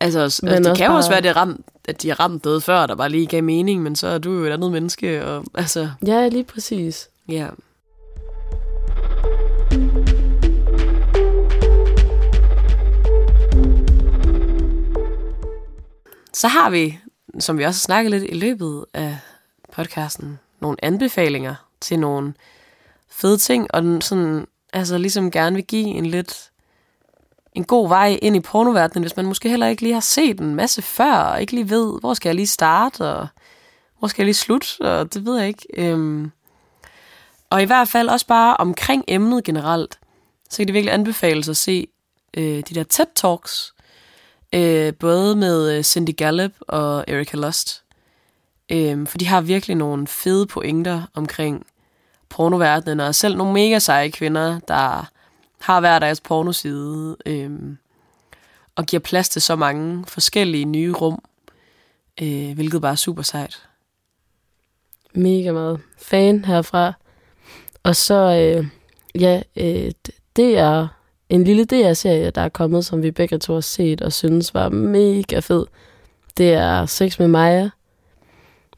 Altså, 0.01 0.19
altså 0.19 0.41
det 0.45 0.53
også 0.57 0.73
kan 0.75 0.85
jo 0.85 0.89
bare- 0.91 0.97
også 0.97 1.09
være, 1.09 1.21
det 1.21 1.35
ramt, 1.35 1.61
at 1.87 2.01
de 2.01 2.07
har 2.07 2.19
ramt 2.19 2.45
noget 2.45 2.63
før, 2.63 2.85
der 2.85 2.95
bare 2.95 3.09
lige 3.09 3.25
gav 3.27 3.43
mening, 3.43 3.83
men 3.83 3.95
så 3.95 4.07
er 4.07 4.17
du 4.17 4.31
jo 4.33 4.43
et 4.45 4.49
andet 4.51 4.71
menneske, 4.71 5.25
og 5.25 5.43
altså, 5.55 5.89
Ja, 6.07 6.27
lige 6.27 6.43
præcis. 6.43 7.09
ja. 7.29 7.47
Så 16.33 16.47
har 16.47 16.69
vi, 16.69 16.99
som 17.39 17.57
vi 17.57 17.63
også 17.65 17.77
har 17.79 17.85
snakket 17.85 18.11
lidt 18.11 18.23
i 18.29 18.33
løbet 18.33 18.85
af 18.93 19.17
podcasten, 19.73 20.39
nogle 20.59 20.77
anbefalinger 20.85 21.55
til 21.81 21.99
nogle 21.99 22.33
fede 23.09 23.37
ting, 23.37 23.67
og 23.69 23.81
den 23.81 24.01
sådan, 24.01 24.47
altså 24.73 24.97
ligesom 24.97 25.31
gerne 25.31 25.55
vil 25.55 25.65
give 25.65 25.87
en 25.87 26.05
lidt 26.05 26.49
en 27.53 27.63
god 27.63 27.87
vej 27.87 28.19
ind 28.21 28.35
i 28.35 28.39
pornoverdenen, 28.39 29.03
hvis 29.03 29.15
man 29.15 29.25
måske 29.25 29.49
heller 29.49 29.67
ikke 29.67 29.81
lige 29.81 29.93
har 29.93 30.01
set 30.01 30.39
en 30.39 30.55
masse 30.55 30.81
før, 30.81 31.13
og 31.13 31.41
ikke 31.41 31.53
lige 31.53 31.69
ved, 31.69 31.99
hvor 31.99 32.13
skal 32.13 32.29
jeg 32.29 32.35
lige 32.35 32.47
starte, 32.47 33.07
og 33.07 33.27
hvor 33.99 34.07
skal 34.07 34.21
jeg 34.21 34.25
lige 34.25 34.35
slutte, 34.35 34.79
og 34.81 35.13
det 35.13 35.25
ved 35.25 35.37
jeg 35.37 35.47
ikke. 35.47 35.65
Øhm, 35.77 36.31
og 37.49 37.61
i 37.61 37.65
hvert 37.65 37.87
fald 37.87 38.09
også 38.09 38.27
bare 38.27 38.57
omkring 38.57 39.03
emnet 39.07 39.43
generelt, 39.43 39.99
så 40.49 40.57
kan 40.57 40.67
det 40.67 40.73
virkelig 40.73 40.93
anbefales 40.93 41.49
at 41.49 41.57
se 41.57 41.87
øh, 42.37 42.43
de 42.43 42.75
der 42.75 42.83
TED-talks, 42.83 43.73
øh, 44.53 44.93
både 44.93 45.35
med 45.35 45.77
øh, 45.77 45.83
Cindy 45.83 46.17
Gallup 46.17 46.51
og 46.59 47.05
Erika 47.07 47.37
Lust. 47.37 47.83
Øh, 48.69 49.07
for 49.07 49.17
de 49.17 49.27
har 49.27 49.41
virkelig 49.41 49.75
nogle 49.75 50.07
fede 50.07 50.47
pointer 50.47 51.01
omkring 51.13 51.65
pornoverdenen, 52.29 52.99
og 52.99 53.15
selv 53.15 53.37
nogle 53.37 53.53
mega 53.53 53.79
seje 53.79 54.09
kvinder, 54.09 54.59
der 54.67 55.09
har 55.59 55.79
hver 55.79 55.99
deres 55.99 56.21
pornoside, 56.21 57.17
øhm, 57.25 57.77
og 58.75 58.85
giver 58.85 58.99
plads 58.99 59.29
til 59.29 59.41
så 59.41 59.55
mange 59.55 60.05
forskellige 60.07 60.65
nye 60.65 60.93
rum, 60.93 61.23
øh, 62.21 62.53
hvilket 62.55 62.81
bare 62.81 62.91
er 62.91 62.95
super 62.95 63.21
sejt. 63.21 63.67
Mega 65.13 65.51
meget 65.51 65.79
fan 65.97 66.45
herfra. 66.45 66.93
Og 67.83 67.95
så, 67.95 68.15
øh, 68.15 68.67
ja, 69.21 69.41
øh, 69.55 69.91
det 70.35 70.57
er 70.57 70.87
en 71.29 71.43
lille 71.43 71.65
DR-serie, 71.65 72.31
der 72.31 72.41
er 72.41 72.49
kommet, 72.49 72.85
som 72.85 73.03
vi 73.03 73.11
begge 73.11 73.37
to 73.37 73.53
har 73.53 73.61
set 73.61 74.01
og 74.01 74.13
synes 74.13 74.53
var 74.53 74.69
mega 74.69 75.39
fed. 75.39 75.65
Det 76.37 76.53
er 76.53 76.85
Sex 76.85 77.19
med 77.19 77.27
Maja, 77.27 77.69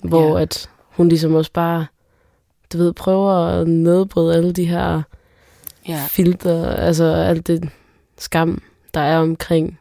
hvor 0.04 0.38
Ja. 0.38 0.42
at 0.42 0.70
hun 0.90 1.10
ligesom 1.10 1.36
også 1.36 1.52
bare, 1.52 1.86
du 2.74 2.78
ved, 2.78 2.94
prøver 2.94 3.34
at 3.34 3.68
nedbryde 3.68 4.36
alle 4.36 4.52
de 4.54 4.66
her 4.66 5.02
Ja, 5.88 6.06
filter, 6.10 6.70
altså 6.76 7.06
alt 7.06 7.48
det 7.48 7.70
skam, 8.18 8.62
der 8.94 9.00
er 9.00 9.20
omkring, 9.20 9.80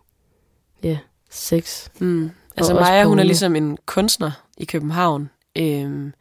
ja, 0.83 0.99
sex. 1.31 1.89
Mm. 1.99 2.31
Altså 2.57 2.75
Maja, 2.75 3.05
hun 3.05 3.19
er 3.19 3.23
ligesom 3.23 3.57
en 3.57 3.79
kunstner 3.87 4.31
i 4.59 4.65
København, 4.65 5.31
øhm, 5.57 6.13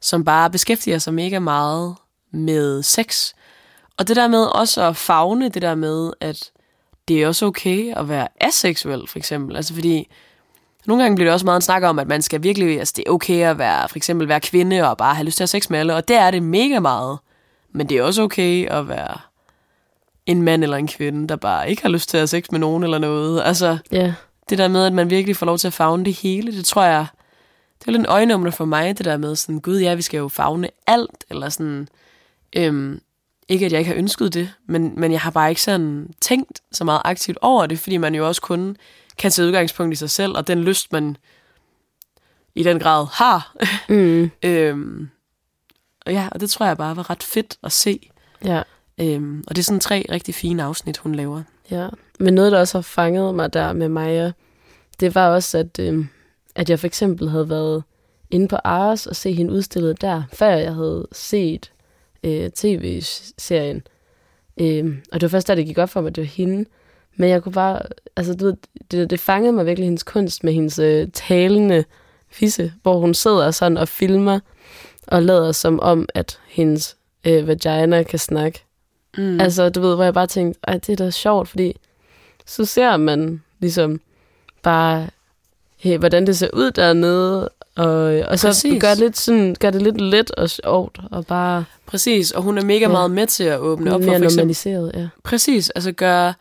som 0.00 0.24
bare 0.24 0.50
beskæftiger 0.50 0.98
sig 0.98 1.14
mega 1.14 1.38
meget 1.38 1.94
med 2.30 2.82
sex. 2.82 3.32
Og 3.98 4.08
det 4.08 4.16
der 4.16 4.28
med 4.28 4.44
også 4.44 4.82
at 4.82 4.96
fagne 4.96 5.48
det 5.48 5.62
der 5.62 5.74
med, 5.74 6.12
at 6.20 6.50
det 7.08 7.22
er 7.22 7.26
også 7.28 7.46
okay 7.46 7.94
at 7.96 8.08
være 8.08 8.28
aseksuel, 8.40 9.08
for 9.08 9.18
eksempel. 9.18 9.56
Altså 9.56 9.74
fordi, 9.74 10.08
nogle 10.86 11.02
gange 11.02 11.16
bliver 11.16 11.26
det 11.26 11.32
også 11.32 11.46
meget 11.46 11.56
en 11.56 11.62
snak 11.62 11.82
om, 11.82 11.98
at 11.98 12.08
man 12.08 12.22
skal 12.22 12.42
virkelig, 12.42 12.78
altså 12.78 12.94
det 12.96 13.04
er 13.06 13.10
okay 13.10 13.42
at 13.44 13.58
være, 13.58 13.88
for 13.88 13.96
eksempel 13.96 14.28
være 14.28 14.40
kvinde 14.40 14.90
og 14.90 14.96
bare 14.96 15.14
have 15.14 15.24
lyst 15.24 15.36
til 15.36 15.44
at 15.44 15.52
have 15.52 15.60
sex 15.60 15.70
med 15.70 15.78
alle, 15.78 15.94
og 15.94 16.08
det 16.08 16.16
er 16.16 16.30
det 16.30 16.42
mega 16.42 16.80
meget. 16.80 17.18
Men 17.72 17.88
det 17.88 17.98
er 17.98 18.02
også 18.02 18.22
okay 18.22 18.66
at 18.66 18.88
være 18.88 19.18
en 20.26 20.42
mand 20.42 20.62
eller 20.62 20.76
en 20.76 20.88
kvinde, 20.88 21.28
der 21.28 21.36
bare 21.36 21.70
ikke 21.70 21.82
har 21.82 21.88
lyst 21.88 22.08
til 22.08 22.16
at 22.16 22.20
have 22.20 22.26
sex 22.26 22.44
med 22.50 22.60
nogen 22.60 22.82
eller 22.82 22.98
noget. 22.98 23.42
Altså, 23.44 23.78
Ja, 23.92 24.14
det 24.50 24.58
der 24.58 24.68
med, 24.68 24.86
at 24.86 24.92
man 24.92 25.10
virkelig 25.10 25.36
får 25.36 25.46
lov 25.46 25.58
til 25.58 25.66
at 25.66 25.72
fagne 25.72 26.04
det 26.04 26.12
hele, 26.12 26.52
det 26.52 26.64
tror 26.64 26.82
jeg, 26.82 27.06
det 27.80 27.88
er 27.88 27.92
lidt 27.92 28.00
en 28.00 28.06
øjenåbner 28.06 28.50
for 28.50 28.64
mig, 28.64 28.98
det 28.98 29.04
der 29.04 29.16
med 29.16 29.36
sådan, 29.36 29.60
gud 29.60 29.80
ja, 29.80 29.94
vi 29.94 30.02
skal 30.02 30.18
jo 30.18 30.28
fagne 30.28 30.68
alt, 30.86 31.24
eller 31.30 31.48
sådan, 31.48 31.88
øhm, 32.56 33.00
ikke 33.48 33.66
at 33.66 33.72
jeg 33.72 33.78
ikke 33.78 33.90
har 33.90 33.98
ønsket 33.98 34.34
det, 34.34 34.50
men, 34.66 34.92
men 34.96 35.12
jeg 35.12 35.20
har 35.20 35.30
bare 35.30 35.48
ikke 35.48 35.62
sådan 35.62 36.14
tænkt 36.20 36.60
så 36.72 36.84
meget 36.84 37.02
aktivt 37.04 37.38
over 37.42 37.66
det, 37.66 37.78
fordi 37.78 37.96
man 37.96 38.14
jo 38.14 38.26
også 38.26 38.42
kun 38.42 38.76
kan 39.18 39.30
tage 39.30 39.46
udgangspunkt 39.46 39.92
i 39.92 39.96
sig 39.96 40.10
selv, 40.10 40.36
og 40.36 40.46
den 40.46 40.64
lyst, 40.64 40.92
man 40.92 41.16
i 42.54 42.62
den 42.62 42.78
grad 42.78 43.06
har. 43.12 43.56
mm, 43.88 44.30
øhm, 44.50 45.08
og 46.06 46.12
ja, 46.12 46.28
og 46.32 46.40
det 46.40 46.50
tror 46.50 46.66
jeg 46.66 46.76
bare 46.76 46.96
var 46.96 47.10
ret 47.10 47.22
fedt 47.22 47.58
at 47.62 47.72
se. 47.72 48.10
ja. 48.44 48.62
Øhm, 49.00 49.44
og 49.46 49.56
det 49.56 49.62
er 49.62 49.64
sådan 49.64 49.80
tre 49.80 50.06
rigtig 50.10 50.34
fine 50.34 50.62
afsnit, 50.62 50.98
hun 50.98 51.14
laver. 51.14 51.42
Ja, 51.70 51.88
men 52.20 52.34
noget, 52.34 52.52
der 52.52 52.58
også 52.58 52.78
har 52.78 52.82
fanget 52.82 53.34
mig 53.34 53.52
der 53.52 53.72
med 53.72 53.88
Maja, 53.88 54.32
det 55.00 55.14
var 55.14 55.28
også, 55.28 55.58
at, 55.58 55.78
øh, 55.78 56.06
at 56.54 56.70
jeg 56.70 56.78
for 56.78 56.86
eksempel 56.86 57.28
havde 57.30 57.48
været 57.48 57.82
inde 58.30 58.48
på 58.48 58.56
Ars 58.64 59.06
og 59.06 59.16
se 59.16 59.32
hende 59.32 59.52
udstillet 59.52 60.00
der, 60.00 60.22
før 60.32 60.50
jeg 60.50 60.74
havde 60.74 61.08
set 61.12 61.72
øh, 62.22 62.50
tv-serien. 62.50 63.82
Øh, 64.60 64.96
og 65.12 65.20
det 65.20 65.22
var 65.22 65.28
først 65.28 65.48
da 65.48 65.54
det 65.54 65.66
gik 65.66 65.78
op 65.78 65.90
for 65.90 66.00
mig, 66.00 66.08
at 66.08 66.16
det 66.16 66.22
var 66.22 66.28
hende. 66.28 66.64
Men 67.16 67.30
jeg 67.30 67.42
kunne 67.42 67.52
bare, 67.52 67.80
altså 68.16 68.34
du 68.34 68.44
ved, 68.44 68.54
det, 68.90 69.10
det 69.10 69.20
fangede 69.20 69.52
mig 69.52 69.66
virkelig 69.66 69.86
hendes 69.86 70.02
kunst 70.02 70.44
med 70.44 70.52
hendes 70.52 70.78
øh, 70.78 71.08
talende 71.12 71.84
fisse, 72.30 72.72
hvor 72.82 72.98
hun 72.98 73.14
sidder 73.14 73.50
sådan 73.50 73.76
og 73.78 73.88
filmer 73.88 74.40
og 75.06 75.22
lader 75.22 75.52
som 75.52 75.80
om, 75.80 76.08
at 76.14 76.38
hendes 76.48 76.96
øh, 77.26 77.48
vagina 77.48 78.02
kan 78.02 78.18
snakke. 78.18 78.64
Mm. 79.18 79.40
Altså, 79.40 79.68
du 79.68 79.80
ved, 79.80 79.94
hvor 79.94 80.04
jeg 80.04 80.14
bare 80.14 80.26
tænkte, 80.26 80.60
ej, 80.64 80.74
det 80.78 80.88
er 81.00 81.04
da 81.04 81.10
sjovt, 81.10 81.48
fordi 81.48 81.76
så 82.46 82.64
ser 82.64 82.96
man 82.96 83.42
ligesom 83.60 84.00
bare, 84.62 85.06
hey, 85.76 85.98
hvordan 85.98 86.26
det 86.26 86.38
ser 86.38 86.48
ud 86.52 86.70
dernede, 86.70 87.48
og, 87.76 87.86
og 88.28 88.38
så 88.38 88.48
Præcis. 88.48 88.80
gør 88.82 88.88
det, 88.88 88.98
lidt 88.98 89.18
sådan, 89.18 89.56
gør 89.60 89.70
det 89.70 89.82
lidt 89.82 90.00
let 90.00 90.30
og 90.30 90.50
sjovt, 90.50 91.00
og 91.10 91.26
bare 91.26 91.64
Præcis, 91.86 92.30
og 92.30 92.42
hun 92.42 92.58
er 92.58 92.64
mega 92.64 92.78
Ja. 92.84 92.88
meget 92.88 93.10
med 93.10 93.26
til 93.26 93.44
at 93.44 93.58
åbne 93.58 93.94
op 93.94 94.00
for 94.00 94.06
for 94.08 94.12
eksempel 94.14 94.36
normaliseret. 94.36 94.90
Ja. 94.94 95.08
Præcis, 95.24 95.70
altså 95.70 95.92
gøre 95.92 96.34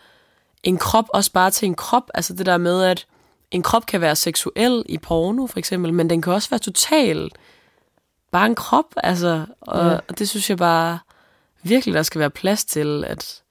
en 0.64 0.78
krop 0.78 1.06
også 1.14 1.32
bare 1.32 1.52
til 1.52 1.66
en 1.66 1.76
krop. 1.76 2.04
Altså 2.14 2.34
det 2.34 2.46
der 2.46 2.58
med, 2.58 2.84
at 2.84 3.06
en 3.52 3.64
krop 3.64 3.86
kan 3.86 4.02
være 4.02 4.16
seksuel 4.16 4.84
i 4.90 4.98
porno 4.98 5.48
for 5.48 5.60
eksempel, 5.60 5.94
men 5.94 6.10
den 6.10 6.22
kan 6.22 6.34
også 6.34 6.50
være 6.50 6.60
total 6.60 7.30
bare 8.32 8.46
en 8.46 8.56
krop. 8.56 8.86
Altså, 9.04 9.46
og, 9.62 9.86
Ja. 9.92 9.98
og 10.08 10.20
det 10.20 10.30
synes 10.30 10.50
jeg 10.50 10.58
bare 10.58 11.00
virkelig, 11.64 11.96
der 11.96 12.04
skal 12.04 12.20
være 12.20 12.30
plads 12.30 12.66
til, 12.66 13.04
at, 13.08 13.42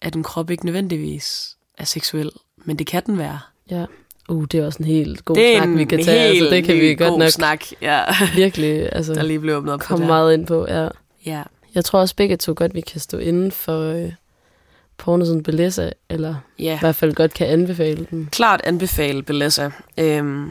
at 0.00 0.14
en 0.14 0.22
krop 0.22 0.50
ikke 0.50 0.64
nødvendigvis 0.66 1.56
er 1.78 1.84
seksuel, 1.84 2.30
men 2.64 2.76
det 2.78 2.86
kan 2.86 3.02
den 3.06 3.18
være. 3.18 3.40
ja. 3.70 3.84
Uh, 4.28 4.44
det 4.44 4.60
er 4.60 4.66
også 4.66 4.78
en 4.78 4.84
helt 4.84 5.24
god 5.24 5.36
det 5.36 5.56
er 5.56 5.62
snak, 5.62 5.76
vi 5.76 5.84
kan 5.84 6.04
tage. 6.04 6.20
helt 6.32 6.42
Altså, 6.42 6.54
det 6.56 6.64
kan 6.64 6.76
vi 6.76 6.94
godt 6.94 7.10
god 7.10 7.18
nok 7.18 7.28
snak, 7.28 7.64
ja, 7.80 8.04
virkelig 8.34 8.88
altså, 8.92 9.14
der 9.14 9.22
lige 9.22 9.38
blev 9.38 9.56
åbnet 9.56 9.74
op 9.74 9.80
komme 9.80 10.06
meget 10.06 10.34
ind 10.34 10.46
på. 10.46 10.66
Ja. 10.68 10.88
Ja. 11.26 11.42
Jeg 11.74 11.84
tror 11.84 12.00
også 12.00 12.16
begge 12.16 12.36
to 12.36 12.52
godt, 12.56 12.74
vi 12.74 12.80
kan 12.80 13.00
stå 13.00 13.18
inden 13.18 13.52
for 13.52 13.80
øh, 13.92 14.12
pornosiden 15.02 15.42
Belessa, 15.42 15.90
eller 16.08 16.34
Ja, 16.58 16.76
i 16.76 16.78
hvert 16.80 16.96
fald 16.96 17.14
godt 17.14 17.34
kan 17.34 17.46
anbefale 17.46 18.06
den. 18.10 18.28
klart 18.32 18.60
anbefale 18.64 19.22
Belessa. 19.22 19.70
Øhm, 19.98 20.50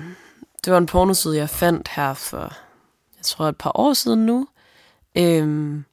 det 0.65 0.73
var 0.73 0.77
en 0.77 0.85
pornoside, 0.85 1.37
jeg 1.37 1.49
fandt 1.49 1.87
her 1.95 2.13
for, 2.13 2.39
jeg 3.17 3.23
tror, 3.23 3.45
et 3.47 3.57
par 3.57 3.71
år 3.75 3.93
siden 3.93 4.25
nu. 4.25 4.47
Øhm, 5.17 5.83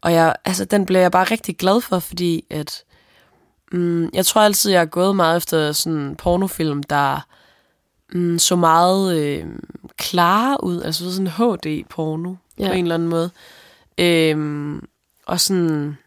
og 0.00 0.12
jeg, 0.12 0.34
altså, 0.44 0.64
den 0.64 0.86
blev 0.86 1.00
jeg 1.00 1.10
bare 1.12 1.24
rigtig 1.24 1.56
glad 1.56 1.80
for, 1.80 1.98
fordi 1.98 2.44
at, 2.50 2.84
mm, 3.72 4.10
jeg 4.14 4.26
tror 4.26 4.40
altid, 4.42 4.70
jeg 4.70 4.80
har 4.80 4.86
gået 4.86 5.16
meget 5.16 5.36
efter 5.36 5.72
sådan 5.72 5.98
en 5.98 6.16
pornofilm, 6.16 6.82
der 6.82 7.26
mm, 8.12 8.38
så 8.38 8.56
meget 8.56 9.16
øh, 9.18 9.46
klare 9.98 10.64
ud, 10.64 10.82
altså 10.82 11.12
sådan 11.12 11.26
HD-porno. 11.26 12.34
Ja. 12.58 12.66
på 12.68 12.72
en 12.72 12.84
eller 12.84 12.94
anden 12.94 13.08
måde. 13.08 13.30
Øhm, 13.98 14.88
og 15.26 15.40
sådan 15.40 15.98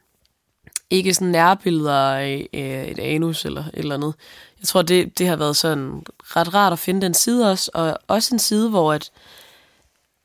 ikke 0.90 1.14
sådan 1.14 1.28
nærbilleder 1.28 2.14
af 2.16 2.50
et 2.52 3.00
anus 3.00 3.46
eller 3.46 3.64
et 3.64 3.72
eller 3.74 3.96
andet. 3.96 4.14
Jeg 4.60 4.68
tror, 4.68 4.82
det, 4.82 5.20
det 5.20 5.28
har 5.28 5.36
været 5.36 5.56
sådan 5.56 6.04
ret 6.24 6.54
rart 6.54 6.74
at 6.74 6.80
finde 6.80 7.02
den 7.02 7.14
side 7.14 7.52
også, 7.52 7.72
og 7.74 7.98
også 8.08 8.36
en 8.36 8.40
side, 8.40 8.70
hvor 8.70 8.94
at, 8.94 9.12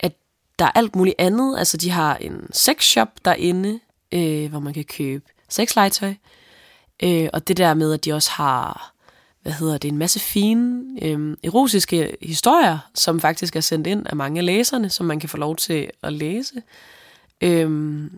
at 0.00 0.12
der 0.58 0.64
er 0.64 0.70
alt 0.74 0.96
muligt 0.96 1.16
andet. 1.18 1.58
Altså, 1.58 1.76
de 1.76 1.90
har 1.90 2.16
en 2.16 2.48
sexshop 2.52 3.08
derinde, 3.24 3.80
øh, 4.12 4.50
hvor 4.50 4.60
man 4.60 4.74
kan 4.74 4.84
købe 4.84 5.24
sexlegetøj. 5.48 6.14
Øh, 7.02 7.28
og 7.32 7.48
det 7.48 7.56
der 7.56 7.74
med, 7.74 7.92
at 7.92 8.04
de 8.04 8.12
også 8.12 8.30
har, 8.30 8.94
hvad 9.42 9.52
hedder 9.52 9.78
det, 9.78 9.88
en 9.88 9.98
masse 9.98 10.20
fine 10.20 10.84
øh, 11.02 11.36
erotiske 11.44 12.16
historier, 12.22 12.78
som 12.94 13.20
faktisk 13.20 13.56
er 13.56 13.60
sendt 13.60 13.86
ind 13.86 14.06
af 14.06 14.16
mange 14.16 14.38
af 14.38 14.46
læserne, 14.46 14.90
som 14.90 15.06
man 15.06 15.20
kan 15.20 15.28
få 15.28 15.36
lov 15.36 15.56
til 15.56 15.90
at 16.02 16.12
læse. 16.12 16.54
Øh, 17.40 18.10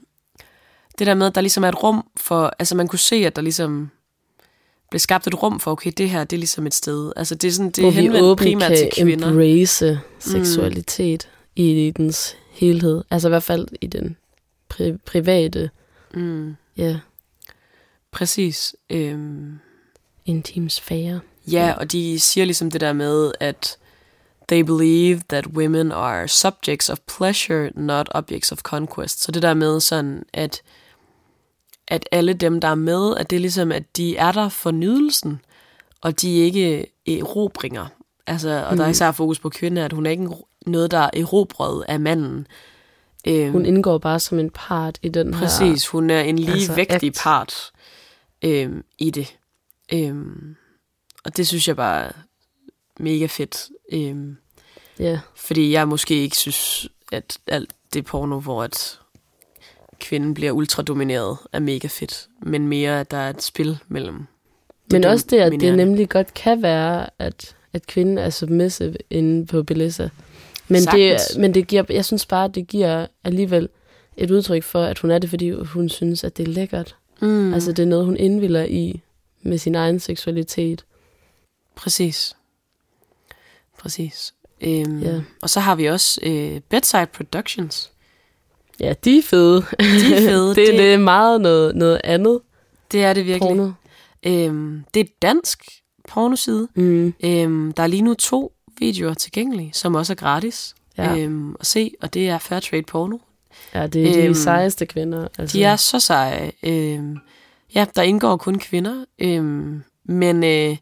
det 0.99 1.07
der 1.07 1.15
med, 1.15 1.27
at 1.27 1.35
der 1.35 1.41
ligesom 1.41 1.65
er 1.65 1.69
et 1.69 1.83
rum 1.83 2.07
for, 2.17 2.53
altså 2.59 2.75
man 2.75 2.89
kunne 2.89 2.99
se, 2.99 3.17
at 3.17 3.37
der 3.37 3.43
ligesom 3.43 3.91
blev 4.91 4.99
skabt 5.01 5.27
et 5.27 5.43
rum 5.43 5.61
for, 5.61 5.71
okay, 5.73 5.93
det 5.97 6.11
her, 6.11 6.25
det 6.25 6.37
er 6.37 6.41
ligesom 6.41 6.67
et 6.67 6.75
sted. 6.75 7.13
Altså 7.17 7.35
det 7.35 7.49
er 7.49 7.53
sådan, 7.53 7.71
det 7.71 7.85
er 7.87 7.91
henvendt 7.91 8.39
primært 8.39 8.69
kan 8.71 8.77
til 8.79 9.05
kvinder. 9.05 9.29
embrace 9.29 10.01
seksualitet 10.19 11.29
mm. 11.33 11.53
i 11.63 11.93
dens 11.97 12.37
helhed. 12.51 13.05
Altså 13.11 13.29
i 13.29 13.31
hvert 13.31 13.43
fald 13.43 13.69
i 13.81 13.87
den 13.87 14.17
pri- 14.75 14.97
private, 15.07 15.71
Mm, 16.15 16.57
ja, 16.77 16.97
præcis. 18.11 18.75
Øhm, 18.91 19.59
intim 20.27 20.69
sfære. 20.69 21.21
ja, 21.53 21.75
og 21.79 21.93
de 21.93 22.21
siger 22.21 22.45
ligesom 22.45 22.71
det 22.71 22.81
der 22.81 22.93
med, 22.93 23.33
at 23.41 23.77
they 24.49 24.61
believe 24.61 25.21
that 25.29 25.47
women 25.47 25.93
are 25.93 26.29
subjects 26.29 26.89
of 26.91 26.99
pleasure, 27.17 27.71
not 27.75 28.09
objects 28.11 28.53
of 28.53 28.59
conquest. 28.59 29.23
Så 29.23 29.33
det 29.33 29.43
der 29.43 29.55
med 29.55 29.81
sådan, 29.81 30.23
at 30.33 30.63
at 31.89 32.09
alle 32.13 32.33
dem, 32.33 32.61
der 32.61 32.69
er 32.69 32.75
med, 32.75 33.17
at 33.17 33.31
det 33.31 33.37
er 33.37 33.41
ligesom, 33.41 33.73
at 33.73 33.97
de 33.97 34.17
er 34.17 34.33
der 34.33 34.49
for 34.49 34.71
nydelsen, 34.71 35.41
og 36.01 36.21
de 36.21 36.41
er 36.41 36.45
ikke 36.45 36.87
erobringer. 37.07 37.87
Altså, 38.27 38.65
og 38.67 38.73
mm. 38.73 38.79
der 38.79 38.85
er 38.85 38.89
især 38.91 39.13
fokus 39.13 39.39
på 39.39 39.49
kvinder, 39.49 39.85
at 39.85 39.93
hun 39.93 40.07
er 40.07 40.11
ikke 40.11 40.29
noget, 40.67 40.91
der 40.91 40.99
er 40.99 41.11
erobret 41.15 41.85
af 41.89 42.01
manden. 42.01 42.47
Øhm, 43.29 43.53
Hun 43.53 43.67
indgår 43.67 43.99
bare 43.99 44.21
som 44.21 44.39
en 44.39 44.51
part 44.51 44.99
i 45.03 45.09
den 45.09 45.35
her... 45.35 45.41
Præcis, 45.41 45.87
hun 45.87 46.11
er 46.11 46.21
en 46.21 46.39
lige 46.39 46.53
altså, 46.53 46.87
act. 46.89 47.19
part 47.23 47.55
øhm, 48.43 48.85
i 48.99 49.11
det. 49.11 49.37
Øhm, 49.93 50.57
og 51.25 51.37
det 51.37 51.47
synes 51.49 51.69
jeg 51.69 51.77
bare 51.77 52.05
er 52.05 52.13
mega 53.01 53.27
fedt. 53.27 53.69
Øhm, 53.93 54.37
Ja, 54.99 55.21
fordi 55.35 55.73
jeg 55.73 55.89
måske 55.89 56.15
ikke 56.15 56.37
synes, 56.37 56.89
at 57.13 57.39
alt 57.47 57.71
det 57.95 58.05
porno, 58.05 58.41
hvor 58.41 58.63
at 58.63 58.99
kvinden 60.01 60.35
bliver 60.35 60.53
ultradomineret, 60.53 61.37
er 61.53 61.59
mega 61.59 61.89
fedt. 61.89 62.29
Men 62.43 62.69
mere, 62.69 63.01
at 63.01 63.11
der 63.11 63.17
er 63.17 63.31
et 63.31 63.43
spil 63.43 63.79
mellem 63.89 64.27
men 64.93 65.05
også 65.05 65.27
det, 65.31 65.39
at 65.39 65.53
det 65.53 65.77
nemlig 65.77 66.09
godt 66.09 66.35
kan 66.35 66.63
være, 66.63 67.07
at, 67.19 67.57
at 67.73 67.87
kvinden 67.87 68.19
er 68.19 68.31
submissive 68.31 68.97
inde 69.11 69.47
på 69.47 69.63
Belissa. 69.63 70.09
Men 70.69 70.83
det, 70.83 71.19
men 71.39 71.55
det 71.55 71.67
giver, 71.67 71.85
jeg 71.91 72.05
synes 72.05 72.27
bare, 72.27 72.45
at 72.45 72.55
det 72.55 72.67
giver 72.67 73.07
alligevel 73.25 73.69
et 74.17 74.31
udtryk 74.31 74.63
for, 74.63 74.83
at 74.83 74.99
hun 74.99 75.11
er 75.11 75.19
det, 75.19 75.31
fordi 75.31 75.51
hun 75.51 75.89
synes, 75.89 76.25
at 76.25 76.37
det 76.37 76.49
er 76.49 76.53
lækkert. 76.53 76.97
Mm. 77.21 77.55
Altså, 77.55 77.73
det 77.73 77.83
er 77.83 77.87
noget, 77.87 78.05
hun 78.05 78.17
indvilder 78.17 78.65
i 78.65 79.01
med 79.43 79.59
sin 79.59 79.75
egen 79.75 80.01
seksualitet. 80.01 80.85
Præcis. 81.75 82.37
Præcis. 83.79 84.35
Øhm, 84.61 84.99
Ja. 85.03 85.21
Og 85.43 85.51
så 85.51 85.61
har 85.61 85.75
vi 85.75 85.87
også 85.87 86.21
øh, 86.23 86.61
Bedside 86.69 87.07
Productions. 87.07 87.91
Ja, 88.81 88.93
de 89.05 89.19
er 89.19 89.23
fede. 89.23 89.57
De 89.81 90.15
er 90.15 90.21
fede. 90.31 90.49
det, 90.49 90.57
Det- 90.57 90.67
det 90.79 90.95
er 90.95 90.99
meget 90.99 91.41
noget, 91.41 91.77
noget 91.77 92.01
andet 92.05 92.41
Det 92.93 93.05
er 93.05 93.13
det 93.13 93.27
virkelig. 93.27 93.49
porno. 93.49 93.71
Øhm, 94.27 94.85
det 94.95 95.01
er 95.01 95.05
et 95.05 95.23
dansk 95.23 95.65
pornoside. 96.09 96.69
Mm. 96.75 97.15
Øhm, 97.25 97.73
der 97.73 97.83
er 97.83 97.87
lige 97.87 98.03
nu 98.03 98.15
to 98.15 98.53
videoer 98.79 99.15
tilgængelige, 99.15 99.71
som 99.75 99.95
også 99.95 100.13
er 100.13 100.15
gratis 100.15 100.75
Ja. 100.99 101.17
øhm, 101.19 101.57
at 101.61 101.67
se, 101.67 101.91
og 102.03 102.15
det 102.15 102.29
er 102.29 102.39
Fairtrade 102.39 102.83
Porno. 102.83 103.19
ja, 103.75 103.87
det 103.87 104.09
er 104.09 104.13
de 104.13 104.25
Øhm, 104.25 104.35
sejeste 104.35 104.87
kvinder. 104.87 105.29
Altså. 105.39 105.59
De 105.59 105.65
er 105.65 105.77
så 105.77 106.01
seje. 106.01 106.53
Øhm, 106.63 107.17
ja, 107.75 107.87
der 107.97 108.03
indgår 108.03 108.37
kun 108.37 108.59
kvinder, 108.59 109.05
øhm, 109.19 109.83
men 110.05 110.45
øh, 110.45 110.77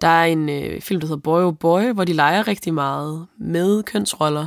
der 0.00 0.08
er 0.08 0.24
en 0.24 0.48
øh, 0.48 0.80
film, 0.80 1.00
der 1.00 1.06
hedder 1.06 1.20
Boy 1.20 1.40
Oh 1.42 1.54
Boy, 1.54 1.82
hvor 1.82 2.04
de 2.04 2.12
leger 2.12 2.48
rigtig 2.48 2.74
meget 2.74 3.26
med 3.38 3.82
kønsroller, 3.82 4.46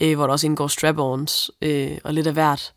øh, 0.00 0.16
hvor 0.16 0.26
der 0.26 0.32
også 0.32 0.46
indgår 0.46 0.66
strap-ons 0.68 1.50
øh, 1.62 1.90
og 2.04 2.14
lidt 2.14 2.26
af 2.26 2.32
hvert. 2.32 2.72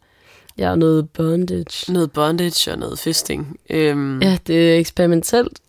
Ja, 0.58 0.72
og 0.72 0.78
noget 0.80 1.10
bondage. 1.10 1.94
Noget 1.94 2.12
bondage 2.12 2.72
og 2.72 2.78
noget 2.78 3.00
fisting. 3.00 3.58
Øhm, 3.70 4.22
Ja, 4.22 4.38
det 4.48 4.72
er 4.74 4.78
eksperimentelt. 4.80 5.60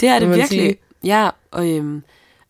Det 0.00 0.08
er 0.08 0.18
det 0.18 0.28
virkelig. 0.28 0.48
sige. 0.48 0.76
Ja, 1.04 1.30
og, 1.50 1.68
øhm, 1.70 2.02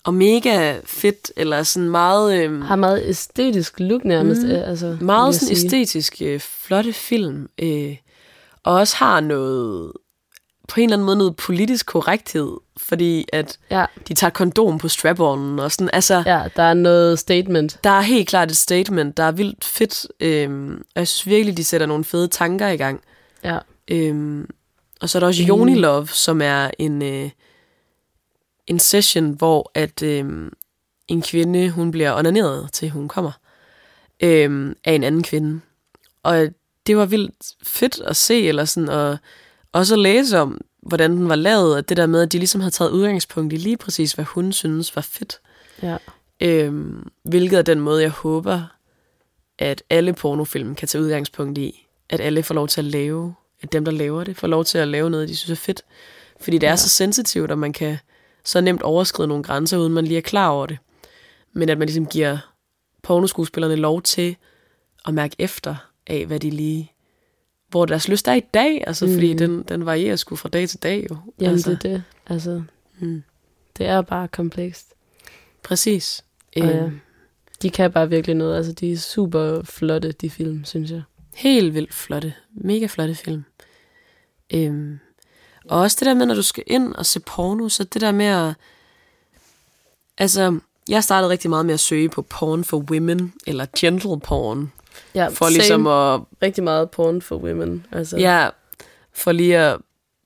og 0.05 0.15
mega 0.15 0.77
fedt, 0.85 1.33
eller 1.37 1.63
sådan 1.63 1.91
meget, 1.91 2.43
øhm, 2.43 2.63
Har 2.63 2.77
meget 2.77 3.03
æstetisk 3.09 3.81
look 3.81 4.05
nærmest. 4.05 4.43
Mm. 4.43 4.49
Mm. 4.49 4.55
Altså, 4.55 4.97
meget 5.01 5.35
sådan 5.35 5.57
sige. 5.57 5.67
æstetisk 5.67 6.17
øh, 6.23 6.41
flotte 6.41 6.93
film. 6.93 7.49
Øh, 7.59 7.97
og 8.63 8.75
også 8.75 8.97
har 8.97 9.21
noget, 9.21 9.93
på 10.69 10.81
en 10.81 10.85
eller 10.85 10.97
anden 10.97 11.07
måde 11.07 11.17
noget 11.17 11.37
politisk 11.37 11.87
korrekthed, 11.87 12.53
fordi 12.77 13.27
at 13.33 13.59
Ja, 13.71 13.85
de 14.09 14.15
tager 14.15 14.31
kondom 14.31 14.79
på 14.79 14.89
strap 14.89 15.21
og 15.21 15.73
sådan. 15.73 15.91
Altså, 15.93 16.23
ja. 16.27 16.43
der 16.57 16.63
er 16.63 16.75
noget 16.75 17.19
statement. 17.19 17.79
der 17.85 17.91
er 17.91 18.01
helt 18.01 18.29
klart 18.29 18.51
et 18.51 18.57
statement, 18.57 19.17
der 19.17 19.23
er 19.23 19.33
vildt 19.33 19.65
fedt, 19.65 20.07
øhm, 20.21 20.75
og 20.77 21.01
jeg 21.01 21.09
synes 21.09 21.27
virkelig, 21.27 21.57
de 21.57 21.65
sætter 21.65 21.87
nogle 21.87 22.05
fede 22.05 22.29
tanker 22.29 22.69
i 22.69 22.77
gang. 22.77 23.01
Ja. 23.45 23.59
Øhm, 23.89 24.49
og 25.01 25.09
så 25.09 25.19
er 25.19 25.21
der 25.21 25.27
også 25.27 25.43
Enig. 25.43 25.59
Yoni 25.59 25.75
Love, 25.75 26.09
som 26.09 26.43
er 26.43 26.71
en, 26.79 27.03
øh, 27.03 27.31
en 28.67 28.79
session, 28.79 29.31
hvor 29.31 29.71
at 29.75 30.03
øh, 30.03 30.51
en 31.09 31.23
kvinde, 31.23 31.71
hun 31.71 31.91
bliver 31.91 32.19
onaneret 32.19 32.73
til 32.73 32.91
hun 32.91 33.09
kommer 33.09 33.33
øh, 34.23 34.75
af 34.85 34.93
en 34.93 35.05
anden 35.05 35.23
kvinde. 35.23 35.61
Og 36.23 36.49
det 36.87 36.97
var 36.97 37.07
vildt 37.07 37.55
fedt 37.63 38.01
at 38.01 38.17
se, 38.17 38.49
eller 38.49 38.65
sådan, 38.65 38.89
og 38.89 39.19
også 39.77 39.95
at 39.95 39.99
læse 39.99 40.39
om, 40.39 40.61
hvordan 40.83 41.11
den 41.17 41.29
var 41.29 41.35
lavet, 41.35 41.77
og 41.77 41.89
det 41.89 41.97
der 41.97 42.07
med, 42.07 42.23
at 42.23 42.33
de 42.33 42.39
ligesom 42.39 42.61
havde 42.61 42.75
taget 42.75 42.91
udgangspunkt 42.91 43.53
i 43.53 43.57
lige 43.57 43.77
præcis, 43.77 44.13
hvad 44.13 44.25
hun 44.25 44.53
synes 44.53 44.97
var 44.97 45.03
fedt. 45.03 45.41
Ja. 45.83 45.97
Øhm, 46.41 47.09
hvilket 47.23 47.59
er 47.59 47.63
den 47.63 47.81
måde, 47.81 48.03
jeg 48.03 48.11
håber, 48.11 48.63
at 49.59 49.83
alle 49.91 50.13
pornofilm 50.13 50.75
kan 50.75 50.89
tage 50.89 51.03
udgangspunkt 51.03 51.59
i. 51.59 51.87
At 52.11 52.21
alle 52.21 52.43
får 52.43 52.55
lov 52.55 52.69
til 52.69 52.81
at 52.81 52.85
lave, 52.85 53.35
at 53.63 53.73
dem, 53.73 53.85
der 53.85 53.93
laver 53.93 54.25
det, 54.25 54.37
får 54.37 54.47
lov 54.47 54.65
til 54.65 54.79
at 54.79 54.89
lave 54.89 55.11
noget, 55.11 55.29
de 55.29 55.37
synes 55.37 55.61
er 55.61 55.65
fedt. 55.65 55.83
Fordi 56.41 56.59
det 56.59 56.67
er 56.67 56.71
Ja. 56.71 56.77
så 56.77 56.89
sensitivt, 56.89 57.51
og 57.51 57.59
man 57.59 57.73
kan 57.73 57.99
så 58.45 58.61
nemt 58.61 58.83
overskride 58.83 59.29
nogle 59.29 59.45
grænser, 59.45 59.79
uden 59.79 59.93
man 59.93 60.05
lige 60.07 60.19
er 60.19 60.23
klar 60.23 60.49
over 60.49 60.67
det. 60.67 60.79
Men 61.53 61.69
at 61.69 61.79
man 61.79 61.87
ligesom 61.89 62.07
giver 62.07 62.39
pornoskuespillerne 63.03 63.77
lov 63.77 64.03
til 64.03 64.37
at 65.07 65.15
mærke 65.15 65.37
efter 65.39 65.75
af, 66.07 66.27
hvad 66.27 66.41
de 66.41 66.51
lige 66.51 66.93
hvor 67.69 67.85
deres 67.87 68.09
lyst 68.09 68.29
er 68.29 68.35
i 68.35 68.41
dag, 68.55 68.85
altså, 68.87 69.07
mm. 69.07 69.13
fordi 69.13 69.35
den, 69.35 69.63
den 69.63 69.87
varierer 69.87 70.17
sgu 70.17 70.37
fra 70.37 70.49
dag 70.49 70.69
til 70.69 70.83
dag 70.83 71.07
jo. 71.11 71.17
Jamen, 71.41 71.53
altså, 71.53 71.71
det 71.71 71.85
er 71.85 71.89
det. 71.89 72.03
Altså, 72.27 72.63
Mm, 72.99 73.23
det 73.79 73.87
er 73.87 74.03
bare 74.03 74.29
komplekst. 74.29 74.95
præcis. 75.63 76.25
Og 76.57 76.63
ja. 76.63 76.77
Øhm, 76.85 77.01
De 77.63 77.71
kan 77.71 77.93
bare 77.93 78.09
virkelig 78.09 78.37
noget. 78.37 78.57
Altså, 78.57 78.73
de 78.73 78.93
er 78.93 78.97
super 78.97 79.63
flotte, 79.63 80.13
de 80.13 80.31
film, 80.31 80.65
synes 80.65 80.91
jeg. 80.91 81.03
Helt 81.35 81.75
vildt 81.75 81.95
flotte. 81.95 82.35
Mega 82.55 82.87
flotte 82.87 83.15
film. 83.15 83.45
Øhm, 84.55 84.99
og 85.65 85.81
også 85.81 85.97
det 86.01 86.07
der 86.07 86.15
med, 86.15 86.27
når 86.27 86.35
du 86.35 86.43
skal 86.43 86.65
ind 86.67 86.95
og 86.95 87.07
se 87.07 87.21
porno, 87.21 87.69
så 87.69 87.85
det 87.85 88.01
der 88.01 88.13
med 88.13 88.27
at... 88.27 88.55
Altså, 90.19 90.59
jeg 90.89 91.05
startede 91.05 91.31
rigtig 91.31 91.51
meget 91.51 91.67
med 91.67 91.75
at 91.75 91.81
søge 91.81 92.09
på 92.09 92.23
porn 92.23 92.65
for 92.65 92.79
women, 92.79 93.33
eller 93.47 93.67
gentle 93.79 94.21
porn, 94.21 94.73
Ja, 95.15 95.29
for 95.29 95.49
ligesom 95.49 95.87
at... 95.87 96.21
Rigtig 96.43 96.65
meget 96.65 96.91
porn 96.91 97.23
for 97.23 97.37
women. 97.37 97.87
Altså, 97.93 98.17
Ja, 98.17 98.49
for 99.15 99.33
lige 99.33 99.59
at 99.59 99.79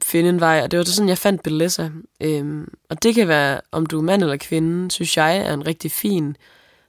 finde 0.03 0.29
en 0.29 0.41
vej. 0.41 0.61
Og 0.65 0.71
det 0.71 0.79
var 0.79 0.85
sådan, 0.85 1.09
jeg 1.09 1.19
fandt 1.19 1.43
Belissa. 1.43 1.89
Øhm, 2.21 2.73
og 2.91 3.03
det 3.03 3.15
kan 3.15 3.29
være, 3.29 3.61
om 3.73 3.87
du 3.87 3.99
er 3.99 4.03
mand 4.03 4.23
eller 4.23 4.37
kvinde, 4.37 4.91
synes 4.91 5.17
jeg 5.17 5.37
er 5.37 5.55
en 5.55 5.67
rigtig 5.67 5.93
fin 5.93 6.37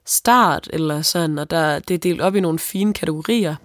start, 0.05 0.69
eller 0.73 1.01
sådan, 1.01 1.39
og 1.39 1.49
der, 1.49 1.79
det 1.79 1.93
er 1.93 1.97
delt 1.97 2.21
op 2.21 2.35
i 2.35 2.39
nogle 2.39 2.59
fine 2.59 2.93
kategorier. 2.93 3.55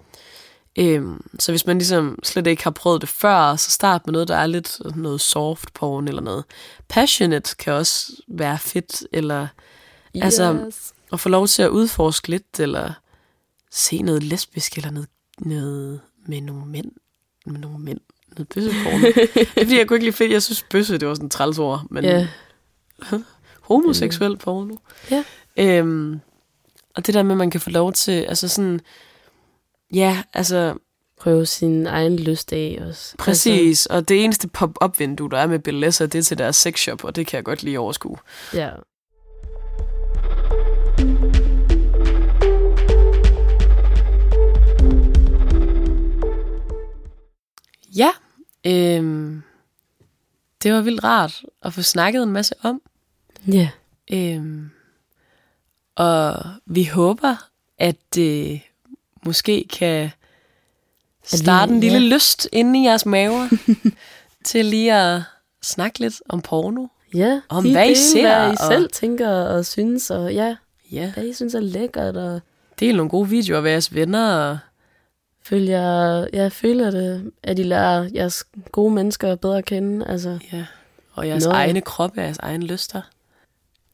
Øhm, 0.79 1.27
så 1.39 1.53
hvis 1.53 1.67
man 1.67 1.79
ligesom 1.79 2.19
slet 2.23 2.47
ikke 2.47 2.65
har 2.65 2.71
prøvet 2.71 3.01
det 3.01 3.09
før, 3.09 3.57
så 3.57 3.71
start 3.71 4.07
med 4.07 4.13
noget, 4.13 4.29
der 4.29 4.37
er 4.37 4.47
lidt 4.47 4.97
noget 4.97 5.21
soft 5.21 5.75
porn 5.75 6.09
eller 6.09 6.23
noget. 6.23 6.45
Passionate 6.89 7.57
kan 7.57 7.73
også 7.73 8.13
være 8.29 8.59
fedt, 8.59 9.03
eller 9.13 9.47
Altså, 10.23 10.71
at 11.13 11.21
få 11.21 11.29
lov 11.29 11.47
til 11.47 11.63
at 11.63 11.69
udforske 11.69 12.29
lidt, 12.29 12.61
eller 12.61 12.93
se 13.73 14.03
noget 14.03 14.23
lesbisk, 14.23 14.77
eller 14.77 14.91
noget, 14.91 15.09
noget 15.39 16.01
med 16.27 16.41
nogle 16.41 16.67
mænd. 16.67 16.91
Med 17.47 17.61
nogle 17.61 17.79
mænd. 17.79 18.01
Noget 18.37 18.49
bøsseporno. 18.49 19.07
det 19.35 19.41
er 19.41 19.63
fordi, 19.65 19.79
jeg 19.79 19.89
kunne 19.89 19.97
ikke 19.97 20.07
lide 20.07 20.17
fedt. 20.17 20.33
Jeg 20.33 20.43
synes, 20.43 20.63
bøsse, 20.71 20.99
det 20.99 21.09
var 21.09 21.15
sådan 21.15 21.27
et 21.27 21.33
træls 21.33 21.59
ord. 21.59 21.87
Men 21.91 22.05
Ja, 22.05 22.29
homoseksuel 23.61 24.37
porno. 24.37 24.77
Ja. 25.11 25.25
Øhm, 25.57 26.21
og 26.97 27.07
det 27.07 27.15
der 27.15 27.23
med, 27.23 27.33
at 27.33 27.39
man 27.39 27.51
kan 27.51 27.61
få 27.61 27.71
lov 27.71 27.93
til, 27.93 28.13
altså 28.13 28.49
sådan, 28.49 28.81
ja, 29.95 30.23
altså 30.35 30.75
prøve 31.21 31.47
sin 31.47 31.87
egen 31.87 32.17
lyst 32.19 32.53
af 32.53 32.79
også. 32.89 33.17
præcis. 33.19 33.87
Altså, 33.87 33.89
og 33.91 34.09
det 34.09 34.25
eneste 34.25 34.49
pop-up-vindue, 34.49 35.31
der 35.31 35.39
er 35.39 35.47
med 35.47 35.59
Bellessa, 35.59 36.07
det 36.07 36.19
er 36.19 36.23
til 36.23 36.39
deres 36.39 36.57
sexshop, 36.57 37.05
og 37.05 37.17
det 37.17 37.27
kan 37.27 37.37
jeg 37.37 37.45
godt 37.45 37.63
lige 37.63 37.81
overskue. 37.81 38.17
Ja. 38.55 38.71
Ja, 47.97 48.11
øhm, 48.67 49.43
det 50.63 50.73
var 50.73 50.81
vildt 50.81 51.05
rart 51.05 51.43
at 51.63 51.73
få 51.73 51.83
snakket 51.83 52.23
en 52.23 52.33
masse 52.33 52.55
om. 52.63 52.83
Ja. 53.53 53.69
Øhm, 54.13 54.71
og 55.97 56.37
vi 56.67 56.85
håber, 56.85 57.37
at 57.79 57.97
det 58.15 58.61
måske 59.25 59.67
kan 59.73 60.11
starte 61.25 61.73
en 61.73 61.81
lille 61.81 61.99
ja. 61.99 62.05
lyst 62.15 62.49
inde 62.53 62.81
i 62.83 62.85
jeres 62.87 63.07
maver 63.07 63.49
til 64.45 64.65
lige 64.65 64.95
at 64.95 65.23
snakke 65.63 65.99
lidt 65.99 66.23
om 66.29 66.41
porno. 66.43 66.87
Ja, 67.15 67.41
Om 67.49 67.65
de 67.65 67.73
hvad 67.73 67.85
I 67.85 67.89
dele, 67.89 67.97
ser, 67.99 68.23
hvad 68.39 68.53
I 68.53 68.57
og- 68.61 68.67
selv 68.73 68.91
tænker 68.91 69.29
og 69.29 69.67
synes, 69.67 70.11
og 70.11 70.35
ja, 70.35 70.57
Ja, 70.93 71.13
hvad 71.15 71.25
I 71.27 71.33
synes 71.33 71.55
er 71.55 71.61
lækkert, 71.61 72.17
og 72.17 72.41
del 72.81 72.97
nogle 72.97 73.11
gode 73.11 73.29
videoer 73.29 73.61
af 73.67 73.71
jeres 73.71 73.95
venner. 73.95 74.35
Og, 74.35 74.59
følger, 75.49 76.27
jeg 76.33 76.53
føler 76.53 76.91
det, 76.91 77.33
at 77.43 77.59
I 77.59 77.63
lærer 77.63 78.09
jeres 78.15 78.45
gode 78.73 78.95
mennesker 78.95 79.35
bedre 79.35 79.59
at 79.59 79.65
kende. 79.65 80.07
Altså, 80.07 80.39
ja, 80.53 80.65
og 81.13 81.29
jeres 81.29 81.45
ja. 81.47 81.51
egne 81.51 81.81
kroppe, 81.81 82.21
jeres 82.21 82.39
egne 82.39 82.67
lyster. 82.67 83.03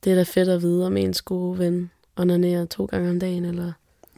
det 0.04 0.12
er 0.12 0.16
da 0.16 0.22
fedt 0.22 0.48
at 0.48 0.62
vide, 0.62 0.86
om 0.86 0.96
ens 0.96 1.22
gode 1.22 1.58
ven 1.58 1.90
onanerer 2.16 2.64
to 2.64 2.84
gange 2.84 3.10
om 3.10 3.20
dagen, 3.20 3.44
eller... 3.44 3.72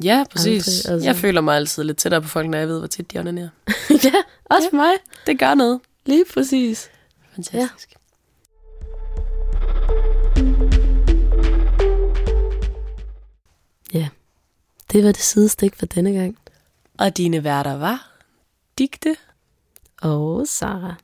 Ja, 0.05 0.25
præcis. 0.31 0.85
Aldrig, 0.85 0.93
altså. 0.95 1.09
Jeg 1.09 1.17
føler 1.17 1.41
mig 1.41 1.57
altid 1.57 1.85
lidt 1.85 1.97
tættere 1.97 2.23
på 2.23 2.29
folk, 2.29 2.49
når 2.49 2.59
jeg 2.59 2.69
ved, 2.69 2.79
hvor 2.79 2.87
tit 2.87 3.13
de 3.13 3.19
onanerer. 3.19 3.49
ja, 4.05 4.13
også 4.45 4.69
ja. 4.73 4.77
mig. 4.77 4.93
Det 5.27 5.39
gør 5.39 5.55
noget. 5.55 5.81
Lige 6.07 6.25
præcis. 6.35 6.91
Fantastisk. 7.35 7.95
Ja. 13.95 14.09
Det 14.93 15.05
var 15.05 15.13
det 15.13 15.23
sidestik 15.23 15.77
for 15.77 15.87
denne 15.87 16.13
gang. 16.13 16.39
Og 16.99 17.17
dine 17.17 17.45
værter 17.45 17.77
var 17.77 18.11
Digte 18.79 19.17
Og 20.03 20.47
Sarah. 20.47 20.95